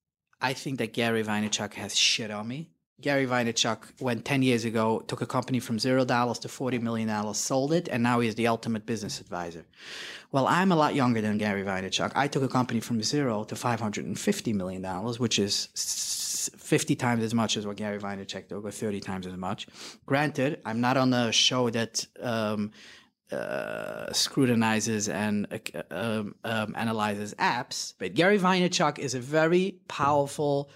I 0.44 0.54
think 0.54 0.80
that 0.80 0.94
Gary 0.94 1.24
Vaynerchuk 1.24 1.74
has 1.76 1.96
shit 1.96 2.32
on 2.32 2.48
me. 2.48 2.72
Gary 3.02 3.26
Vaynerchuk 3.26 4.00
went 4.00 4.26
10 4.26 4.42
years 4.44 4.66
ago, 4.66 5.04
took 5.08 5.22
a 5.22 5.26
company 5.26 5.60
from 5.60 5.80
zero 5.80 6.06
dollars 6.06 6.40
to 6.40 6.48
40 6.48 6.80
million 6.80 7.08
dollars, 7.08 7.38
sold 7.38 7.74
it, 7.74 7.88
and 7.90 8.04
now 8.04 8.20
he's 8.20 8.36
the 8.36 8.48
ultimate 8.48 8.86
business 8.86 9.20
advisor. 9.20 9.66
Well, 10.32 10.48
I'm 10.48 10.72
a 10.72 10.76
lot 10.76 10.96
younger 10.96 11.20
than 11.22 11.38
Gary 11.38 11.64
Vaynerchuk. 11.64 12.12
I 12.16 12.28
took 12.28 12.44
a 12.44 12.48
company 12.48 12.80
from 12.80 13.02
zero 13.04 13.44
to 13.46 13.56
550 13.56 14.54
million 14.54 14.82
dollars, 14.82 15.20
which 15.20 15.40
is 15.40 15.68
50 16.58 16.96
times 16.96 17.24
as 17.24 17.34
much 17.34 17.58
as 17.58 17.68
what 17.68 17.76
Gary 17.76 18.00
Vaynerchuk 18.00 18.48
took, 18.48 18.66
or 18.66 18.72
30 18.72 19.00
times 19.02 19.28
as 19.28 19.36
much. 19.36 19.68
Granted, 20.06 20.62
I'm 20.66 20.80
not 20.82 20.98
on 20.98 21.14
a 21.14 21.32
show 21.32 21.70
that 21.70 22.06
um, 22.22 22.72
uh, 23.32 24.12
scrutinizes 24.14 25.10
and 25.10 25.48
uh, 25.52 25.84
um, 25.92 26.36
um, 26.44 26.74
analyzes 26.78 27.34
apps, 27.36 27.94
but 27.98 28.14
Gary 28.14 28.40
Vaynerchuk 28.40 29.00
is 29.00 29.16
a 29.16 29.20
very 29.20 29.80
powerful 29.88 30.70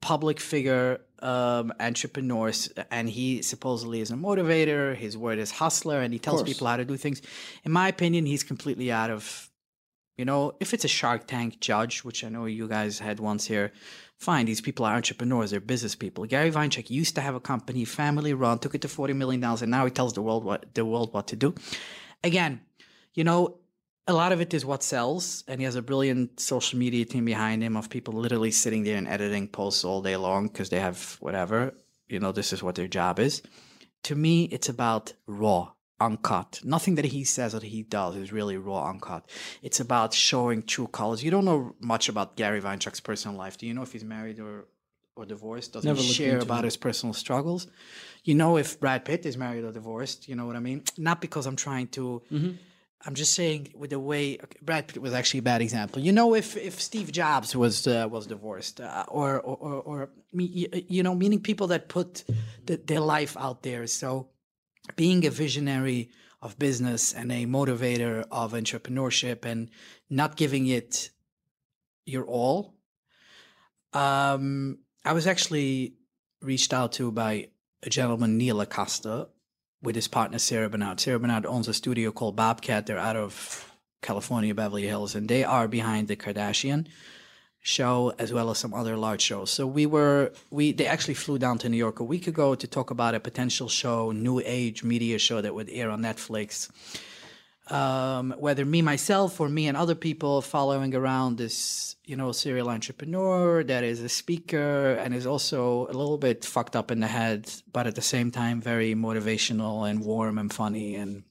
public 0.00 0.38
figure 0.38 1.00
um, 1.20 1.72
entrepreneur, 1.80 2.52
and 2.90 3.08
he 3.08 3.42
supposedly 3.42 4.00
is 4.00 4.10
a 4.10 4.14
motivator. 4.14 4.94
His 4.94 5.16
word 5.16 5.38
is 5.38 5.50
hustler, 5.50 6.00
and 6.00 6.12
he 6.12 6.18
tells 6.18 6.42
people 6.42 6.66
how 6.66 6.76
to 6.76 6.84
do 6.84 6.96
things. 6.96 7.22
In 7.64 7.72
my 7.72 7.88
opinion, 7.88 8.26
he's 8.26 8.42
completely 8.42 8.90
out 8.92 9.10
of. 9.10 9.50
You 10.18 10.24
know, 10.24 10.54
if 10.60 10.72
it's 10.72 10.86
a 10.86 10.88
Shark 10.88 11.26
Tank 11.26 11.60
judge, 11.60 12.02
which 12.02 12.24
I 12.24 12.30
know 12.30 12.46
you 12.46 12.66
guys 12.68 12.98
had 12.98 13.20
once 13.20 13.44
here, 13.44 13.70
fine. 14.16 14.46
These 14.46 14.62
people 14.62 14.86
are 14.86 14.94
entrepreneurs; 14.94 15.50
they're 15.50 15.60
business 15.60 15.94
people. 15.94 16.24
Gary 16.24 16.50
Vaynerchuk 16.50 16.88
used 16.88 17.14
to 17.16 17.20
have 17.20 17.34
a 17.34 17.40
company, 17.40 17.84
family 17.84 18.32
run, 18.32 18.58
took 18.58 18.74
it 18.74 18.80
to 18.80 18.88
forty 18.88 19.12
million 19.12 19.42
dollars, 19.42 19.60
and 19.60 19.70
now 19.70 19.84
he 19.84 19.90
tells 19.90 20.14
the 20.14 20.22
world 20.22 20.42
what 20.42 20.74
the 20.74 20.86
world 20.86 21.12
what 21.12 21.26
to 21.28 21.36
do. 21.36 21.54
Again, 22.24 22.62
you 23.12 23.24
know, 23.24 23.58
a 24.08 24.12
lot 24.12 24.32
of 24.32 24.40
it 24.40 24.54
is 24.54 24.64
what 24.64 24.82
sells, 24.82 25.42
and 25.48 25.60
he 25.60 25.64
has 25.64 25.74
a 25.74 25.82
brilliant 25.82 26.38
social 26.38 26.78
media 26.78 27.04
team 27.04 27.24
behind 27.24 27.62
him 27.62 27.76
of 27.76 27.90
people 27.90 28.14
literally 28.14 28.50
sitting 28.50 28.84
there 28.84 28.96
and 28.96 29.08
editing 29.08 29.48
posts 29.48 29.84
all 29.84 30.00
day 30.02 30.16
long 30.16 30.46
because 30.48 30.68
they 30.70 30.80
have 30.80 31.16
whatever. 31.20 31.74
You 32.08 32.20
know, 32.20 32.32
this 32.32 32.52
is 32.52 32.62
what 32.62 32.76
their 32.76 32.86
job 32.86 33.18
is. 33.18 33.42
To 34.04 34.14
me, 34.14 34.44
it's 34.44 34.68
about 34.68 35.12
raw, 35.26 35.72
uncut. 36.00 36.60
Nothing 36.62 36.94
that 36.96 37.06
he 37.06 37.24
says 37.24 37.52
or 37.54 37.60
he 37.60 37.82
does 37.82 38.14
is 38.14 38.32
really 38.32 38.56
raw, 38.56 38.88
uncut. 38.88 39.28
It's 39.62 39.80
about 39.80 40.14
showing 40.14 40.62
true 40.62 40.86
colors. 40.86 41.24
You 41.24 41.32
don't 41.32 41.44
know 41.44 41.74
much 41.80 42.08
about 42.08 42.36
Gary 42.36 42.60
Vaynerchuk's 42.60 43.00
personal 43.00 43.36
life. 43.36 43.58
Do 43.58 43.66
you 43.66 43.74
know 43.74 43.82
if 43.82 43.92
he's 43.92 44.04
married 44.04 44.38
or 44.38 44.66
or 45.16 45.24
divorced? 45.24 45.72
Does 45.72 45.84
Never 45.84 46.00
share 46.02 46.38
about 46.38 46.60
it. 46.60 46.66
his 46.66 46.76
personal 46.76 47.14
struggles? 47.14 47.66
You 48.22 48.34
know 48.34 48.58
if 48.58 48.78
Brad 48.78 49.04
Pitt 49.04 49.24
is 49.26 49.36
married 49.36 49.64
or 49.64 49.72
divorced. 49.72 50.28
You 50.28 50.36
know 50.36 50.46
what 50.46 50.56
I 50.56 50.60
mean? 50.60 50.84
Not 50.96 51.20
because 51.20 51.46
I'm 51.46 51.56
trying 51.56 51.88
to. 51.88 52.22
Mm-hmm. 52.30 52.50
I'm 53.06 53.14
just 53.14 53.34
saying 53.34 53.72
with 53.76 53.90
the 53.90 54.00
way 54.00 54.34
okay, 54.42 54.58
Brad 54.62 54.88
Pitt 54.88 55.00
was 55.00 55.14
actually 55.14 55.38
a 55.38 55.42
bad 55.42 55.62
example. 55.62 56.02
You 56.02 56.12
know, 56.12 56.34
if 56.34 56.56
if 56.56 56.80
Steve 56.80 57.12
Jobs 57.12 57.54
was 57.54 57.86
uh, 57.86 58.08
was 58.10 58.26
divorced, 58.26 58.80
uh, 58.80 59.04
or, 59.08 59.40
or 59.40 59.56
or 59.56 59.82
or 59.82 60.10
you 60.32 61.02
know, 61.04 61.14
meaning 61.14 61.40
people 61.40 61.68
that 61.68 61.88
put 61.88 62.24
the, 62.66 62.76
their 62.76 63.00
life 63.00 63.36
out 63.36 63.62
there. 63.62 63.86
So, 63.86 64.30
being 64.96 65.24
a 65.24 65.30
visionary 65.30 66.10
of 66.42 66.58
business 66.58 67.14
and 67.14 67.30
a 67.30 67.46
motivator 67.46 68.24
of 68.30 68.52
entrepreneurship 68.52 69.44
and 69.44 69.70
not 70.10 70.36
giving 70.36 70.66
it 70.66 71.10
your 72.04 72.24
all. 72.24 72.74
Um, 73.92 74.78
I 75.04 75.12
was 75.12 75.26
actually 75.26 75.94
reached 76.42 76.72
out 76.72 76.92
to 76.92 77.10
by 77.10 77.48
a 77.82 77.88
gentleman, 77.88 78.36
Neil 78.36 78.60
Acosta, 78.60 79.28
with 79.82 79.94
his 79.94 80.08
partner 80.08 80.38
Sarah 80.38 80.68
Bernard. 80.68 81.00
Sarah 81.00 81.18
Bernard 81.18 81.46
owns 81.46 81.68
a 81.68 81.74
studio 81.74 82.10
called 82.10 82.36
Bobcat. 82.36 82.86
They're 82.86 82.98
out 82.98 83.16
of 83.16 83.72
California, 84.02 84.54
Beverly 84.54 84.86
Hills, 84.86 85.14
and 85.14 85.28
they 85.28 85.44
are 85.44 85.68
behind 85.68 86.08
the 86.08 86.16
Kardashian 86.16 86.86
show 87.66 88.14
as 88.16 88.32
well 88.32 88.48
as 88.50 88.58
some 88.58 88.72
other 88.72 88.96
large 88.96 89.20
shows. 89.20 89.50
So 89.50 89.66
we 89.66 89.86
were 89.86 90.32
we 90.50 90.72
they 90.72 90.86
actually 90.86 91.14
flew 91.14 91.38
down 91.38 91.58
to 91.58 91.68
New 91.68 91.76
York 91.76 91.98
a 91.98 92.04
week 92.04 92.26
ago 92.28 92.54
to 92.54 92.66
talk 92.66 92.90
about 92.90 93.14
a 93.14 93.20
potential 93.20 93.68
show, 93.68 94.12
new 94.12 94.40
age 94.44 94.84
media 94.84 95.18
show 95.18 95.40
that 95.40 95.54
would 95.54 95.68
air 95.70 95.90
on 95.90 96.00
Netflix. 96.02 96.70
Um, 97.68 98.32
whether 98.38 98.64
me 98.64 98.80
myself 98.80 99.40
or 99.40 99.48
me 99.48 99.66
and 99.66 99.76
other 99.76 99.96
people 99.96 100.40
following 100.40 100.94
around 100.94 101.36
this, 101.38 101.96
you 102.04 102.14
know, 102.14 102.30
serial 102.30 102.70
entrepreneur 102.70 103.64
that 103.64 103.82
is 103.82 104.00
a 104.02 104.08
speaker 104.08 104.92
and 104.94 105.12
is 105.12 105.26
also 105.26 105.86
a 105.86 105.94
little 105.94 106.18
bit 106.18 106.44
fucked 106.44 106.76
up 106.76 106.90
in 106.92 107.00
the 107.00 107.08
head, 107.08 107.50
but 107.72 107.88
at 107.88 107.96
the 107.96 108.02
same 108.02 108.30
time 108.30 108.60
very 108.60 108.94
motivational 108.94 109.88
and 109.90 110.04
warm 110.04 110.38
and 110.38 110.52
funny 110.52 110.94
and 110.94 111.24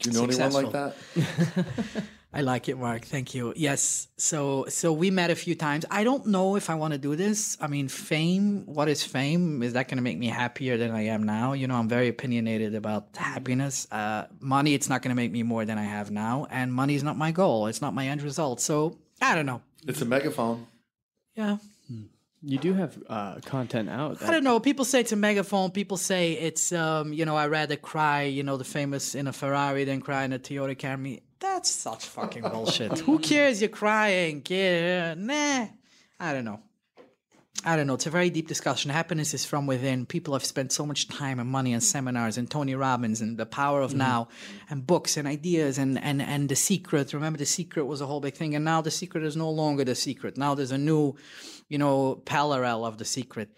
Do 0.00 0.10
you 0.10 0.16
know 0.16 0.24
anyone 0.24 0.52
like 0.52 0.72
that? 0.72 0.96
I 2.34 2.40
like 2.40 2.68
it, 2.68 2.78
Marc. 2.78 3.04
Thank 3.04 3.34
you. 3.34 3.52
Yes. 3.56 4.08
So 4.16 4.64
so 4.68 4.92
we 4.92 5.10
met 5.10 5.30
a 5.30 5.34
few 5.34 5.54
times. 5.54 5.84
I 5.90 6.02
don't 6.02 6.26
know 6.26 6.56
if 6.56 6.70
I 6.70 6.74
want 6.74 6.92
to 6.92 6.98
do 6.98 7.14
this. 7.14 7.58
I 7.60 7.66
mean, 7.66 7.88
fame, 7.88 8.64
what 8.64 8.88
is 8.88 9.04
fame? 9.04 9.62
Is 9.62 9.74
that 9.74 9.88
going 9.88 9.98
to 9.98 10.02
make 10.02 10.18
me 10.18 10.28
happier 10.28 10.78
than 10.78 10.92
I 10.92 11.02
am 11.06 11.24
now? 11.24 11.52
You 11.52 11.66
know, 11.66 11.74
I'm 11.74 11.88
very 11.88 12.08
opinionated 12.08 12.74
about 12.74 13.08
happiness. 13.16 13.86
Uh, 13.90 14.26
money, 14.40 14.72
it's 14.72 14.88
not 14.88 15.02
going 15.02 15.10
to 15.10 15.14
make 15.14 15.30
me 15.30 15.42
more 15.42 15.66
than 15.66 15.76
I 15.76 15.84
have 15.84 16.10
now, 16.10 16.46
and 16.50 16.72
money 16.72 16.94
is 16.94 17.02
not 17.02 17.18
my 17.18 17.32
goal. 17.32 17.66
It's 17.66 17.82
not 17.82 17.92
my 17.92 18.08
end 18.08 18.22
result. 18.22 18.60
So, 18.60 18.98
I 19.20 19.34
don't 19.34 19.46
know. 19.46 19.60
It's 19.86 20.00
a 20.00 20.06
megaphone. 20.06 20.66
Yeah. 21.34 21.58
You 22.44 22.58
do 22.58 22.74
have 22.74 22.98
uh, 23.08 23.36
content 23.44 23.88
out. 23.88 24.20
I 24.20 24.32
don't 24.32 24.42
know. 24.42 24.58
People 24.58 24.84
say 24.84 24.98
it's 24.98 25.12
a 25.12 25.16
megaphone. 25.16 25.70
People 25.70 25.96
say 25.96 26.32
it's, 26.32 26.72
um, 26.72 27.12
you 27.12 27.24
know, 27.24 27.36
I 27.36 27.46
rather 27.46 27.76
cry, 27.76 28.22
you 28.22 28.42
know, 28.42 28.56
the 28.56 28.64
famous 28.64 29.14
in 29.14 29.28
a 29.28 29.32
Ferrari 29.32 29.84
than 29.84 30.00
cry 30.00 30.24
in 30.24 30.32
a 30.32 30.40
Toyota 30.40 30.76
Camry. 30.76 31.20
That's 31.42 31.70
such 31.70 32.06
fucking 32.06 32.42
bullshit. 32.42 33.00
Who 33.00 33.18
cares? 33.18 33.60
You're 33.60 33.68
crying. 33.68 34.42
Yeah, 34.48 35.14
nah. 35.14 35.66
I 36.20 36.32
don't 36.32 36.44
know. 36.44 36.60
I 37.64 37.76
don't 37.76 37.88
know. 37.88 37.94
It's 37.94 38.06
a 38.06 38.10
very 38.10 38.30
deep 38.30 38.46
discussion. 38.46 38.92
Happiness 38.92 39.34
is 39.34 39.44
from 39.44 39.66
within. 39.66 40.06
People 40.06 40.34
have 40.34 40.44
spent 40.44 40.70
so 40.70 40.86
much 40.86 41.08
time 41.08 41.40
and 41.40 41.48
money 41.50 41.74
on 41.74 41.80
seminars 41.80 42.38
and 42.38 42.48
Tony 42.48 42.76
Robbins 42.76 43.20
and 43.20 43.36
the 43.36 43.44
power 43.44 43.82
of 43.82 43.90
mm-hmm. 43.90 43.98
now 43.98 44.28
and 44.70 44.86
books 44.86 45.16
and 45.16 45.26
ideas 45.26 45.78
and, 45.78 45.98
and, 45.98 46.22
and 46.22 46.48
the 46.48 46.54
secret. 46.54 47.12
Remember, 47.12 47.38
the 47.38 47.46
secret 47.46 47.86
was 47.86 48.00
a 48.00 48.06
whole 48.06 48.20
big 48.20 48.34
thing. 48.34 48.54
And 48.54 48.64
now 48.64 48.80
the 48.80 48.90
secret 48.92 49.24
is 49.24 49.36
no 49.36 49.50
longer 49.50 49.84
the 49.84 49.96
secret. 49.96 50.38
Now 50.38 50.54
there's 50.54 50.70
a 50.70 50.78
new, 50.78 51.16
you 51.68 51.78
know, 51.78 52.22
parallel 52.24 52.84
of 52.84 52.98
the 52.98 53.04
secret. 53.04 53.50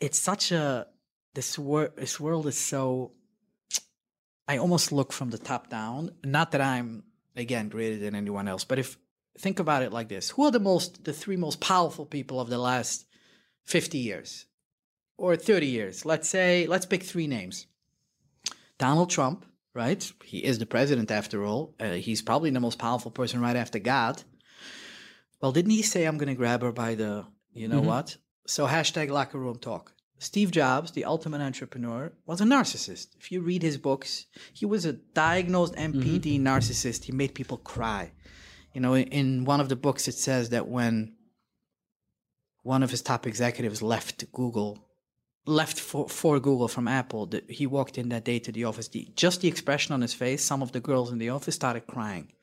It's 0.00 0.18
such 0.18 0.50
a, 0.50 0.88
this, 1.34 1.56
wor- 1.56 1.92
this 1.96 2.18
world 2.18 2.48
is 2.48 2.58
so, 2.58 3.12
I 4.48 4.58
almost 4.58 4.92
look 4.92 5.12
from 5.12 5.30
the 5.30 5.38
top 5.38 5.68
down. 5.68 6.12
Not 6.24 6.52
that 6.52 6.60
I'm, 6.60 7.04
again, 7.34 7.68
greater 7.68 7.98
than 7.98 8.14
anyone 8.14 8.48
else, 8.48 8.64
but 8.64 8.78
if, 8.78 8.96
think 9.38 9.58
about 9.58 9.82
it 9.82 9.92
like 9.92 10.08
this. 10.08 10.30
Who 10.30 10.44
are 10.44 10.50
the 10.50 10.60
most 10.60 11.04
the 11.04 11.12
three 11.12 11.36
most 11.36 11.60
powerful 11.60 12.06
people 12.06 12.40
of 12.40 12.48
the 12.48 12.58
last 12.58 13.06
50 13.64 13.98
years? 13.98 14.46
Or 15.18 15.34
30 15.36 15.66
years? 15.66 16.04
Let's 16.04 16.28
say 16.28 16.66
let's 16.66 16.86
pick 16.86 17.02
three 17.02 17.26
names. 17.26 17.66
Donald 18.78 19.10
trump 19.10 19.46
right? 19.76 20.10
He 20.24 20.38
is 20.38 20.58
the 20.58 20.66
president 20.66 21.10
after 21.10 21.44
all. 21.44 21.74
Uh, 21.78 21.92
he's 21.92 22.22
probably 22.22 22.48
the 22.48 22.60
most 22.60 22.78
powerful 22.78 23.10
person 23.10 23.42
right 23.42 23.54
after 23.54 23.78
god. 23.78 24.22
Well 25.40 25.52
didn't 25.52 25.72
he 25.72 25.82
say 25.82 26.04
i'm 26.04 26.16
going 26.16 26.28
to 26.28 26.34
grab 26.34 26.62
her 26.62 26.72
by 26.72 26.94
the 26.94 27.26
you 27.52 27.68
know 27.68 27.80
what? 27.80 28.16
So 28.46 28.66
hashtag 28.66 29.10
locker 29.10 29.38
room 29.38 29.58
talk 29.58 29.92
steve 30.18 30.50
jobs 30.50 30.92
the 30.92 31.04
ultimate 31.04 31.40
entrepreneur 31.40 32.12
was 32.26 32.40
a 32.40 32.44
narcissist 32.44 33.08
if 33.18 33.30
you 33.30 33.40
read 33.40 33.62
his 33.62 33.78
books 33.78 34.26
he 34.52 34.64
was 34.66 34.84
a 34.84 34.92
diagnosed 34.92 35.74
NPD 35.74 36.20
mm-hmm. 36.20 36.46
narcissist 36.46 37.04
he 37.04 37.12
made 37.12 37.34
people 37.34 37.58
cry 37.58 38.12
you 38.76 38.82
know, 38.82 38.94
in 38.94 39.46
one 39.46 39.62
of 39.62 39.70
the 39.70 39.74
books, 39.74 40.06
it 40.06 40.16
says 40.16 40.50
that 40.50 40.68
when 40.68 41.14
one 42.62 42.82
of 42.82 42.90
his 42.90 43.00
top 43.00 43.26
executives 43.26 43.80
left 43.80 44.30
Google, 44.32 44.86
left 45.46 45.80
for, 45.80 46.10
for 46.10 46.38
Google 46.38 46.68
from 46.68 46.86
Apple, 46.86 47.24
that 47.28 47.50
he 47.50 47.66
walked 47.66 47.96
in 47.96 48.10
that 48.10 48.26
day 48.26 48.38
to 48.38 48.52
the 48.52 48.64
office. 48.64 48.88
The, 48.88 49.08
just 49.16 49.40
the 49.40 49.48
expression 49.48 49.94
on 49.94 50.02
his 50.02 50.12
face, 50.12 50.44
some 50.44 50.60
of 50.60 50.72
the 50.72 50.80
girls 50.80 51.10
in 51.10 51.16
the 51.16 51.30
office 51.30 51.54
started 51.54 51.86
crying. 51.86 52.34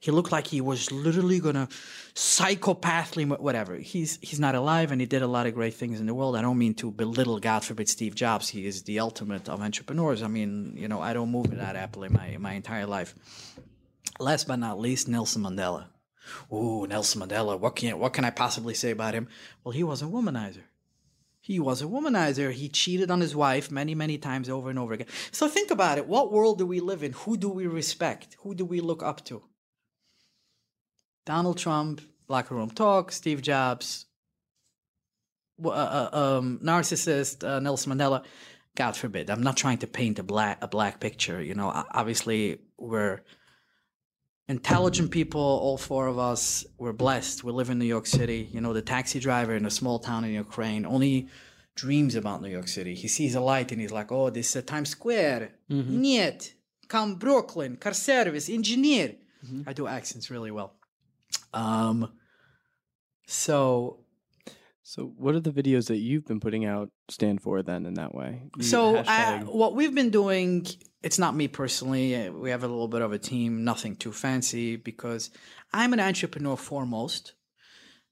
He 0.00 0.10
looked 0.10 0.32
like 0.32 0.46
he 0.46 0.60
was 0.60 0.90
literally 0.90 1.40
gonna 1.40 1.68
psychopathly 2.14 3.38
whatever. 3.38 3.76
He's 3.76 4.18
he's 4.22 4.40
not 4.40 4.54
alive, 4.54 4.90
and 4.92 5.00
he 5.00 5.06
did 5.06 5.22
a 5.22 5.26
lot 5.26 5.46
of 5.46 5.54
great 5.54 5.74
things 5.74 6.00
in 6.00 6.06
the 6.06 6.14
world. 6.14 6.36
I 6.36 6.42
don't 6.42 6.58
mean 6.58 6.74
to 6.74 6.90
belittle, 6.90 7.38
God 7.38 7.64
forbid, 7.64 7.88
Steve 7.88 8.14
Jobs. 8.14 8.48
He 8.48 8.66
is 8.66 8.82
the 8.82 8.98
ultimate 8.98 9.48
of 9.48 9.60
entrepreneurs. 9.60 10.22
I 10.22 10.28
mean, 10.28 10.74
you 10.76 10.88
know, 10.88 11.00
I 11.00 11.12
don't 11.12 11.30
move 11.30 11.50
without 11.50 11.76
Apple 11.76 12.04
in 12.04 12.12
my 12.12 12.36
my 12.38 12.54
entire 12.54 12.86
life 12.86 13.14
last 14.20 14.46
but 14.46 14.56
not 14.56 14.78
least, 14.78 15.08
Nelson 15.08 15.42
Mandela. 15.42 15.86
Ooh, 16.52 16.86
Nelson 16.86 17.22
Mandela. 17.22 17.58
What 17.58 17.76
can 17.76 17.98
what 17.98 18.12
can 18.12 18.24
I 18.24 18.30
possibly 18.30 18.74
say 18.74 18.90
about 18.90 19.14
him? 19.14 19.28
Well, 19.64 19.72
he 19.72 19.82
was 19.82 20.02
a 20.02 20.06
womanizer. 20.06 20.64
He 21.40 21.58
was 21.58 21.82
a 21.82 21.86
womanizer. 21.86 22.52
He 22.52 22.68
cheated 22.68 23.10
on 23.10 23.20
his 23.20 23.34
wife 23.34 23.70
many, 23.70 23.94
many 23.94 24.18
times 24.18 24.48
over 24.48 24.70
and 24.70 24.78
over 24.78 24.92
again. 24.92 25.08
So 25.32 25.48
think 25.48 25.70
about 25.70 25.98
it. 25.98 26.06
What 26.06 26.30
world 26.30 26.58
do 26.58 26.66
we 26.66 26.80
live 26.80 27.02
in? 27.02 27.12
Who 27.12 27.36
do 27.36 27.48
we 27.48 27.66
respect? 27.66 28.36
Who 28.40 28.54
do 28.54 28.64
we 28.64 28.80
look 28.80 29.02
up 29.02 29.24
to? 29.26 29.42
Donald 31.30 31.58
Trump, 31.58 32.00
locker 32.26 32.56
room 32.56 32.70
talk, 32.70 33.12
Steve 33.12 33.40
Jobs, 33.40 34.06
uh, 35.64 35.68
uh, 35.68 36.08
um, 36.12 36.58
narcissist 36.60 37.48
uh, 37.48 37.60
Nelson 37.60 37.92
Mandela. 37.92 38.24
God 38.74 38.96
forbid. 38.96 39.30
I'm 39.30 39.44
not 39.44 39.56
trying 39.56 39.78
to 39.78 39.86
paint 39.86 40.18
a 40.18 40.24
black 40.24 40.58
a 40.60 40.66
black 40.66 40.98
picture. 40.98 41.40
You 41.40 41.54
know, 41.54 41.68
obviously 41.94 42.58
we're 42.78 43.20
intelligent 44.48 45.12
people. 45.12 45.40
All 45.40 45.78
four 45.78 46.08
of 46.08 46.18
us. 46.18 46.66
We're 46.78 46.98
blessed. 47.04 47.44
We 47.44 47.52
live 47.52 47.70
in 47.70 47.78
New 47.78 47.92
York 47.96 48.06
City. 48.06 48.48
You 48.52 48.60
know, 48.60 48.72
the 48.72 48.82
taxi 48.82 49.20
driver 49.20 49.54
in 49.54 49.64
a 49.66 49.70
small 49.70 50.00
town 50.00 50.24
in 50.24 50.32
Ukraine 50.32 50.84
only 50.84 51.28
dreams 51.76 52.16
about 52.16 52.42
New 52.42 52.50
York 52.50 52.66
City. 52.66 52.96
He 52.96 53.06
sees 53.06 53.36
a 53.36 53.40
light 53.52 53.70
and 53.70 53.80
he's 53.80 53.92
like, 53.92 54.10
"Oh, 54.10 54.30
this 54.30 54.56
is 54.56 54.64
Times 54.64 54.88
Square." 54.88 55.52
Mm-hmm. 55.70 56.00
Niet, 56.00 56.54
come 56.88 57.14
Brooklyn, 57.14 57.76
car 57.76 57.94
service, 57.94 58.48
engineer. 58.48 59.14
Mm-hmm. 59.46 59.68
I 59.68 59.72
do 59.72 59.86
accents 59.86 60.28
really 60.28 60.50
well. 60.50 60.79
Um, 61.52 62.10
so 63.26 63.98
So, 64.82 65.12
what 65.16 65.34
are 65.36 65.40
the 65.40 65.52
videos 65.52 65.86
that 65.86 65.98
you've 65.98 66.26
been 66.26 66.40
putting 66.40 66.64
out 66.64 66.90
stand 67.08 67.42
for 67.42 67.62
then 67.62 67.86
in 67.86 67.94
that 67.94 68.12
way? 68.14 68.42
So 68.60 68.94
hashtag- 68.94 69.44
what 69.44 69.74
we've 69.76 69.94
been 69.94 70.10
doing, 70.10 70.66
it's 71.02 71.18
not 71.18 71.36
me 71.36 71.46
personally. 71.48 72.16
uh, 72.16 72.32
We 72.32 72.50
have 72.50 72.64
a 72.64 72.68
little 72.68 72.88
bit 72.88 73.02
of 73.02 73.12
a 73.12 73.18
team, 73.18 73.62
nothing 73.62 73.94
too 73.94 74.10
fancy, 74.12 74.74
because 74.76 75.30
I'm 75.72 75.92
an 75.92 76.00
entrepreneur 76.00 76.56
foremost. 76.56 77.34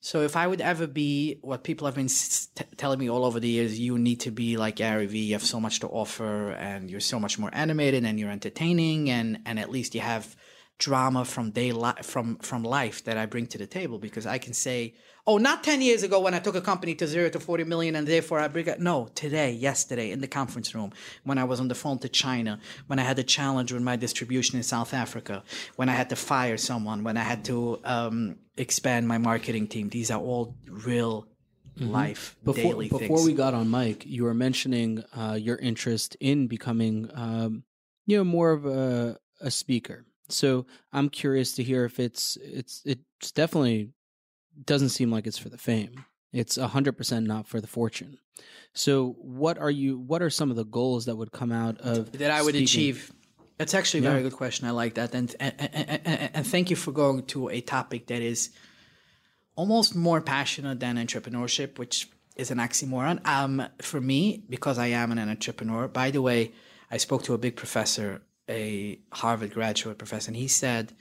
So 0.00 0.22
if 0.22 0.36
I 0.36 0.46
would 0.46 0.60
ever 0.60 0.86
be 0.86 1.40
what 1.42 1.64
people 1.64 1.86
have 1.88 1.96
been 1.96 2.06
t- 2.06 2.64
telling 2.76 3.00
me 3.00 3.10
all 3.10 3.24
over 3.24 3.40
the 3.40 3.48
years, 3.48 3.80
you 3.80 3.98
need 3.98 4.20
to 4.20 4.30
be 4.30 4.56
like 4.56 4.76
Gary 4.76 5.06
Vee. 5.06 5.24
You 5.24 5.32
have 5.32 5.44
so 5.44 5.58
much 5.58 5.80
to 5.80 5.88
offer, 5.88 6.52
and 6.52 6.88
you're 6.88 7.00
so 7.00 7.18
much 7.18 7.36
more 7.40 7.50
animated, 7.52 8.04
and 8.04 8.20
you're 8.20 8.30
entertaining, 8.30 9.10
and 9.10 9.40
and 9.44 9.58
at 9.58 9.70
least 9.70 9.96
you 9.96 10.00
have 10.00 10.36
drama 10.78 11.24
from 11.24 11.50
day 11.50 11.72
li- 11.72 12.02
from 12.02 12.36
from 12.36 12.62
life 12.62 13.02
that 13.04 13.16
I 13.18 13.26
bring 13.26 13.46
to 13.48 13.58
the 13.58 13.66
table 13.66 13.98
because 13.98 14.26
I 14.26 14.38
can 14.38 14.52
say, 14.52 14.94
oh, 15.26 15.36
not 15.36 15.64
ten 15.64 15.80
years 15.82 16.02
ago 16.02 16.20
when 16.20 16.34
I 16.34 16.38
took 16.38 16.54
a 16.54 16.60
company 16.60 16.94
to 16.96 17.06
zero 17.06 17.28
to 17.30 17.40
forty 17.40 17.64
million 17.64 17.96
and 17.96 18.06
therefore 18.06 18.38
I 18.38 18.48
bring 18.48 18.66
it. 18.66 18.80
No, 18.80 19.08
today, 19.14 19.50
yesterday 19.52 20.10
in 20.12 20.20
the 20.20 20.28
conference 20.28 20.74
room 20.74 20.92
when 21.24 21.36
I 21.38 21.44
was 21.44 21.58
on 21.60 21.68
the 21.68 21.74
phone 21.74 21.98
to 21.98 22.08
China, 22.08 22.60
when 22.86 22.98
I 22.98 23.02
had 23.02 23.18
a 23.18 23.24
challenge 23.24 23.72
with 23.72 23.82
my 23.82 23.96
distribution 23.96 24.56
in 24.56 24.62
South 24.62 24.94
Africa, 24.94 25.42
when 25.76 25.88
I 25.88 25.92
had 25.92 26.10
to 26.10 26.16
fire 26.16 26.56
someone, 26.56 27.02
when 27.02 27.16
I 27.16 27.22
had 27.22 27.44
to 27.46 27.80
um, 27.84 28.36
expand 28.56 29.08
my 29.08 29.18
marketing 29.18 29.66
team. 29.66 29.88
These 29.88 30.10
are 30.10 30.20
all 30.20 30.56
real 30.66 31.26
life 31.76 32.36
Before, 32.44 32.74
before 32.74 32.98
things. 32.98 33.24
we 33.24 33.32
got 33.34 33.54
on 33.54 33.70
mic, 33.70 34.04
you 34.04 34.24
were 34.24 34.34
mentioning 34.34 35.04
uh, 35.16 35.38
your 35.40 35.56
interest 35.56 36.16
in 36.20 36.48
becoming, 36.48 37.08
um, 37.14 37.62
you 38.06 38.16
know, 38.16 38.24
more 38.24 38.50
of 38.50 38.66
a, 38.66 39.16
a 39.40 39.50
speaker. 39.50 40.04
So 40.28 40.66
I'm 40.92 41.08
curious 41.08 41.54
to 41.54 41.62
hear 41.62 41.84
if 41.84 41.98
it's 41.98 42.36
it's 42.42 42.82
it's 42.84 43.32
definitely 43.32 43.90
doesn't 44.64 44.90
seem 44.90 45.10
like 45.10 45.26
it's 45.26 45.38
for 45.38 45.48
the 45.48 45.58
fame. 45.58 46.04
It's 46.32 46.58
a 46.58 46.68
hundred 46.68 46.96
percent 46.96 47.26
not 47.26 47.46
for 47.46 47.60
the 47.60 47.66
fortune. 47.66 48.18
So 48.74 49.16
what 49.18 49.58
are 49.58 49.70
you? 49.70 49.98
What 49.98 50.22
are 50.22 50.30
some 50.30 50.50
of 50.50 50.56
the 50.56 50.64
goals 50.64 51.06
that 51.06 51.16
would 51.16 51.32
come 51.32 51.52
out 51.52 51.78
of 51.78 52.12
that 52.12 52.30
I 52.30 52.42
would 52.42 52.54
speaking? 52.54 52.64
achieve? 52.64 53.12
That's 53.56 53.74
actually 53.74 54.06
a 54.06 54.10
very 54.10 54.22
good 54.22 54.34
question. 54.34 54.68
I 54.68 54.70
like 54.70 54.94
that, 54.94 55.14
and 55.14 55.34
and, 55.40 55.54
and 55.58 56.00
and 56.04 56.30
and 56.34 56.46
thank 56.46 56.70
you 56.70 56.76
for 56.76 56.92
going 56.92 57.24
to 57.26 57.48
a 57.48 57.60
topic 57.60 58.06
that 58.06 58.22
is 58.22 58.50
almost 59.56 59.96
more 59.96 60.20
passionate 60.20 60.78
than 60.78 60.96
entrepreneurship, 60.96 61.78
which 61.78 62.08
is 62.36 62.52
an 62.52 62.58
oxymoron. 62.58 63.26
Um, 63.26 63.66
for 63.82 64.00
me, 64.00 64.44
because 64.48 64.78
I 64.78 64.88
am 64.88 65.10
an 65.10 65.18
entrepreneur. 65.18 65.88
By 65.88 66.12
the 66.12 66.22
way, 66.22 66.52
I 66.88 66.98
spoke 66.98 67.24
to 67.24 67.34
a 67.34 67.38
big 67.38 67.56
professor, 67.56 68.22
a 68.48 68.98
Harvard 69.12 69.52
graduate 69.52 69.98
professor, 69.98 70.30
and 70.30 70.36
he 70.36 70.48
said 70.48 70.92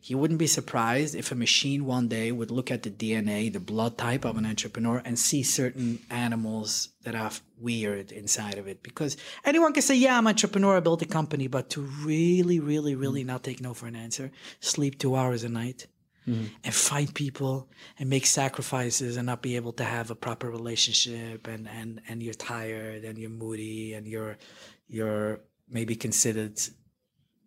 he 0.00 0.14
wouldn't 0.14 0.38
be 0.38 0.46
surprised 0.46 1.14
if 1.14 1.32
a 1.32 1.34
machine 1.34 1.84
one 1.84 2.08
day 2.08 2.30
would 2.30 2.50
look 2.50 2.70
at 2.70 2.82
the 2.82 2.90
DNA, 2.90 3.52
the 3.52 3.60
blood 3.60 3.98
type 3.98 4.24
of 4.24 4.36
an 4.36 4.46
entrepreneur, 4.46 5.02
and 5.04 5.18
see 5.18 5.42
certain 5.42 5.98
animals 6.08 6.90
that 7.02 7.14
are 7.14 7.30
weird 7.58 8.12
inside 8.12 8.58
of 8.58 8.68
it. 8.68 8.82
Because 8.82 9.16
anyone 9.44 9.72
can 9.72 9.82
say, 9.82 9.96
Yeah, 9.96 10.16
I'm 10.16 10.26
an 10.26 10.30
entrepreneur, 10.30 10.76
I 10.76 10.80
built 10.80 11.02
a 11.02 11.06
company, 11.06 11.48
but 11.48 11.70
to 11.70 11.80
really, 11.80 12.60
really, 12.60 12.94
really 12.94 13.24
mm. 13.24 13.26
not 13.26 13.42
take 13.42 13.60
no 13.60 13.74
for 13.74 13.86
an 13.86 13.96
answer, 13.96 14.30
sleep 14.60 14.98
two 14.98 15.16
hours 15.16 15.44
a 15.44 15.48
night. 15.48 15.86
Mm-hmm. 16.26 16.44
And 16.62 16.74
fight 16.74 17.14
people 17.14 17.70
and 17.98 18.10
make 18.10 18.26
sacrifices 18.26 19.16
and 19.16 19.24
not 19.24 19.40
be 19.40 19.56
able 19.56 19.72
to 19.72 19.84
have 19.84 20.10
a 20.10 20.14
proper 20.14 20.50
relationship 20.50 21.46
and, 21.46 21.66
and, 21.66 22.02
and 22.06 22.22
you're 22.22 22.34
tired 22.34 23.04
and 23.04 23.16
you're 23.16 23.30
moody 23.30 23.94
and 23.94 24.06
you're 24.06 24.36
you're 24.88 25.40
maybe 25.70 25.96
considered 25.96 26.60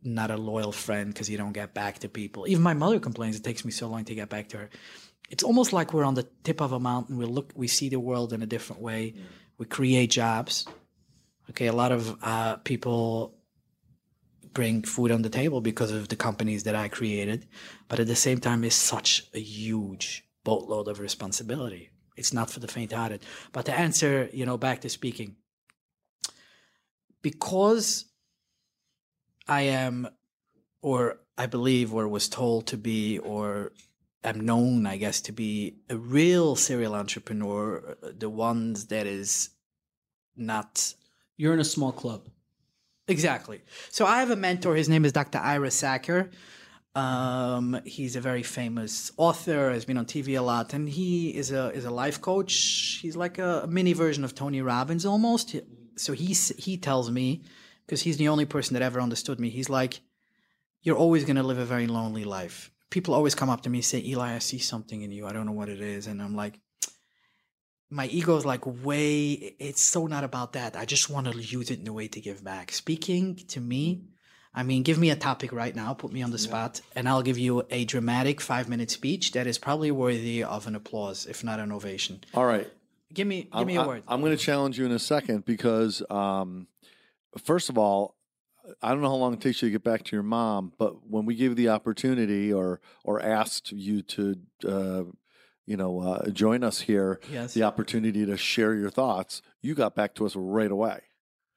not 0.03 0.31
a 0.31 0.37
loyal 0.37 0.71
friend 0.71 1.13
because 1.13 1.29
you 1.29 1.37
don't 1.37 1.53
get 1.53 1.73
back 1.73 1.99
to 1.99 2.09
people. 2.09 2.47
Even 2.47 2.63
my 2.63 2.73
mother 2.73 2.99
complains 2.99 3.35
it 3.35 3.43
takes 3.43 3.63
me 3.63 3.71
so 3.71 3.87
long 3.87 4.03
to 4.05 4.15
get 4.15 4.29
back 4.29 4.49
to 4.49 4.57
her. 4.57 4.69
It's 5.29 5.43
almost 5.43 5.71
like 5.73 5.93
we're 5.93 6.03
on 6.03 6.15
the 6.15 6.27
tip 6.43 6.61
of 6.61 6.71
a 6.73 6.79
mountain. 6.79 7.17
We 7.17 7.25
look, 7.25 7.51
we 7.55 7.67
see 7.67 7.89
the 7.89 7.99
world 7.99 8.33
in 8.33 8.41
a 8.41 8.45
different 8.45 8.81
way. 8.81 9.15
We 9.57 9.65
create 9.65 10.11
jobs. 10.11 10.67
Okay, 11.49 11.67
a 11.67 11.73
lot 11.73 11.91
of 11.91 12.17
uh, 12.21 12.57
people 12.57 13.37
bring 14.53 14.83
food 14.83 15.11
on 15.11 15.21
the 15.21 15.29
table 15.29 15.61
because 15.61 15.91
of 15.91 16.09
the 16.09 16.15
companies 16.15 16.63
that 16.63 16.75
I 16.75 16.89
created. 16.89 17.47
But 17.87 17.99
at 17.99 18.07
the 18.07 18.15
same 18.15 18.39
time, 18.39 18.63
it's 18.63 18.75
such 18.75 19.25
a 19.33 19.39
huge 19.39 20.25
boatload 20.43 20.87
of 20.87 20.99
responsibility. 20.99 21.91
It's 22.17 22.33
not 22.33 22.49
for 22.49 22.59
the 22.59 22.67
faint-hearted. 22.67 23.23
But 23.53 23.65
to 23.65 23.73
answer, 23.73 24.29
you 24.33 24.45
know, 24.45 24.57
back 24.57 24.81
to 24.81 24.89
speaking, 24.89 25.37
because 27.21 28.10
I 29.51 29.63
am, 29.63 30.07
or 30.81 31.19
I 31.37 31.45
believe, 31.45 31.93
or 31.93 32.07
was 32.07 32.29
told 32.29 32.67
to 32.67 32.77
be, 32.77 33.19
or 33.19 33.73
am 34.23 34.39
known, 34.39 34.85
I 34.85 34.95
guess, 34.95 35.19
to 35.27 35.33
be 35.33 35.75
a 35.89 35.97
real 35.97 36.55
serial 36.55 36.95
entrepreneur, 36.95 37.97
uh, 38.01 38.11
the 38.17 38.29
ones 38.29 38.85
that 38.87 39.05
is 39.07 39.49
not 40.37 40.93
You're 41.35 41.53
in 41.53 41.59
a 41.59 41.65
small 41.65 41.91
club. 41.91 42.29
Exactly. 43.09 43.61
So 43.89 44.05
I 44.05 44.19
have 44.21 44.31
a 44.31 44.37
mentor. 44.37 44.73
His 44.75 44.87
name 44.87 45.03
is 45.03 45.11
Dr. 45.11 45.39
Ira 45.39 45.69
Sacker. 45.69 46.29
Um, 46.95 47.81
he's 47.83 48.15
a 48.15 48.21
very 48.21 48.43
famous 48.43 49.11
author. 49.17 49.71
Has 49.71 49.83
been 49.83 49.97
on 49.97 50.05
TV 50.05 50.37
a 50.39 50.41
lot, 50.41 50.73
and 50.73 50.87
he 50.87 51.35
is 51.41 51.51
a 51.51 51.71
is 51.71 51.83
a 51.83 51.91
life 51.91 52.21
coach. 52.21 52.53
He's 53.01 53.17
like 53.17 53.37
a, 53.37 53.67
mini 53.69 53.91
version 53.91 54.23
of 54.23 54.33
Tony 54.33 54.61
Robbins 54.61 55.05
almost. 55.05 55.55
So 55.97 56.13
he 56.13 56.33
he 56.67 56.77
tells 56.77 57.11
me 57.11 57.41
because 57.85 58.01
he's 58.01 58.17
the 58.17 58.27
only 58.29 58.45
person 58.45 58.73
that 58.73 58.81
ever 58.83 59.01
understood 59.01 59.39
me. 59.39 59.49
He's 59.49 59.69
like, 59.69 60.01
you're 60.81 60.97
always 60.97 61.25
going 61.25 61.35
to 61.35 61.43
live 61.43 61.57
a 61.59 61.65
very 61.65 61.87
lonely 61.87 62.23
life. 62.23 62.71
People 62.89 63.13
always 63.13 63.35
come 63.35 63.49
up 63.49 63.61
to 63.61 63.69
me 63.69 63.79
and 63.79 63.85
say, 63.85 63.99
Eli, 64.03 64.35
I 64.35 64.39
see 64.39 64.57
something 64.57 65.01
in 65.01 65.11
you. 65.11 65.25
I 65.27 65.33
don't 65.33 65.45
know 65.45 65.51
what 65.51 65.69
it 65.69 65.81
is, 65.81 66.07
and 66.07 66.21
I'm 66.21 66.35
like, 66.35 66.59
my 67.89 68.07
ego 68.07 68.37
is 68.37 68.45
like 68.45 68.65
way 68.65 69.31
it's 69.59 69.81
so 69.81 70.07
not 70.07 70.23
about 70.23 70.53
that 70.53 70.77
i 70.77 70.85
just 70.85 71.09
want 71.09 71.29
to 71.29 71.37
use 71.37 71.69
it 71.69 71.79
in 71.79 71.87
a 71.87 71.93
way 71.93 72.07
to 72.07 72.21
give 72.21 72.41
back 72.43 72.71
speaking 72.71 73.35
to 73.35 73.59
me 73.59 74.01
i 74.55 74.63
mean 74.63 74.81
give 74.81 74.97
me 74.97 75.09
a 75.09 75.15
topic 75.15 75.51
right 75.51 75.75
now 75.75 75.93
put 75.93 76.11
me 76.11 76.21
on 76.21 76.31
the 76.31 76.37
spot 76.37 76.79
and 76.95 77.09
i'll 77.09 77.21
give 77.21 77.37
you 77.37 77.65
a 77.69 77.83
dramatic 77.83 78.39
five 78.39 78.69
minute 78.69 78.89
speech 78.89 79.33
that 79.33 79.45
is 79.45 79.57
probably 79.57 79.91
worthy 79.91 80.41
of 80.41 80.67
an 80.67 80.75
applause 80.75 81.25
if 81.25 81.43
not 81.43 81.59
an 81.59 81.71
ovation 81.71 82.21
All 82.33 82.45
right. 82.45 82.71
give 83.13 83.27
me 83.27 83.41
give 83.43 83.51
I'm, 83.53 83.67
me 83.67 83.75
a 83.75 83.81
I- 83.81 83.87
word 83.87 84.03
I'm 84.07 84.21
going 84.21 84.31
to 84.37 84.41
challenge 84.41 84.79
you 84.79 84.85
in 84.85 84.93
a 84.93 84.99
second 84.99 85.43
because, 85.43 86.01
um, 86.09 86.67
first 87.37 87.69
of 87.69 87.77
all, 87.77 88.15
I 88.81 88.89
don't 88.89 89.01
know 89.01 89.09
how 89.09 89.15
long 89.15 89.33
it 89.33 89.41
takes 89.41 89.61
you 89.61 89.69
to 89.69 89.71
get 89.71 89.83
back 89.83 90.03
to 90.03 90.15
your 90.15 90.23
mom, 90.23 90.71
but 90.77 91.07
when 91.07 91.25
we 91.25 91.35
gave 91.35 91.51
you 91.51 91.55
the 91.55 91.69
opportunity 91.69 92.53
or 92.53 92.79
or 93.03 93.21
asked 93.21 93.71
you 93.71 94.01
to, 94.03 94.35
uh, 94.67 95.03
you 95.65 95.77
know, 95.77 95.99
uh, 95.99 96.29
join 96.29 96.63
us 96.63 96.81
here, 96.81 97.19
yes 97.31 97.53
the 97.53 97.63
opportunity 97.63 98.25
to 98.25 98.37
share 98.37 98.75
your 98.75 98.89
thoughts, 98.89 99.41
you 99.61 99.73
got 99.73 99.95
back 99.95 100.13
to 100.15 100.25
us 100.25 100.35
right 100.35 100.71
away. 100.71 101.01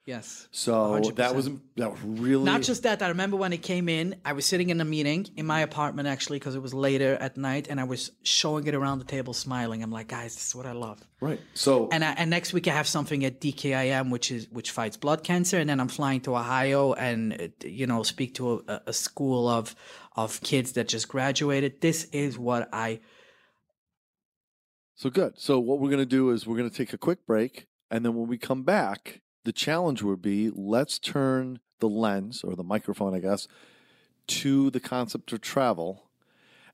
Yes 0.07 0.49
So 0.51 1.01
that 1.17 1.33
100%. 1.33 1.35
was 1.35 1.47
that 1.77 1.91
was 1.93 2.01
really 2.03 2.45
Not 2.45 2.61
just 2.61 2.83
that. 2.83 3.01
I 3.01 3.09
remember 3.09 3.39
when 3.39 3.55
it 3.55 3.63
came 3.63 3.89
in, 3.89 4.17
I 4.23 4.35
was 4.35 4.45
sitting 4.45 4.69
in 4.69 4.79
a 4.81 4.85
meeting 4.85 5.27
in 5.37 5.47
my 5.47 5.61
apartment 5.61 6.09
actually 6.09 6.39
because 6.39 6.55
it 6.55 6.61
was 6.63 6.75
later 6.75 7.15
at 7.15 7.39
night, 7.39 7.69
and 7.71 7.81
I 7.81 7.85
was 7.85 8.11
showing 8.23 8.67
it 8.67 8.75
around 8.75 8.99
the 8.99 9.07
table, 9.07 9.33
smiling. 9.33 9.83
I'm 9.83 9.91
like, 9.91 10.09
guys, 10.09 10.35
this 10.35 10.49
is 10.49 10.55
what 10.55 10.67
I 10.67 10.73
love. 10.73 11.01
right. 11.21 11.41
So 11.55 11.89
And 11.91 12.05
I, 12.05 12.13
and 12.13 12.29
next 12.29 12.53
week 12.53 12.69
I 12.69 12.73
have 12.73 12.87
something 12.87 13.25
at 13.25 13.41
DKMS, 13.41 14.11
which 14.11 14.31
is 14.31 14.47
which 14.51 14.73
fights 14.73 14.99
blood 14.99 15.25
cancer, 15.25 15.59
and 15.59 15.69
then 15.71 15.81
I'm 15.81 15.89
flying 15.89 16.21
to 16.23 16.37
Ohio 16.37 16.93
and 16.93 17.53
you 17.65 17.87
know 17.87 18.03
speak 18.03 18.35
to 18.35 18.63
a, 18.69 18.83
a 18.89 18.93
school 18.93 19.49
of 19.49 19.75
of 20.17 20.41
kids 20.43 20.73
that 20.73 20.87
just 20.87 21.09
graduated. 21.09 21.81
This 21.81 22.05
is 22.13 22.39
what 22.39 22.69
I 22.75 23.01
So 24.97 25.09
good. 25.11 25.41
So 25.41 25.59
what 25.59 25.81
we're 25.81 25.89
going 25.91 25.99
to 26.11 26.17
do 26.21 26.31
is 26.31 26.47
we're 26.47 26.59
going 26.59 26.71
to 26.71 26.77
take 26.77 26.93
a 26.93 26.99
quick 26.99 27.27
break, 27.27 27.67
and 27.91 28.05
then 28.05 28.15
when 28.15 28.29
we 28.29 28.39
come 28.39 28.63
back, 28.65 29.23
the 29.45 29.53
challenge 29.53 30.03
would 30.03 30.22
be 30.22 30.51
let's 30.51 30.99
turn 30.99 31.61
the 31.80 31.88
lens 31.88 32.42
or 32.42 32.57
the 32.57 32.64
microphone, 32.64 33.14
I 33.14 33.20
guess, 33.20 33.47
to 34.26 34.70
the 34.70 34.80
concept 34.80 35.32
of 35.32 35.40
travel, 35.42 36.05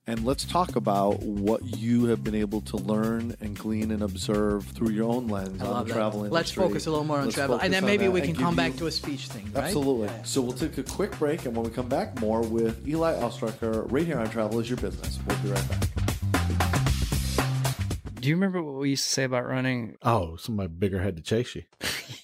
and 0.07 0.25
let's 0.25 0.45
talk 0.45 0.77
about 0.77 1.21
what 1.23 1.79
you 1.79 2.07
have 2.07 2.23
been 2.25 2.35
able 2.35 2.61
to 2.63 2.77
learn 2.77 3.35
and 3.41 3.57
glean 3.59 3.91
and 3.91 4.03
observe 4.03 4.65
through 4.67 4.91
your 4.91 5.09
own 5.09 5.27
lens 5.29 5.61
on 5.61 5.85
the 5.85 5.85
that. 5.85 5.93
travel 5.93 6.21
industry. 6.25 6.33
Let's 6.35 6.53
focus 6.53 6.87
a 6.87 6.91
little 6.91 7.05
more 7.05 7.19
on 7.19 7.25
Let's 7.25 7.35
travel, 7.35 7.59
and 7.59 7.73
then 7.73 7.85
maybe 7.85 8.09
we 8.09 8.21
can 8.21 8.35
come 8.35 8.55
back 8.57 8.73
you- 8.75 8.79
to 8.81 8.87
a 8.87 8.91
speech 8.93 9.27
thing. 9.27 9.51
Right? 9.53 9.65
Absolutely. 9.65 10.07
Yeah. 10.07 10.23
So 10.23 10.41
we'll 10.41 10.53
take 10.53 10.79
a 10.79 10.83
quick 10.85 11.19
break, 11.19 11.45
and 11.47 11.57
when 11.57 11.65
we 11.65 11.71
come 11.71 11.89
back, 11.89 12.19
more 12.21 12.41
with 12.43 12.87
Eli 12.89 13.15
Ostreicher 13.15 13.91
right 13.91 14.07
here 14.07 14.19
on 14.19 14.31
Travel 14.31 14.61
is 14.61 14.71
Your 14.71 14.79
Business. 14.79 15.19
We'll 15.27 15.39
be 15.39 15.51
right 15.51 15.69
back. 15.69 16.10
Do 18.21 18.29
you 18.29 18.35
remember 18.35 18.63
what 18.63 18.75
we 18.75 18.91
used 18.91 19.05
to 19.05 19.09
say 19.11 19.25
about 19.25 19.47
running? 19.49 19.97
Oh, 20.03 20.37
somebody 20.37 20.69
bigger 20.69 21.01
had 21.01 21.17
to 21.17 21.23
chase 21.23 21.55
you. 21.55 21.63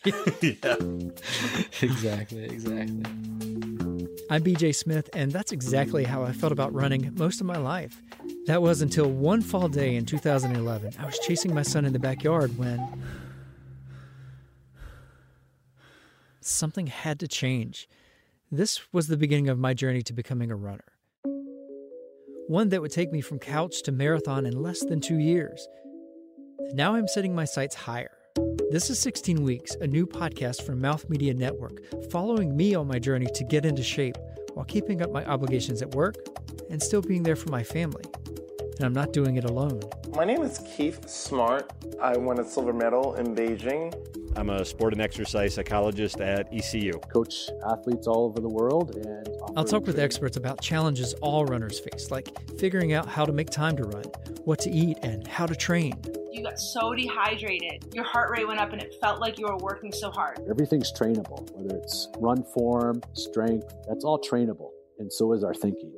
Yeah. 0.42 0.76
exactly, 1.82 2.44
exactly. 2.44 3.02
I'm 4.28 4.42
BJ 4.42 4.74
Smith, 4.74 5.08
and 5.14 5.32
that's 5.32 5.52
exactly 5.52 6.04
how 6.04 6.22
I 6.22 6.32
felt 6.32 6.52
about 6.52 6.72
running 6.74 7.12
most 7.16 7.40
of 7.40 7.46
my 7.46 7.56
life. 7.56 8.00
That 8.46 8.60
was 8.60 8.82
until 8.82 9.10
one 9.10 9.40
fall 9.40 9.68
day 9.68 9.96
in 9.96 10.04
2011. 10.04 10.94
I 10.98 11.06
was 11.06 11.18
chasing 11.20 11.54
my 11.54 11.62
son 11.62 11.84
in 11.84 11.92
the 11.92 11.98
backyard 11.98 12.56
when 12.58 13.02
something 16.40 16.88
had 16.88 17.18
to 17.20 17.28
change. 17.28 17.88
This 18.52 18.92
was 18.92 19.08
the 19.08 19.16
beginning 19.16 19.48
of 19.48 19.58
my 19.58 19.74
journey 19.74 20.02
to 20.02 20.12
becoming 20.12 20.50
a 20.50 20.56
runner. 20.56 20.84
One 22.48 22.68
that 22.68 22.80
would 22.82 22.92
take 22.92 23.12
me 23.12 23.20
from 23.20 23.38
couch 23.40 23.82
to 23.84 23.92
marathon 23.92 24.46
in 24.46 24.62
less 24.62 24.84
than 24.84 25.00
two 25.00 25.18
years. 25.18 25.66
Now 26.60 26.94
I'm 26.94 27.06
setting 27.08 27.34
my 27.34 27.44
sights 27.44 27.74
higher. 27.74 28.12
This 28.70 28.90
is 28.90 28.98
16 28.98 29.42
Weeks, 29.42 29.74
a 29.80 29.86
new 29.86 30.06
podcast 30.06 30.62
from 30.62 30.80
Mouth 30.80 31.08
Media 31.08 31.34
Network, 31.34 31.82
following 32.10 32.56
me 32.56 32.74
on 32.74 32.86
my 32.86 32.98
journey 32.98 33.26
to 33.34 33.44
get 33.44 33.66
into 33.66 33.82
shape 33.82 34.16
while 34.54 34.64
keeping 34.64 35.02
up 35.02 35.12
my 35.12 35.24
obligations 35.26 35.82
at 35.82 35.94
work 35.94 36.16
and 36.70 36.82
still 36.82 37.02
being 37.02 37.22
there 37.22 37.36
for 37.36 37.50
my 37.50 37.62
family. 37.62 38.04
And 38.78 38.84
I'm 38.84 38.92
not 38.92 39.12
doing 39.12 39.36
it 39.36 39.44
alone. 39.44 39.80
My 40.14 40.24
name 40.24 40.42
is 40.42 40.58
Keith 40.76 41.08
Smart. 41.08 41.72
I 42.00 42.16
won 42.16 42.38
a 42.40 42.44
silver 42.44 42.72
medal 42.74 43.14
in 43.14 43.34
Beijing. 43.34 43.94
I'm 44.36 44.50
a 44.50 44.64
sport 44.66 44.92
and 44.92 45.00
exercise 45.00 45.54
psychologist 45.54 46.20
at 46.20 46.52
ECU. 46.52 46.92
coach 47.10 47.48
athletes 47.70 48.06
all 48.06 48.26
over 48.26 48.38
the 48.40 48.48
world 48.50 48.94
and 48.96 49.26
I'll 49.56 49.64
talk 49.64 49.86
with 49.86 49.98
experts 49.98 50.36
about 50.36 50.60
challenges 50.60 51.14
all 51.22 51.46
runners 51.46 51.80
face, 51.80 52.10
like 52.10 52.36
figuring 52.58 52.92
out 52.92 53.08
how 53.08 53.24
to 53.24 53.32
make 53.32 53.48
time 53.48 53.76
to 53.78 53.84
run, 53.84 54.04
what 54.44 54.58
to 54.60 54.70
eat, 54.70 54.98
and 55.02 55.26
how 55.26 55.46
to 55.46 55.54
train. 55.56 55.94
You 56.30 56.42
got 56.42 56.60
so 56.60 56.92
dehydrated. 56.94 57.94
Your 57.94 58.04
heart 58.04 58.30
rate 58.30 58.46
went 58.46 58.60
up 58.60 58.74
and 58.74 58.82
it 58.82 58.94
felt 59.00 59.20
like 59.20 59.38
you 59.38 59.46
were 59.46 59.56
working 59.56 59.90
so 59.90 60.10
hard. 60.10 60.38
everything's 60.50 60.92
trainable 60.92 61.50
whether 61.56 61.74
it's 61.78 62.08
run 62.18 62.44
form 62.52 63.00
strength 63.14 63.72
that's 63.88 64.04
all 64.04 64.20
trainable 64.20 64.68
and 64.98 65.10
so 65.10 65.32
is 65.32 65.42
our 65.42 65.54
thinking 65.54 65.90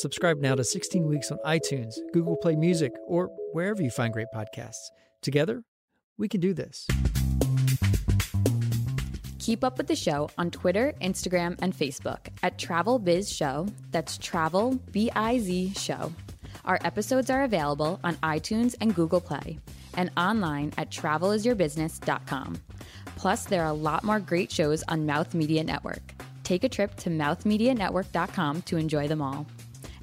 Subscribe 0.00 0.38
now 0.40 0.54
to 0.54 0.64
16 0.64 1.06
Weeks 1.06 1.30
on 1.30 1.36
iTunes, 1.44 1.92
Google 2.14 2.34
Play 2.34 2.56
Music, 2.56 2.90
or 3.06 3.28
wherever 3.52 3.82
you 3.82 3.90
find 3.90 4.14
great 4.14 4.28
podcasts. 4.34 4.88
Together, 5.20 5.62
we 6.16 6.26
can 6.26 6.40
do 6.40 6.54
this. 6.54 6.86
Keep 9.38 9.62
up 9.62 9.76
with 9.76 9.88
the 9.88 9.96
show 9.96 10.30
on 10.38 10.50
Twitter, 10.50 10.94
Instagram, 11.02 11.58
and 11.60 11.76
Facebook 11.76 12.28
at 12.42 12.56
Travel 12.56 12.98
Biz 12.98 13.30
Show. 13.30 13.66
That's 13.90 14.16
Travel 14.16 14.78
B 14.90 15.10
I 15.14 15.38
Z 15.38 15.74
Show. 15.76 16.10
Our 16.64 16.78
episodes 16.82 17.28
are 17.28 17.42
available 17.42 18.00
on 18.02 18.14
iTunes 18.16 18.74
and 18.80 18.94
Google 18.94 19.20
Play 19.20 19.58
and 19.92 20.10
online 20.16 20.72
at 20.78 20.90
travelisyourbusiness.com. 20.90 22.62
Plus, 23.16 23.44
there 23.44 23.64
are 23.64 23.70
a 23.70 23.74
lot 23.74 24.02
more 24.02 24.18
great 24.18 24.50
shows 24.50 24.82
on 24.88 25.04
Mouth 25.04 25.34
Media 25.34 25.62
Network. 25.62 26.14
Take 26.42 26.64
a 26.64 26.70
trip 26.70 26.96
to 26.96 27.10
mouthmedianetwork.com 27.10 28.62
to 28.62 28.78
enjoy 28.78 29.06
them 29.06 29.20
all. 29.20 29.46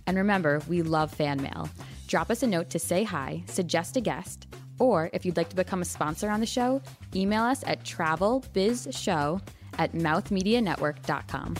And 0.07 0.17
remember, 0.17 0.61
we 0.69 0.81
love 0.81 1.11
fan 1.11 1.41
mail. 1.41 1.69
Drop 2.07 2.31
us 2.31 2.41
a 2.41 2.47
note 2.47 2.69
to 2.69 2.79
say 2.79 3.03
hi, 3.03 3.43
suggest 3.47 3.97
a 3.97 4.01
guest, 4.01 4.47
or 4.79 5.09
if 5.11 5.25
you'd 5.25 5.35
like 5.35 5.49
to 5.49 5.55
become 5.55 5.81
a 5.81 5.85
sponsor 5.85 6.29
on 6.29 6.39
the 6.39 6.45
show, 6.45 6.81
email 7.13 7.43
us 7.43 7.61
at 7.67 7.83
travelbizshow 7.83 9.41
at 9.77 9.91
mouthmedianetwork.com. 9.91 11.55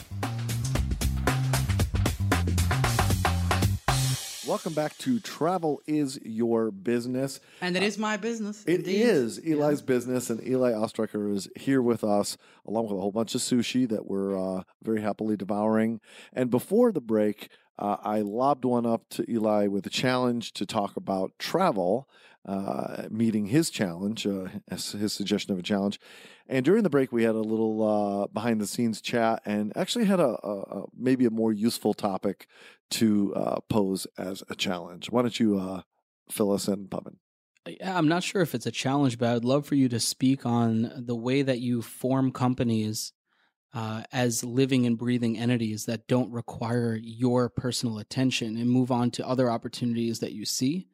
Welcome 4.46 4.72
back 4.72 4.96
to 4.98 5.20
Travel 5.20 5.82
is 5.86 6.18
Your 6.24 6.70
Business. 6.70 7.38
And 7.60 7.76
it 7.76 7.82
is 7.82 7.98
my 7.98 8.16
business. 8.16 8.64
It 8.64 8.76
indeed. 8.76 9.02
is 9.02 9.38
Eli's 9.40 9.82
business, 9.82 10.30
and 10.30 10.42
Eli 10.42 10.72
Ostreicher 10.72 11.34
is 11.34 11.50
here 11.54 11.82
with 11.82 12.02
us, 12.02 12.38
along 12.66 12.84
with 12.84 12.96
a 12.96 13.00
whole 13.02 13.12
bunch 13.12 13.34
of 13.34 13.42
sushi 13.42 13.86
that 13.90 14.06
we're 14.06 14.38
uh, 14.38 14.62
very 14.82 15.02
happily 15.02 15.36
devouring. 15.36 16.00
And 16.32 16.48
before 16.48 16.92
the 16.92 17.02
break, 17.02 17.50
uh, 17.78 17.96
I 18.02 18.20
lobbed 18.20 18.64
one 18.64 18.86
up 18.86 19.08
to 19.10 19.30
Eli 19.30 19.66
with 19.66 19.86
a 19.86 19.90
challenge 19.90 20.52
to 20.54 20.66
talk 20.66 20.96
about 20.96 21.32
travel, 21.38 22.08
uh, 22.46 23.04
meeting 23.10 23.46
his 23.46 23.70
challenge, 23.70 24.26
uh, 24.26 24.48
his 24.70 25.12
suggestion 25.12 25.52
of 25.52 25.58
a 25.58 25.62
challenge. 25.62 26.00
And 26.48 26.64
during 26.64 26.82
the 26.82 26.90
break, 26.90 27.12
we 27.12 27.24
had 27.24 27.34
a 27.34 27.40
little 27.40 27.82
uh, 27.82 28.26
behind 28.28 28.60
the 28.60 28.66
scenes 28.66 29.00
chat, 29.00 29.42
and 29.44 29.76
actually 29.76 30.06
had 30.06 30.18
a, 30.18 30.36
a, 30.42 30.60
a 30.60 30.84
maybe 30.96 31.26
a 31.26 31.30
more 31.30 31.52
useful 31.52 31.94
topic 31.94 32.46
to 32.90 33.34
uh, 33.34 33.60
pose 33.68 34.06
as 34.16 34.42
a 34.48 34.54
challenge. 34.54 35.10
Why 35.10 35.22
don't 35.22 35.38
you 35.38 35.58
uh, 35.58 35.82
fill 36.30 36.52
us 36.52 36.68
in, 36.68 36.86
Pavan? 36.88 37.16
I'm 37.84 38.08
not 38.08 38.22
sure 38.22 38.40
if 38.40 38.54
it's 38.54 38.66
a 38.66 38.70
challenge, 38.70 39.18
but 39.18 39.28
I'd 39.28 39.44
love 39.44 39.66
for 39.66 39.74
you 39.74 39.90
to 39.90 40.00
speak 40.00 40.46
on 40.46 40.90
the 40.96 41.16
way 41.16 41.42
that 41.42 41.60
you 41.60 41.82
form 41.82 42.32
companies 42.32 43.12
uh, 43.74 44.02
as 44.12 44.42
living 44.42 44.86
and 44.86 44.96
breathing 44.96 45.38
entities 45.38 45.84
that 45.86 46.08
don't 46.08 46.32
require 46.32 46.98
your 47.00 47.48
personal 47.48 47.98
attention 47.98 48.56
and 48.56 48.70
move 48.70 48.90
on 48.90 49.10
to 49.12 49.26
other 49.26 49.50
opportunities 49.50 50.20
that 50.20 50.32
you 50.32 50.44
see 50.44 50.88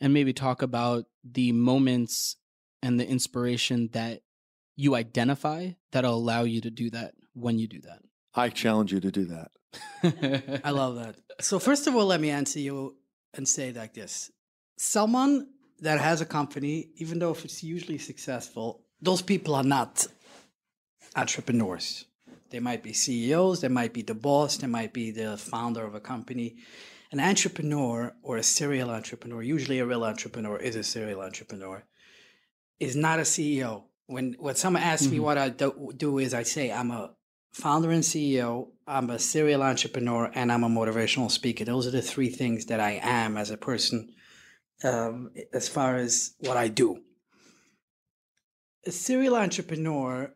and 0.00 0.14
maybe 0.14 0.32
talk 0.32 0.62
about 0.62 1.06
the 1.24 1.52
moments 1.52 2.36
and 2.82 2.98
the 2.98 3.06
inspiration 3.06 3.90
that 3.92 4.22
you 4.76 4.94
identify 4.94 5.70
that'll 5.92 6.14
allow 6.14 6.42
you 6.42 6.60
to 6.60 6.70
do 6.70 6.88
that 6.90 7.14
when 7.34 7.58
you 7.58 7.66
do 7.66 7.80
that. 7.82 8.00
I 8.34 8.48
challenge 8.48 8.92
you 8.92 9.00
to 9.00 9.10
do 9.10 9.26
that. 9.26 9.50
I 10.64 10.70
love 10.70 10.96
that. 10.96 11.16
So 11.40 11.58
first 11.58 11.86
of 11.86 11.94
all, 11.94 12.06
let 12.06 12.20
me 12.20 12.30
answer 12.30 12.58
you 12.58 12.96
and 13.34 13.46
say 13.46 13.72
like 13.72 13.94
this: 13.94 14.30
someone 14.78 15.48
that 15.80 16.00
has 16.00 16.20
a 16.20 16.26
company, 16.26 16.90
even 16.96 17.18
though 17.18 17.32
if 17.32 17.44
it's 17.44 17.62
usually 17.62 17.98
successful, 17.98 18.84
those 19.00 19.22
people 19.22 19.54
are 19.54 19.64
not 19.64 20.06
entrepreneurs. 21.16 22.04
They 22.50 22.60
might 22.60 22.82
be 22.82 22.92
CEOs, 22.92 23.60
they 23.60 23.68
might 23.68 23.92
be 23.92 24.02
the 24.02 24.14
boss, 24.14 24.56
they 24.56 24.66
might 24.66 24.92
be 24.92 25.10
the 25.10 25.36
founder 25.36 25.84
of 25.84 25.94
a 25.94 26.00
company. 26.00 26.56
An 27.12 27.20
entrepreneur 27.20 28.14
or 28.22 28.36
a 28.36 28.42
serial 28.42 28.90
entrepreneur, 28.90 29.42
usually 29.42 29.78
a 29.80 29.86
real 29.86 30.04
entrepreneur 30.04 30.56
is 30.56 30.76
a 30.76 30.84
serial 30.84 31.20
entrepreneur, 31.20 31.84
is 32.78 32.94
not 32.94 33.18
a 33.18 33.22
CEO. 33.22 33.84
When 34.06 34.36
when 34.38 34.54
someone 34.56 34.82
asks 34.82 35.04
mm-hmm. 35.04 35.14
me 35.14 35.20
what 35.20 35.38
I 35.38 35.48
do, 35.48 35.92
do 35.96 36.18
is 36.18 36.34
I 36.34 36.42
say 36.42 36.70
I'm 36.70 36.90
a 36.90 37.14
founder 37.52 37.90
and 37.90 38.02
CEO, 38.02 38.68
I'm 38.86 39.10
a 39.10 39.18
serial 39.18 39.62
entrepreneur, 39.62 40.30
and 40.34 40.52
I'm 40.52 40.64
a 40.64 40.68
motivational 40.68 41.30
speaker. 41.30 41.64
Those 41.64 41.86
are 41.86 41.90
the 41.92 42.02
three 42.02 42.28
things 42.28 42.66
that 42.66 42.80
I 42.80 43.00
am 43.02 43.36
as 43.36 43.50
a 43.50 43.56
person 43.56 44.12
um, 44.84 45.30
as 45.52 45.68
far 45.68 45.96
as 45.96 46.34
what 46.40 46.56
I 46.56 46.68
do. 46.68 47.02
A 48.86 48.90
serial 48.90 49.36
entrepreneur, 49.36 50.32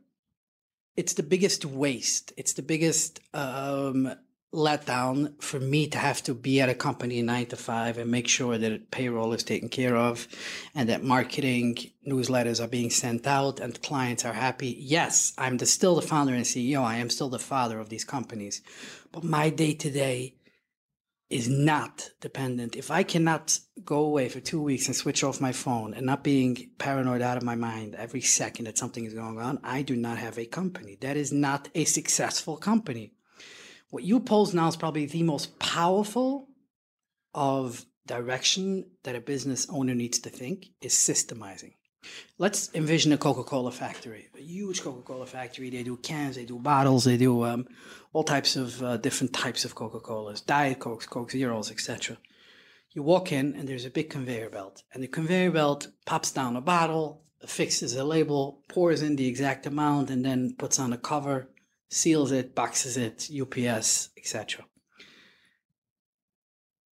it's 0.97 1.15
the 1.15 1.23
biggest 1.23 1.65
waste. 1.65 2.33
It's 2.37 2.53
the 2.53 2.63
biggest 2.63 3.21
um, 3.33 4.15
letdown 4.53 5.43
for 5.43 5.59
me 5.59 5.89
to 5.89 5.99
have 5.99 6.23
to 6.23 6.35
be 6.35 6.61
at 6.61 6.69
a 6.69 6.75
company 6.75 7.21
nine 7.23 7.47
to 7.47 7.57
five 7.57 7.99
and 7.99 8.11
make 8.11 8.29
sure 8.29 8.57
that 8.57 8.91
payroll 8.91 9.33
is 9.33 9.43
taken 9.43 9.69
care 9.69 9.97
of 9.97 10.29
and 10.75 10.89
that 10.89 11.03
marketing 11.03 11.77
newsletters 12.07 12.63
are 12.63 12.69
being 12.69 12.91
sent 12.91 13.27
out 13.27 13.59
and 13.59 13.83
clients 13.83 14.25
are 14.25 14.33
happy. 14.33 14.77
Yes, 14.79 15.33
I'm 15.37 15.57
the, 15.57 15.67
still 15.67 15.97
the 15.97 16.03
founder 16.03 16.35
and 16.35 16.45
CEO. 16.45 16.83
I 16.83 16.97
am 16.97 17.11
still 17.11 17.29
the 17.29 17.39
father 17.39 17.81
of 17.81 17.89
these 17.89 18.05
companies. 18.05 18.63
But 19.11 19.25
my 19.25 19.51
day 19.51 19.75
to 19.75 19.91
day 19.91 20.35
is 21.35 21.49
not 21.49 22.11
dependent. 22.21 22.77
If 22.77 22.93
I 22.93 23.03
cannot 23.03 23.59
go 23.85 24.05
away 24.05 24.29
for 24.29 24.39
two 24.39 24.63
weeks 24.63 24.87
and 24.87 24.95
switch 24.95 25.25
off 25.25 25.41
my 25.41 25.51
phone 25.51 25.93
and 25.93 26.07
not 26.07 26.23
being 26.23 26.71
paranoid 26.79 27.23
out 27.23 27.37
of 27.37 27.43
my 27.43 27.57
mind 27.57 27.97
every 27.97 28.21
second 28.21 28.67
that 28.67 28.79
something 28.79 29.05
is 29.05 29.15
going 29.15 29.41
on, 29.41 29.59
I 29.65 29.83
do 29.83 29.97
not 29.97 30.19
have 30.19 30.39
a 30.39 30.47
company. 30.47 30.97
That 31.01 31.17
is 31.17 31.33
not 31.33 31.69
a 31.75 31.87
successful 31.87 32.57
company. 32.57 33.15
What 33.91 34.05
you 34.05 34.21
pose 34.21 34.55
now 34.55 34.69
is 34.69 34.77
probably 34.77 35.07
the 35.07 35.25
most 35.25 35.59
powerful 35.59 36.47
of 37.35 37.85
direction 38.07 38.85
that 39.03 39.17
a 39.17 39.21
business 39.21 39.67
owner 39.69 39.95
needs 39.95 40.21
to 40.21 40.31
think 40.31 40.67
is 40.81 40.95
systemizing. 40.95 41.73
Let's 42.39 42.71
envision 42.75 43.13
a 43.13 43.19
Coca-Cola 43.19 43.73
factory, 43.73 44.29
a 44.39 44.41
huge 44.41 44.83
Coca-Cola 44.83 45.27
factory. 45.27 45.71
They 45.71 45.83
do 45.83 45.97
cans, 45.97 46.37
they 46.37 46.45
do 46.45 46.59
bottles, 46.59 47.05
they 47.05 47.17
do 47.17 47.45
um, 47.45 47.67
all 48.15 48.25
types 48.25 48.57
of 48.57 48.83
uh, 48.83 48.97
different 48.97 49.35
types 49.35 49.67
of 49.67 49.75
Coca-Colas, 49.75 50.41
Diet 50.41 50.79
Cokes, 50.79 51.07
Coke 51.07 51.33
Zeros, 51.33 51.71
etc. 51.71 52.17
You 52.93 53.03
walk 53.03 53.33
in 53.33 53.55
and 53.55 53.69
there's 53.69 53.85
a 53.85 53.91
big 53.91 54.09
conveyor 54.09 54.49
belt, 54.49 54.83
and 54.95 55.03
the 55.03 55.09
conveyor 55.09 55.51
belt 55.51 55.89
pops 56.07 56.33
down 56.33 56.57
a 56.57 56.63
bottle, 56.63 57.25
fixes 57.47 57.95
a 57.95 58.05
label, 58.05 58.63
pours 58.71 59.03
in 59.03 59.17
the 59.17 59.27
exact 59.27 59.67
amount, 59.67 60.09
and 60.09 60.25
then 60.25 60.55
puts 60.57 60.79
on 60.79 60.95
a 60.95 60.97
cover, 60.97 61.51
seals 61.91 62.33
it, 62.33 62.55
boxes 62.55 62.97
it, 62.97 63.29
UPS, 63.39 64.09
etc 64.17 64.65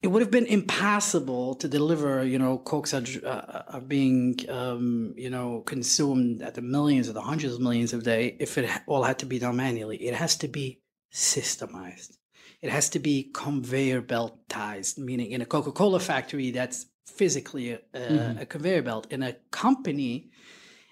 it 0.00 0.06
would 0.08 0.22
have 0.22 0.30
been 0.30 0.46
impossible 0.46 1.56
to 1.56 1.66
deliver, 1.66 2.24
you 2.24 2.38
know, 2.38 2.58
cokes 2.58 2.94
are, 2.94 3.02
uh, 3.26 3.62
are 3.66 3.80
being, 3.80 4.38
um, 4.48 5.12
you 5.16 5.28
know, 5.28 5.60
consumed 5.66 6.40
at 6.40 6.54
the 6.54 6.62
millions 6.62 7.08
or 7.08 7.12
the 7.12 7.20
hundreds 7.20 7.54
of 7.54 7.60
millions 7.60 7.92
of 7.92 8.04
day 8.04 8.36
if 8.38 8.56
it 8.58 8.70
all 8.86 9.02
had 9.02 9.18
to 9.18 9.26
be 9.26 9.40
done 9.40 9.56
manually. 9.56 9.96
It 9.96 10.14
has 10.14 10.36
to 10.36 10.48
be 10.48 10.80
systemized. 11.12 12.16
It 12.60 12.70
has 12.70 12.88
to 12.90 12.98
be 12.98 13.30
conveyor 13.32 14.02
beltized, 14.02 14.98
meaning 14.98 15.30
in 15.30 15.40
a 15.40 15.46
Coca-Cola 15.46 16.00
factory, 16.00 16.50
that's 16.50 16.86
physically 17.06 17.72
a, 17.72 17.80
a, 17.94 17.98
mm-hmm. 17.98 18.38
a 18.40 18.46
conveyor 18.46 18.82
belt. 18.82 19.12
In 19.12 19.22
a 19.22 19.36
company, 19.50 20.30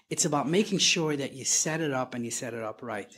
it's 0.09 0.25
about 0.25 0.49
making 0.49 0.79
sure 0.79 1.15
that 1.15 1.33
you 1.33 1.45
set 1.45 1.81
it 1.81 1.91
up 1.91 2.15
and 2.15 2.23
you 2.23 2.31
set 2.31 2.53
it 2.53 2.63
up 2.63 2.81
right. 2.81 3.11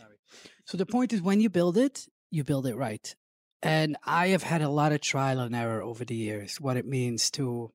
So 0.65 0.77
the 0.77 0.85
point 0.85 1.13
is 1.13 1.21
when 1.21 1.41
you 1.41 1.49
build 1.49 1.77
it, 1.77 2.07
you 2.31 2.43
build 2.43 2.65
it 2.67 2.75
right. 2.75 3.15
And 3.61 3.97
I 4.05 4.27
have 4.27 4.43
had 4.43 4.61
a 4.61 4.69
lot 4.69 4.93
of 4.93 5.01
trial 5.01 5.39
and 5.39 5.55
error 5.55 5.81
over 5.81 6.05
the 6.05 6.15
years, 6.15 6.61
what 6.61 6.77
it 6.77 6.85
means 6.85 7.29
to 7.31 7.71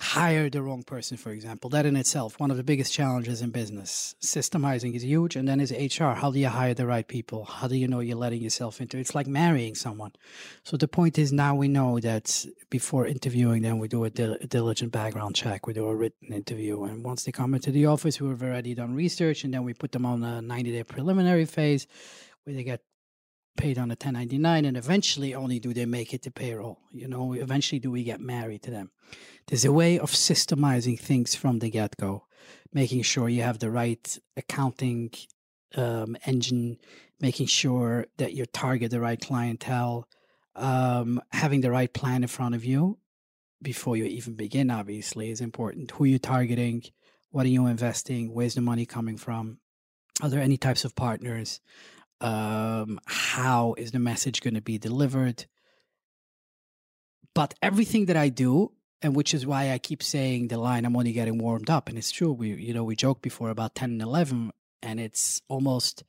hire 0.00 0.48
the 0.48 0.62
wrong 0.62 0.84
person, 0.84 1.16
for 1.16 1.30
example. 1.30 1.68
That 1.70 1.84
in 1.84 1.96
itself, 1.96 2.38
one 2.38 2.50
of 2.50 2.56
the 2.56 2.62
biggest 2.62 2.92
challenges 2.92 3.42
in 3.42 3.50
business. 3.50 4.14
Systemizing 4.22 4.94
is 4.94 5.04
huge, 5.04 5.34
and 5.34 5.48
then 5.48 5.60
is 5.60 5.72
HR. 5.72 6.12
How 6.14 6.30
do 6.30 6.38
you 6.38 6.48
hire 6.48 6.74
the 6.74 6.86
right 6.86 7.06
people? 7.06 7.44
How 7.44 7.66
do 7.66 7.76
you 7.76 7.88
know 7.88 8.00
you're 8.00 8.16
letting 8.16 8.40
yourself 8.40 8.80
into 8.80 8.98
It's 8.98 9.14
like 9.14 9.26
marrying 9.26 9.74
someone. 9.74 10.12
So 10.62 10.76
the 10.76 10.86
point 10.86 11.18
is 11.18 11.32
now 11.32 11.56
we 11.56 11.66
know 11.66 11.98
that 12.00 12.46
before 12.70 13.06
interviewing 13.06 13.62
them, 13.62 13.78
we 13.78 13.88
do 13.88 14.04
a, 14.04 14.10
dil- 14.10 14.38
a 14.40 14.46
diligent 14.46 14.92
background 14.92 15.34
check, 15.34 15.66
we 15.66 15.72
do 15.72 15.86
a 15.86 15.94
written 15.94 16.32
interview. 16.32 16.84
And 16.84 17.04
once 17.04 17.24
they 17.24 17.32
come 17.32 17.54
into 17.54 17.72
the 17.72 17.86
office, 17.86 18.20
we've 18.20 18.42
already 18.42 18.74
done 18.74 18.94
research, 18.94 19.42
and 19.42 19.52
then 19.52 19.64
we 19.64 19.74
put 19.74 19.92
them 19.92 20.06
on 20.06 20.22
a 20.22 20.40
90 20.40 20.72
day 20.72 20.84
preliminary 20.84 21.44
phase 21.44 21.88
where 22.44 22.54
they 22.54 22.62
get 22.62 22.82
paid 23.58 23.76
on 23.76 23.90
a 23.90 23.98
1099 23.98 24.64
and 24.64 24.76
eventually 24.76 25.34
only 25.34 25.58
do 25.58 25.74
they 25.74 25.84
make 25.84 26.14
it 26.14 26.22
to 26.22 26.30
payroll 26.30 26.78
you 26.92 27.08
know 27.08 27.32
eventually 27.32 27.80
do 27.80 27.90
we 27.90 28.04
get 28.04 28.20
married 28.20 28.62
to 28.62 28.70
them 28.70 28.92
there's 29.48 29.64
a 29.64 29.72
way 29.72 29.98
of 29.98 30.10
systemizing 30.10 30.98
things 30.98 31.34
from 31.34 31.58
the 31.58 31.70
get-go 31.70 32.24
making 32.72 33.02
sure 33.02 33.28
you 33.28 33.42
have 33.42 33.58
the 33.58 33.70
right 33.70 34.18
accounting 34.36 35.10
um, 35.74 36.16
engine 36.24 36.78
making 37.20 37.46
sure 37.46 38.06
that 38.18 38.32
you 38.34 38.46
target 38.46 38.90
the 38.90 39.00
right 39.00 39.20
clientele 39.20 40.08
um, 40.54 41.20
having 41.32 41.60
the 41.60 41.70
right 41.70 41.92
plan 41.92 42.22
in 42.22 42.28
front 42.28 42.54
of 42.54 42.64
you 42.64 42.98
before 43.62 43.96
you 43.96 44.04
even 44.04 44.34
begin 44.34 44.70
obviously 44.70 45.30
is 45.30 45.40
important. 45.40 45.90
Who 45.92 46.04
are 46.04 46.06
you're 46.06 46.18
targeting? 46.18 46.82
What 47.30 47.46
are 47.46 47.50
you 47.50 47.66
investing? 47.66 48.32
Where's 48.32 48.54
the 48.54 48.60
money 48.60 48.86
coming 48.86 49.16
from? 49.16 49.58
Are 50.22 50.28
there 50.28 50.40
any 50.40 50.56
types 50.56 50.84
of 50.84 50.94
partners? 50.94 51.60
Um, 52.20 53.00
how 53.06 53.74
is 53.78 53.92
the 53.92 53.98
message 53.98 54.40
going 54.40 54.54
to 54.54 54.60
be 54.60 54.78
delivered? 54.78 55.46
But 57.34 57.54
everything 57.62 58.06
that 58.06 58.16
i 58.16 58.28
do 58.28 58.72
and 59.02 59.14
which 59.14 59.34
is 59.34 59.46
why 59.46 59.70
i 59.70 59.78
keep 59.78 60.02
saying 60.02 60.48
the 60.48 60.58
line 60.58 60.84
i'm 60.84 60.96
only 60.96 61.12
getting 61.12 61.38
warmed 61.38 61.70
up. 61.70 61.88
And 61.88 61.98
it's 61.98 62.10
true 62.10 62.32
we 62.32 62.54
you 62.54 62.74
know 62.74 62.84
we 62.84 62.96
joked 62.96 63.22
before 63.22 63.50
about 63.50 63.74
10 63.74 63.90
and 63.92 64.02
11 64.02 64.52
and 64.82 65.00
it's 65.00 65.42
almost 65.48 66.04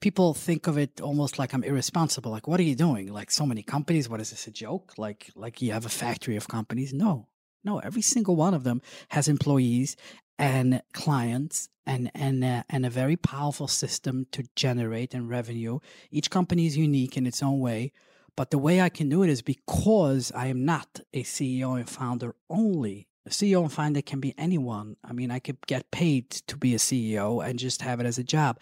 people 0.00 0.34
think 0.34 0.66
of 0.66 0.78
it 0.78 1.00
almost 1.00 1.38
like 1.38 1.52
i'm 1.52 1.64
irresponsible 1.64 2.30
like 2.30 2.46
what 2.46 2.60
are 2.60 2.64
you 2.64 2.76
doing? 2.76 3.12
Like 3.12 3.30
so 3.30 3.46
many 3.46 3.62
companies? 3.62 4.08
What 4.08 4.20
is 4.20 4.30
this 4.30 4.46
a 4.46 4.50
joke? 4.50 4.94
Like 4.96 5.30
like 5.34 5.62
you 5.62 5.72
have 5.72 5.86
a 5.86 5.90
factory 5.90 6.36
of 6.36 6.48
companies? 6.48 6.92
No 6.92 7.28
no 7.64 7.78
every 7.78 8.02
single 8.02 8.36
one 8.36 8.54
of 8.54 8.64
them 8.64 8.80
has 9.10 9.28
employees 9.28 9.96
and 10.38 10.82
clients 10.92 11.68
and 11.88 12.10
and 12.14 12.44
uh, 12.44 12.62
and 12.68 12.86
a 12.86 12.90
very 12.90 13.16
powerful 13.16 13.66
system 13.66 14.26
to 14.30 14.44
generate 14.54 15.14
and 15.14 15.28
revenue. 15.28 15.80
Each 16.10 16.30
company 16.30 16.66
is 16.66 16.76
unique 16.76 17.16
in 17.16 17.26
its 17.26 17.42
own 17.42 17.58
way, 17.58 17.92
but 18.38 18.52
the 18.52 18.58
way 18.58 18.80
I 18.80 18.88
can 18.88 19.08
do 19.08 19.24
it 19.24 19.30
is 19.30 19.42
because 19.42 20.30
I 20.30 20.46
am 20.46 20.64
not 20.64 21.00
a 21.12 21.24
CEO 21.24 21.76
and 21.76 21.90
founder 21.90 22.36
only. 22.48 23.08
A 23.26 23.30
CEO 23.30 23.62
and 23.62 23.72
founder 23.72 24.00
can 24.00 24.20
be 24.20 24.32
anyone. 24.38 24.94
I 25.02 25.12
mean, 25.12 25.32
I 25.32 25.40
could 25.40 25.56
get 25.66 25.90
paid 25.90 26.30
to 26.30 26.56
be 26.56 26.72
a 26.72 26.78
CEO 26.78 27.44
and 27.44 27.58
just 27.58 27.82
have 27.82 27.98
it 27.98 28.06
as 28.06 28.16
a 28.16 28.22
job. 28.22 28.60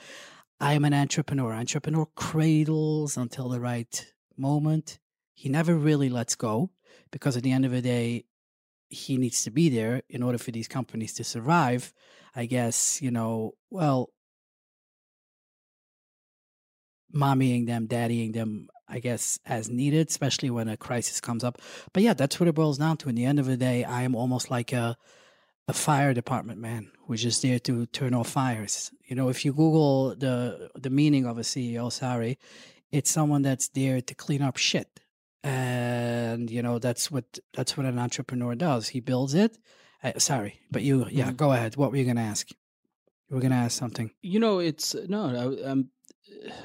I 0.58 0.72
am 0.72 0.86
an 0.86 0.94
entrepreneur. 0.94 1.52
Entrepreneur 1.52 2.06
cradles 2.14 3.18
until 3.18 3.50
the 3.50 3.60
right 3.60 4.06
moment. 4.38 4.98
He 5.34 5.50
never 5.50 5.74
really 5.74 6.08
lets 6.08 6.36
go 6.36 6.70
because 7.10 7.36
at 7.36 7.42
the 7.42 7.52
end 7.52 7.66
of 7.66 7.72
the 7.72 7.82
day, 7.82 8.24
he 8.88 9.18
needs 9.18 9.44
to 9.44 9.50
be 9.50 9.68
there 9.68 10.00
in 10.08 10.22
order 10.22 10.38
for 10.38 10.52
these 10.52 10.68
companies 10.68 11.12
to 11.12 11.22
survive. 11.22 11.92
I 12.34 12.46
guess, 12.46 13.02
you 13.02 13.10
know, 13.10 13.56
well, 13.68 14.08
mommying 17.14 17.66
them, 17.66 17.88
daddying 17.88 18.32
them, 18.32 18.68
I 18.88 18.98
guess, 18.98 19.38
as 19.46 19.68
needed, 19.68 20.08
especially 20.08 20.50
when 20.50 20.68
a 20.68 20.76
crisis 20.76 21.20
comes 21.20 21.42
up. 21.44 21.60
But 21.92 22.02
yeah, 22.02 22.14
that's 22.14 22.38
what 22.38 22.48
it 22.48 22.54
boils 22.54 22.78
down 22.78 22.96
to. 22.98 23.08
In 23.08 23.14
the 23.14 23.24
end 23.24 23.38
of 23.38 23.46
the 23.46 23.56
day, 23.56 23.84
I 23.84 24.02
am 24.02 24.14
almost 24.14 24.50
like 24.50 24.72
a 24.72 24.96
a 25.68 25.72
fire 25.72 26.14
department 26.14 26.60
man 26.60 26.92
who's 27.06 27.22
just 27.22 27.42
there 27.42 27.58
to 27.58 27.86
turn 27.86 28.14
off 28.14 28.28
fires. 28.28 28.92
You 29.04 29.16
know, 29.16 29.28
if 29.28 29.44
you 29.44 29.52
Google 29.52 30.14
the 30.14 30.70
the 30.74 30.90
meaning 30.90 31.26
of 31.26 31.38
a 31.38 31.42
CEO, 31.42 31.90
sorry, 31.90 32.38
it's 32.92 33.10
someone 33.10 33.42
that's 33.42 33.68
there 33.68 34.00
to 34.00 34.14
clean 34.14 34.42
up 34.42 34.56
shit 34.56 35.00
and 35.42 36.50
you 36.50 36.60
know 36.60 36.78
that's 36.78 37.08
what 37.10 37.38
that's 37.52 37.76
what 37.76 37.86
an 37.86 38.00
entrepreneur 38.00 38.56
does 38.56 38.88
he 38.88 38.98
builds 38.98 39.32
it 39.32 39.56
uh, 40.02 40.18
sorry 40.18 40.58
but 40.72 40.82
you 40.82 41.06
yeah 41.10 41.26
mm-hmm. 41.26 41.36
go 41.36 41.52
ahead 41.52 41.76
what 41.76 41.92
were 41.92 41.96
you 41.96 42.04
going 42.04 42.16
to 42.16 42.22
ask 42.22 42.50
You 43.28 43.36
were 43.36 43.42
gonna 43.42 43.56
ask 43.56 43.76
something. 43.76 44.10
You 44.22 44.38
know, 44.38 44.60
it's 44.60 44.94
no. 45.08 45.26
I, 45.34 45.68
um, 45.68 45.90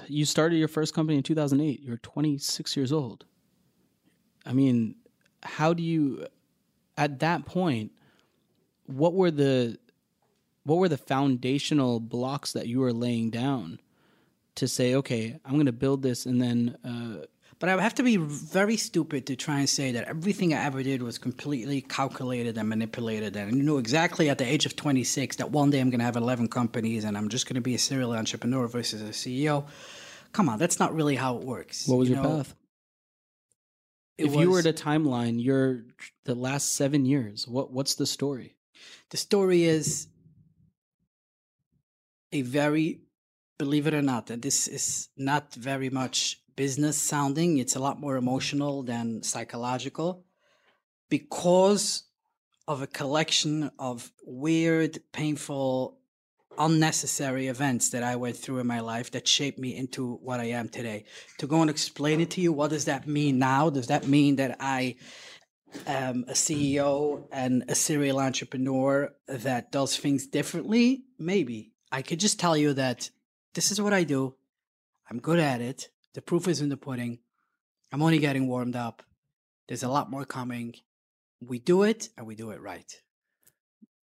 you 0.08 0.26
started 0.26 0.58
your 0.58 0.68
first 0.68 0.94
company 0.94 1.18
in 1.18 1.24
2008. 1.24 1.82
You're 1.82 1.98
26 1.98 2.76
years 2.76 2.92
old. 2.92 3.26
I 4.46 4.54
mean, 4.54 4.96
how 5.44 5.74
do 5.74 5.84
you, 5.84 6.28
at 6.98 7.20
that 7.20 7.46
point, 7.46 7.92
what 8.86 9.14
were 9.14 9.32
the, 9.32 9.78
what 10.64 10.78
were 10.78 10.90
the 10.90 10.98
foundational 10.98 12.00
blocks 12.00 12.54
that 12.54 12.68
you 12.68 12.80
were 12.80 12.94
laying 12.94 13.30
down 13.30 13.80
to 14.56 14.68
say, 14.68 14.96
okay, 14.96 15.40
I'm 15.46 15.54
going 15.54 15.66
to 15.66 15.72
build 15.72 16.02
this, 16.02 16.26
and 16.26 16.42
then. 16.42 16.78
Uh, 16.84 17.26
but 17.62 17.70
I 17.70 17.76
would 17.76 17.84
have 17.84 17.94
to 17.96 18.04
be 18.04 18.18
very 18.18 18.76
stupid 18.76 19.28
to 19.28 19.36
try 19.36 19.60
and 19.60 19.70
say 19.70 19.92
that 19.92 20.06
everything 20.06 20.52
I 20.52 20.66
ever 20.66 20.82
did 20.82 21.04
was 21.04 21.20
completely 21.20 21.82
calculated 21.82 22.58
and 22.58 22.68
manipulated. 22.68 23.36
And 23.36 23.56
you 23.56 23.62
know 23.62 23.78
exactly 23.78 24.32
at 24.32 24.40
the 24.40 24.52
age 24.52 24.66
of 24.66 24.76
26 24.76 25.36
that 25.36 25.52
one 25.52 25.70
day 25.70 25.80
I'm 25.80 25.92
going 25.92 26.00
to 26.00 26.06
have 26.06 26.16
11 26.16 26.48
companies 26.48 27.04
and 27.04 27.16
I'm 27.16 27.30
just 27.30 27.46
going 27.46 27.54
to 27.54 27.62
be 27.62 27.76
a 27.76 27.78
serial 27.78 28.14
entrepreneur 28.14 28.68
versus 28.68 29.04
a 29.04 29.12
CEO. 29.12 29.68
Come 30.32 30.50
on, 30.50 30.58
that's 30.58 30.80
not 30.80 30.96
really 30.96 31.16
how 31.16 31.38
it 31.38 31.44
works. 31.44 31.88
What 31.88 32.00
was 32.00 32.10
you 32.10 32.16
your 32.16 32.24
know? 32.24 32.38
path? 32.38 32.56
If 34.18 34.34
you 34.34 34.50
were 34.50 34.64
to 34.64 34.74
timeline 34.74 35.44
your 35.44 35.84
the 36.26 36.34
last 36.34 36.76
seven 36.76 37.06
years, 37.06 37.48
what 37.48 37.72
what's 37.72 37.94
the 37.94 38.08
story? 38.08 38.56
The 39.12 39.18
story 39.18 39.64
is 39.66 40.08
a 42.32 42.42
very, 42.42 43.02
believe 43.60 43.86
it 43.86 43.94
or 43.94 44.02
not, 44.02 44.30
and 44.32 44.42
this 44.42 44.68
is 44.68 45.10
not 45.16 45.54
very 45.54 45.90
much 45.90 46.41
business 46.56 46.98
sounding. 46.98 47.58
It's 47.58 47.76
a 47.76 47.80
lot 47.80 48.00
more 48.00 48.18
emotional 48.18 48.84
than 48.84 49.24
psychological 49.24 50.26
because 51.10 52.04
of 52.68 52.82
a 52.82 52.88
collection 52.88 53.72
of 53.78 54.12
weird, 54.26 55.00
painful, 55.12 55.98
unnecessary 56.58 57.48
events 57.48 57.90
that 57.90 58.04
I 58.04 58.16
went 58.16 58.38
through 58.38 58.60
in 58.60 58.68
my 58.68 58.80
life 58.80 59.12
that 59.12 59.28
shaped 59.28 59.58
me 59.58 59.76
into 59.76 60.16
what 60.16 60.40
I 60.40 60.46
am 60.46 60.70
today. 60.70 61.06
To 61.40 61.48
go 61.48 61.62
and 61.62 61.70
explain 61.70 62.22
it 62.22 62.30
to 62.32 62.42
you, 62.42 62.54
what 62.54 62.70
does 62.70 62.86
that 62.86 63.08
mean 63.08 63.40
now? 63.40 63.70
Does 63.70 63.88
that 63.88 64.08
mean 64.08 64.36
that 64.38 64.58
I 64.60 64.96
am 65.88 66.26
a 66.28 66.34
CEO 66.34 67.28
and 67.32 67.64
a 67.68 67.76
serial 67.76 68.20
entrepreneur 68.20 69.14
that 69.28 69.72
does 69.72 69.98
things 69.98 70.28
differently? 70.28 71.04
Maybe. 71.18 71.72
I 71.92 72.02
could 72.02 72.20
just 72.20 72.40
tell 72.40 72.56
you 72.56 72.74
that 72.74 73.10
this 73.54 73.72
is 73.72 73.82
what 73.82 73.94
I 73.94 74.04
do. 74.04 74.36
I'm 75.10 75.20
good 75.20 75.40
at 75.40 75.62
it. 75.62 75.90
The 76.14 76.22
proof 76.22 76.48
is 76.48 76.62
in 76.62 76.70
the 76.70 76.78
pudding. 76.78 77.20
I'm 77.92 78.02
only 78.02 78.20
getting 78.20 78.48
warmed 78.48 78.76
up. 78.76 79.04
There's 79.68 79.84
a 79.84 79.90
lot 79.90 80.10
more 80.10 80.26
coming. 80.26 80.76
We 81.40 81.60
do 81.60 81.84
it 81.84 82.10
and 82.18 82.28
we 82.28 82.36
do 82.36 82.52
it 82.52 82.62
right. 82.62 83.02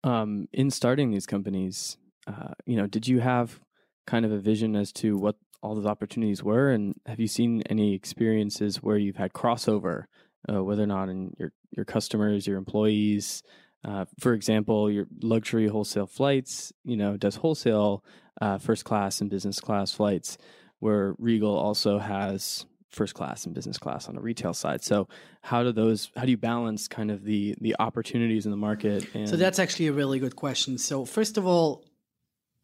Um, 0.04 0.48
in 0.54 0.70
starting 0.70 1.12
these 1.12 1.26
companies, 1.26 1.98
uh, 2.28 2.54
you 2.66 2.76
know, 2.76 2.88
did 2.88 3.08
you 3.08 3.20
have 3.20 3.60
kind 4.06 4.26
of 4.26 4.32
a 4.32 4.38
vision 4.38 4.76
as 4.76 4.92
to 4.94 5.18
what 5.18 5.36
all 5.62 5.74
those 5.74 5.86
opportunities 5.86 6.44
were, 6.44 6.70
and 6.70 6.94
have 7.08 7.20
you 7.20 7.28
seen 7.28 7.64
any 7.64 7.96
experiences 7.96 8.78
where 8.84 8.98
you've 8.98 9.16
had 9.16 9.34
crossover, 9.34 10.04
uh, 10.48 10.64
whether 10.64 10.84
or 10.84 10.88
not 10.88 11.10
in 11.10 11.34
your 11.40 11.54
your 11.72 11.86
customers, 11.86 12.46
your 12.46 12.58
employees? 12.58 13.42
Uh, 13.84 14.06
for 14.20 14.34
example, 14.34 14.92
your 14.92 15.08
luxury 15.22 15.68
wholesale 15.68 16.08
flights, 16.08 16.72
you 16.84 16.96
know, 16.96 17.18
does 17.18 17.38
wholesale 17.38 18.04
uh, 18.42 18.58
first 18.60 18.86
class 18.86 19.22
and 19.22 19.30
business 19.30 19.60
class 19.60 19.92
flights, 19.92 20.38
where 20.80 21.16
Regal 21.18 21.56
also 21.56 22.00
has 22.00 22.66
first 22.90 23.14
class 23.14 23.46
and 23.46 23.54
business 23.54 23.78
class 23.78 24.08
on 24.08 24.16
the 24.16 24.22
retail 24.22 24.54
side. 24.54 24.82
So 24.84 25.08
how 25.42 25.64
do 25.64 25.72
those 25.72 26.12
how 26.16 26.24
do 26.24 26.32
you 26.32 26.38
balance 26.38 26.88
kind 26.88 27.12
of 27.12 27.24
the 27.24 27.56
the 27.60 27.76
opportunities 27.80 28.46
in 28.46 28.52
the 28.52 28.58
market? 28.58 29.08
And 29.14 29.28
So 29.30 29.36
that's 29.36 29.60
actually 29.60 29.88
a 29.88 29.94
really 29.94 30.20
good 30.20 30.36
question. 30.36 30.78
So 30.78 31.06
first 31.06 31.38
of 31.38 31.46
all, 31.46 31.84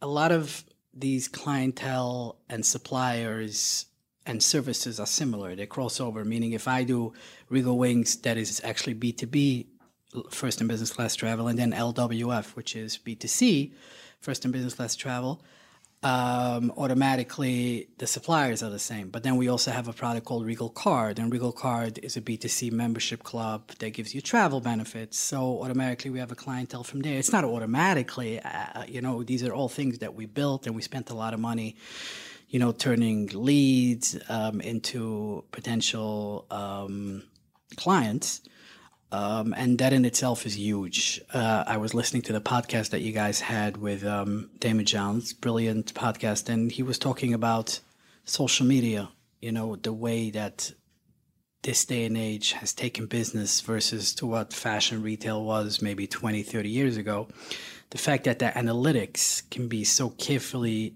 a 0.02 0.08
lot 0.08 0.32
of 0.32 0.64
these 0.94 1.28
clientele 1.28 2.38
and 2.50 2.66
suppliers 2.66 3.86
and 4.26 4.42
services 4.42 5.00
are 5.00 5.06
similar. 5.06 5.56
They 5.56 5.66
cross 5.66 6.00
over, 6.00 6.24
meaning 6.24 6.54
if 6.54 6.68
I 6.68 6.84
do 6.84 7.14
Regal 7.50 7.78
Wings, 7.78 8.18
that 8.18 8.38
is 8.38 8.62
actually 8.64 8.96
B2B, 8.96 9.66
first 10.30 10.62
and 10.62 10.70
business 10.70 10.92
class 10.92 11.16
travel, 11.16 11.48
and 11.48 11.58
then 11.58 11.72
LWF, 11.72 12.56
which 12.56 12.76
is 12.76 12.98
B2C, 12.98 13.72
first 14.20 14.46
and 14.46 14.54
business 14.54 14.76
class 14.76 14.96
travel, 14.96 15.44
um, 16.04 16.74
automatically 16.78 17.90
the 18.00 18.08
suppliers 18.08 18.64
are 18.64 18.70
the 18.70 18.80
same. 18.80 19.10
But 19.10 19.24
then 19.24 19.38
we 19.38 19.48
also 19.48 19.72
have 19.72 19.88
a 19.88 19.94
product 19.94 20.26
called 20.26 20.46
Regal 20.46 20.70
Card, 20.70 21.20
and 21.20 21.32
Regal 21.32 21.52
Card 21.52 22.00
is 22.00 22.18
a 22.18 22.22
B2C 22.22 22.72
membership 22.72 23.24
club 23.24 23.68
that 23.80 23.92
gives 23.92 24.16
you 24.16 24.22
travel 24.22 24.62
benefits. 24.62 25.18
So 25.20 25.62
automatically 25.62 26.10
we 26.10 26.20
have 26.20 26.32
a 26.32 26.36
clientele 26.36 26.84
from 26.84 27.02
there. 27.02 27.18
It's 27.18 27.32
not 27.32 27.44
automatically, 27.44 28.40
uh, 28.40 28.84
you 28.88 29.02
know, 29.02 29.24
these 29.24 29.44
are 29.44 29.54
all 29.54 29.70
things 29.70 30.00
that 30.00 30.16
we 30.16 30.26
built 30.26 30.66
and 30.66 30.76
we 30.76 30.82
spent 30.82 31.12
a 31.12 31.14
lot 31.14 31.34
of 31.36 31.40
money, 31.40 31.76
you 32.50 32.60
know, 32.60 32.72
turning 32.72 33.30
leads 33.34 34.18
um, 34.28 34.60
into 34.62 35.44
potential 35.52 36.48
um, 36.50 37.24
clients. 37.76 38.42
Um, 39.12 39.54
and 39.58 39.78
that 39.80 39.92
in 39.92 40.06
itself 40.06 40.46
is 40.46 40.58
huge. 40.58 41.22
Uh, 41.34 41.66
I 41.68 41.78
was 41.78 41.94
listening 41.94 42.22
to 42.24 42.34
the 42.34 42.40
podcast 42.40 42.92
that 42.92 43.02
you 43.02 43.12
guys 43.12 43.42
had 43.42 43.78
with 43.78 44.06
um, 44.06 44.50
Daymond 44.60 44.86
Johns, 44.86 45.34
brilliant 45.34 45.94
podcast, 45.94 46.48
and 46.48 46.72
he 46.72 46.82
was 46.82 46.98
talking 46.98 47.34
about 47.34 47.82
social 48.24 48.66
media. 48.66 49.10
You 49.42 49.52
know, 49.52 49.76
the 49.76 49.92
way 49.92 50.30
that 50.30 50.72
this 51.64 51.86
day 51.86 52.06
and 52.06 52.18
age 52.18 52.54
has 52.54 52.74
taken 52.74 53.06
business 53.06 53.62
versus 53.62 54.14
to 54.16 54.26
what 54.26 54.54
fashion 54.54 55.04
retail 55.04 55.44
was 55.44 55.82
maybe 55.82 56.08
20, 56.08 56.42
30 56.42 56.70
years 56.70 56.98
ago. 56.98 57.28
The 57.90 57.98
fact 57.98 58.24
that 58.24 58.40
the 58.40 58.46
analytics 58.46 59.48
can 59.52 59.68
be 59.68 59.84
so 59.84 60.10
carefully 60.10 60.96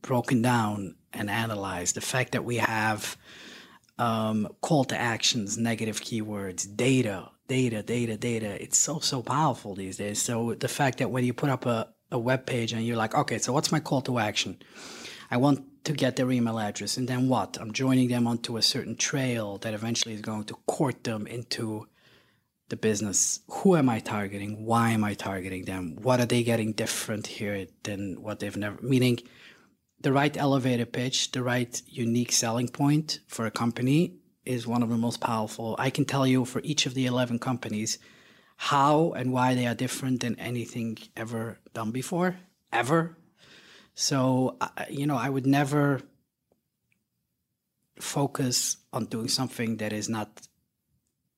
broken 0.00 0.40
down 0.40 0.94
and 1.12 1.28
analyzed. 1.28 1.96
The 1.96 2.00
fact 2.00 2.32
that 2.32 2.44
we 2.44 2.56
have 2.56 3.16
um, 3.98 4.48
call 4.60 4.84
to 4.84 4.96
actions, 4.96 5.56
negative 5.56 6.00
keywords, 6.00 6.66
data, 6.76 7.30
data, 7.48 7.82
data, 7.82 8.16
data. 8.16 8.62
It's 8.62 8.78
so, 8.78 8.98
so 8.98 9.22
powerful 9.22 9.74
these 9.74 9.96
days. 9.96 10.20
So 10.20 10.54
the 10.54 10.68
fact 10.68 10.98
that 10.98 11.10
when 11.10 11.24
you 11.24 11.32
put 11.32 11.50
up 11.50 11.66
a, 11.66 11.88
a 12.10 12.18
web 12.18 12.46
page 12.46 12.72
and 12.72 12.84
you're 12.84 12.96
like, 12.96 13.14
okay, 13.14 13.38
so 13.38 13.52
what's 13.52 13.72
my 13.72 13.80
call 13.80 14.02
to 14.02 14.18
action? 14.18 14.58
I 15.30 15.38
want 15.38 15.84
to 15.84 15.92
get 15.92 16.16
their 16.16 16.30
email 16.30 16.58
address. 16.58 16.96
And 16.96 17.08
then 17.08 17.28
what? 17.28 17.56
I'm 17.60 17.72
joining 17.72 18.08
them 18.08 18.26
onto 18.26 18.56
a 18.56 18.62
certain 18.62 18.96
trail 18.96 19.58
that 19.58 19.74
eventually 19.74 20.14
is 20.14 20.20
going 20.20 20.44
to 20.44 20.54
court 20.66 21.04
them 21.04 21.26
into 21.26 21.86
the 22.68 22.76
business. 22.76 23.40
Who 23.48 23.76
am 23.76 23.88
I 23.88 24.00
targeting? 24.00 24.64
Why 24.66 24.90
am 24.90 25.04
I 25.04 25.14
targeting 25.14 25.64
them? 25.64 25.96
What 26.02 26.20
are 26.20 26.26
they 26.26 26.42
getting 26.42 26.72
different 26.72 27.28
here 27.28 27.66
than 27.84 28.20
what 28.20 28.40
they've 28.40 28.56
never, 28.56 28.80
meaning, 28.82 29.20
the 30.06 30.12
right 30.12 30.36
elevator 30.36 30.86
pitch, 30.86 31.32
the 31.32 31.42
right 31.42 31.82
unique 31.88 32.30
selling 32.30 32.68
point 32.68 33.18
for 33.26 33.44
a 33.44 33.50
company 33.50 34.14
is 34.44 34.64
one 34.64 34.80
of 34.84 34.88
the 34.88 34.96
most 34.96 35.20
powerful. 35.20 35.74
I 35.80 35.90
can 35.90 36.04
tell 36.04 36.24
you 36.24 36.44
for 36.44 36.60
each 36.62 36.86
of 36.86 36.94
the 36.94 37.06
11 37.06 37.40
companies 37.40 37.98
how 38.56 39.14
and 39.16 39.32
why 39.32 39.56
they 39.56 39.66
are 39.66 39.74
different 39.74 40.20
than 40.20 40.38
anything 40.38 40.96
ever 41.16 41.58
done 41.74 41.90
before, 41.90 42.36
ever. 42.72 43.18
So, 43.96 44.56
you 44.88 45.08
know, 45.08 45.16
I 45.16 45.28
would 45.28 45.44
never 45.44 46.02
focus 47.98 48.76
on 48.92 49.06
doing 49.06 49.26
something 49.26 49.78
that 49.78 49.92
is 49.92 50.08
not 50.08 50.46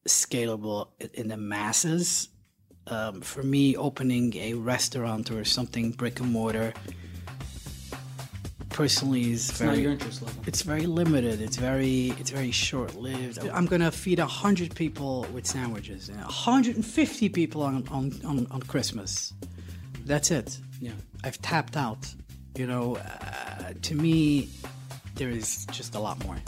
scalable 0.07 0.89
in 1.15 1.29
the 1.29 1.39
masses. 1.39 2.29
Um, 2.87 3.23
for 3.23 3.43
me, 3.43 3.79
opening 3.79 4.37
a 4.37 4.53
restaurant 4.53 5.31
or 5.31 5.47
something 5.47 5.93
brick 5.93 6.21
and 6.21 6.31
mortar 6.31 6.75
personally 8.79 9.33
is 9.33 9.49
It's 9.51 9.59
very 9.59 9.71
not 9.71 9.79
your 9.83 9.93
interest 9.93 10.23
level. 10.23 10.43
it's 10.47 10.63
very 10.63 10.87
limited. 10.87 11.41
It's 11.41 11.57
very 11.57 12.15
it's 12.21 12.31
very 12.31 12.53
short 12.53 12.95
lived 12.95 13.39
i'm 13.59 13.67
gonna 13.67 13.91
feed 13.91 14.19
100 14.21 14.75
people 14.83 15.27
with 15.35 15.45
sandwiches 15.47 16.09
and 16.09 16.19
150 16.19 17.29
people 17.31 17.63
on, 17.63 17.75
on, 17.91 18.05
on, 18.25 18.47
on 18.53 18.61
christmas. 18.73 19.33
That's 20.07 20.31
it. 20.31 20.59
Yeah. 20.81 20.93
i've 21.25 21.41
tapped 21.43 21.77
out. 21.77 22.03
You 22.61 22.67
know 22.73 22.97
uh, 22.97 23.73
to 23.89 23.95
me 23.95 24.49
there 25.17 25.31
is 25.41 25.67
just 25.79 25.97
a 25.97 26.01
lot 26.07 26.17
more 26.25 26.39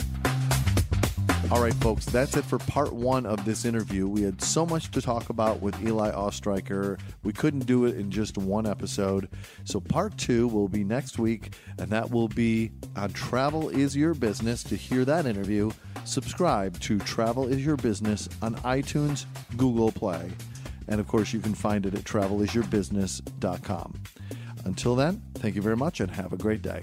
All 1.51 1.61
right, 1.61 1.74
folks, 1.74 2.05
that's 2.05 2.36
it 2.36 2.44
for 2.44 2.59
part 2.59 2.92
one 2.92 3.26
of 3.26 3.44
this 3.44 3.64
interview. 3.64 4.07
We 4.07 4.22
had 4.22 4.40
so 4.40 4.64
much 4.64 4.92
to 4.92 5.03
talk 5.03 5.30
about 5.30 5.61
with 5.61 5.82
Eli 5.84 6.12
Ostreicher. 6.12 6.96
We 7.24 7.32
couldn't 7.32 7.66
do 7.66 7.86
it 7.86 7.96
in 7.96 8.09
just 8.12 8.38
one 8.38 8.68
episode. 8.68 9.28
So, 9.64 9.80
part 9.80 10.16
two 10.16 10.46
will 10.46 10.68
be 10.68 10.84
next 10.84 11.18
week, 11.18 11.55
and 11.76 11.90
that 11.90 12.09
will 12.09 12.28
be 12.28 12.70
on 12.94 13.12
Travel 13.12 13.68
is 13.68 13.96
Your 13.96 14.14
Business. 14.14 14.62
To 14.62 14.76
hear 14.76 15.05
that 15.05 15.26
interview, 15.26 15.72
subscribe 16.05 16.78
to 16.80 17.01
Travel 17.01 17.48
is 17.48 17.66
Your 17.66 17.76
Business 17.76 18.28
on 18.40 18.55
iTunes, 18.59 19.24
Google 19.57 19.90
Play. 19.90 20.30
And 20.86 21.01
of 21.01 21.09
course, 21.09 21.32
you 21.32 21.40
can 21.40 21.55
find 21.55 21.84
it 21.84 21.94
at 21.94 22.05
travelisyourbusiness.com. 22.05 24.01
Until 24.66 24.94
then, 24.94 25.20
thank 25.34 25.57
you 25.57 25.62
very 25.62 25.76
much 25.76 25.98
and 25.98 26.12
have 26.12 26.32
a 26.32 26.36
great 26.36 26.62
day. 26.62 26.82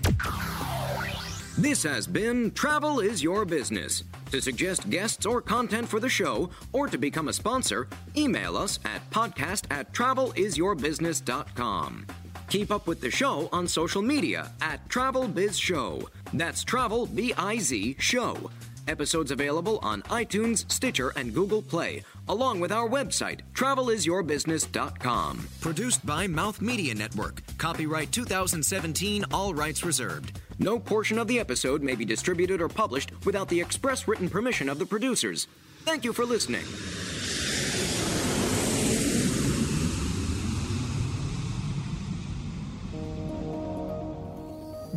This 1.58 1.84
has 1.84 2.06
been 2.06 2.52
Travel 2.52 3.00
is 3.00 3.24
Your 3.24 3.46
Business. 3.46 4.04
To 4.32 4.42
suggest 4.42 4.90
guests 4.90 5.26
or 5.26 5.42
content 5.42 5.88
for 5.88 6.02
the 6.02 6.10
show, 6.10 6.50
or 6.74 6.88
to 6.88 6.98
become 6.98 7.30
a 7.30 7.34
sponsor, 7.34 7.88
email 8.16 8.58
us 8.58 8.80
at 8.84 9.10
podcast 9.10 9.64
at 9.72 9.94
travelisyourbusiness.com. 9.94 12.06
Keep 12.50 12.72
up 12.72 12.88
with 12.88 13.02
the 13.02 13.12
show 13.12 13.50
on 13.52 13.68
social 13.68 14.02
media 14.02 14.52
at 14.62 14.88
Travel 14.90 15.28
Biz 15.28 15.60
Show. 15.60 16.08
That's 16.34 16.64
Travel 16.64 17.06
B 17.08 17.34
I 17.38 17.58
Z 17.60 17.98
Show. 18.00 18.50
Episodes 18.88 19.32
available 19.32 19.80
on 19.82 20.02
iTunes, 20.04 20.70
Stitcher, 20.72 21.10
and 21.18 21.34
Google 21.34 21.62
Play, 21.62 22.06
along 22.30 22.62
with 22.62 22.72
our 22.72 22.88
website, 22.88 23.42
travelisyourbusiness.com. 23.54 25.46
Produced 25.60 26.06
by 26.06 26.26
Mouth 26.28 26.62
Media 26.62 26.96
Network. 26.96 27.42
Copyright 27.58 28.14
2017, 28.14 29.26
all 29.32 29.54
rights 29.54 29.84
reserved. 29.84 30.40
No 30.60 30.80
portion 30.80 31.20
of 31.20 31.28
the 31.28 31.40
episode 31.40 31.84
may 31.84 31.96
be 31.96 32.04
distributed 32.06 32.62
or 32.62 32.68
published 32.68 33.12
without 33.26 33.48
the 33.48 33.62
express 33.62 34.08
written 34.08 34.30
permission 34.30 34.70
of 34.70 34.80
the 34.80 34.86
producers. 34.86 35.48
Thank 35.84 36.04
you 36.04 36.14
for 36.14 36.26
listening. 36.26 36.66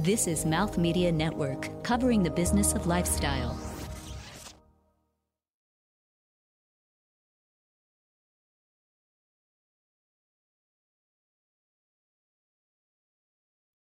This 0.03 0.27
is 0.27 0.47
Mouth 0.47 0.79
Media 0.79 1.13
Network, 1.13 1.69
covering 1.83 2.23
the 2.23 2.31
business 2.31 2.73
of 2.73 2.87
lifestyle. 2.87 3.70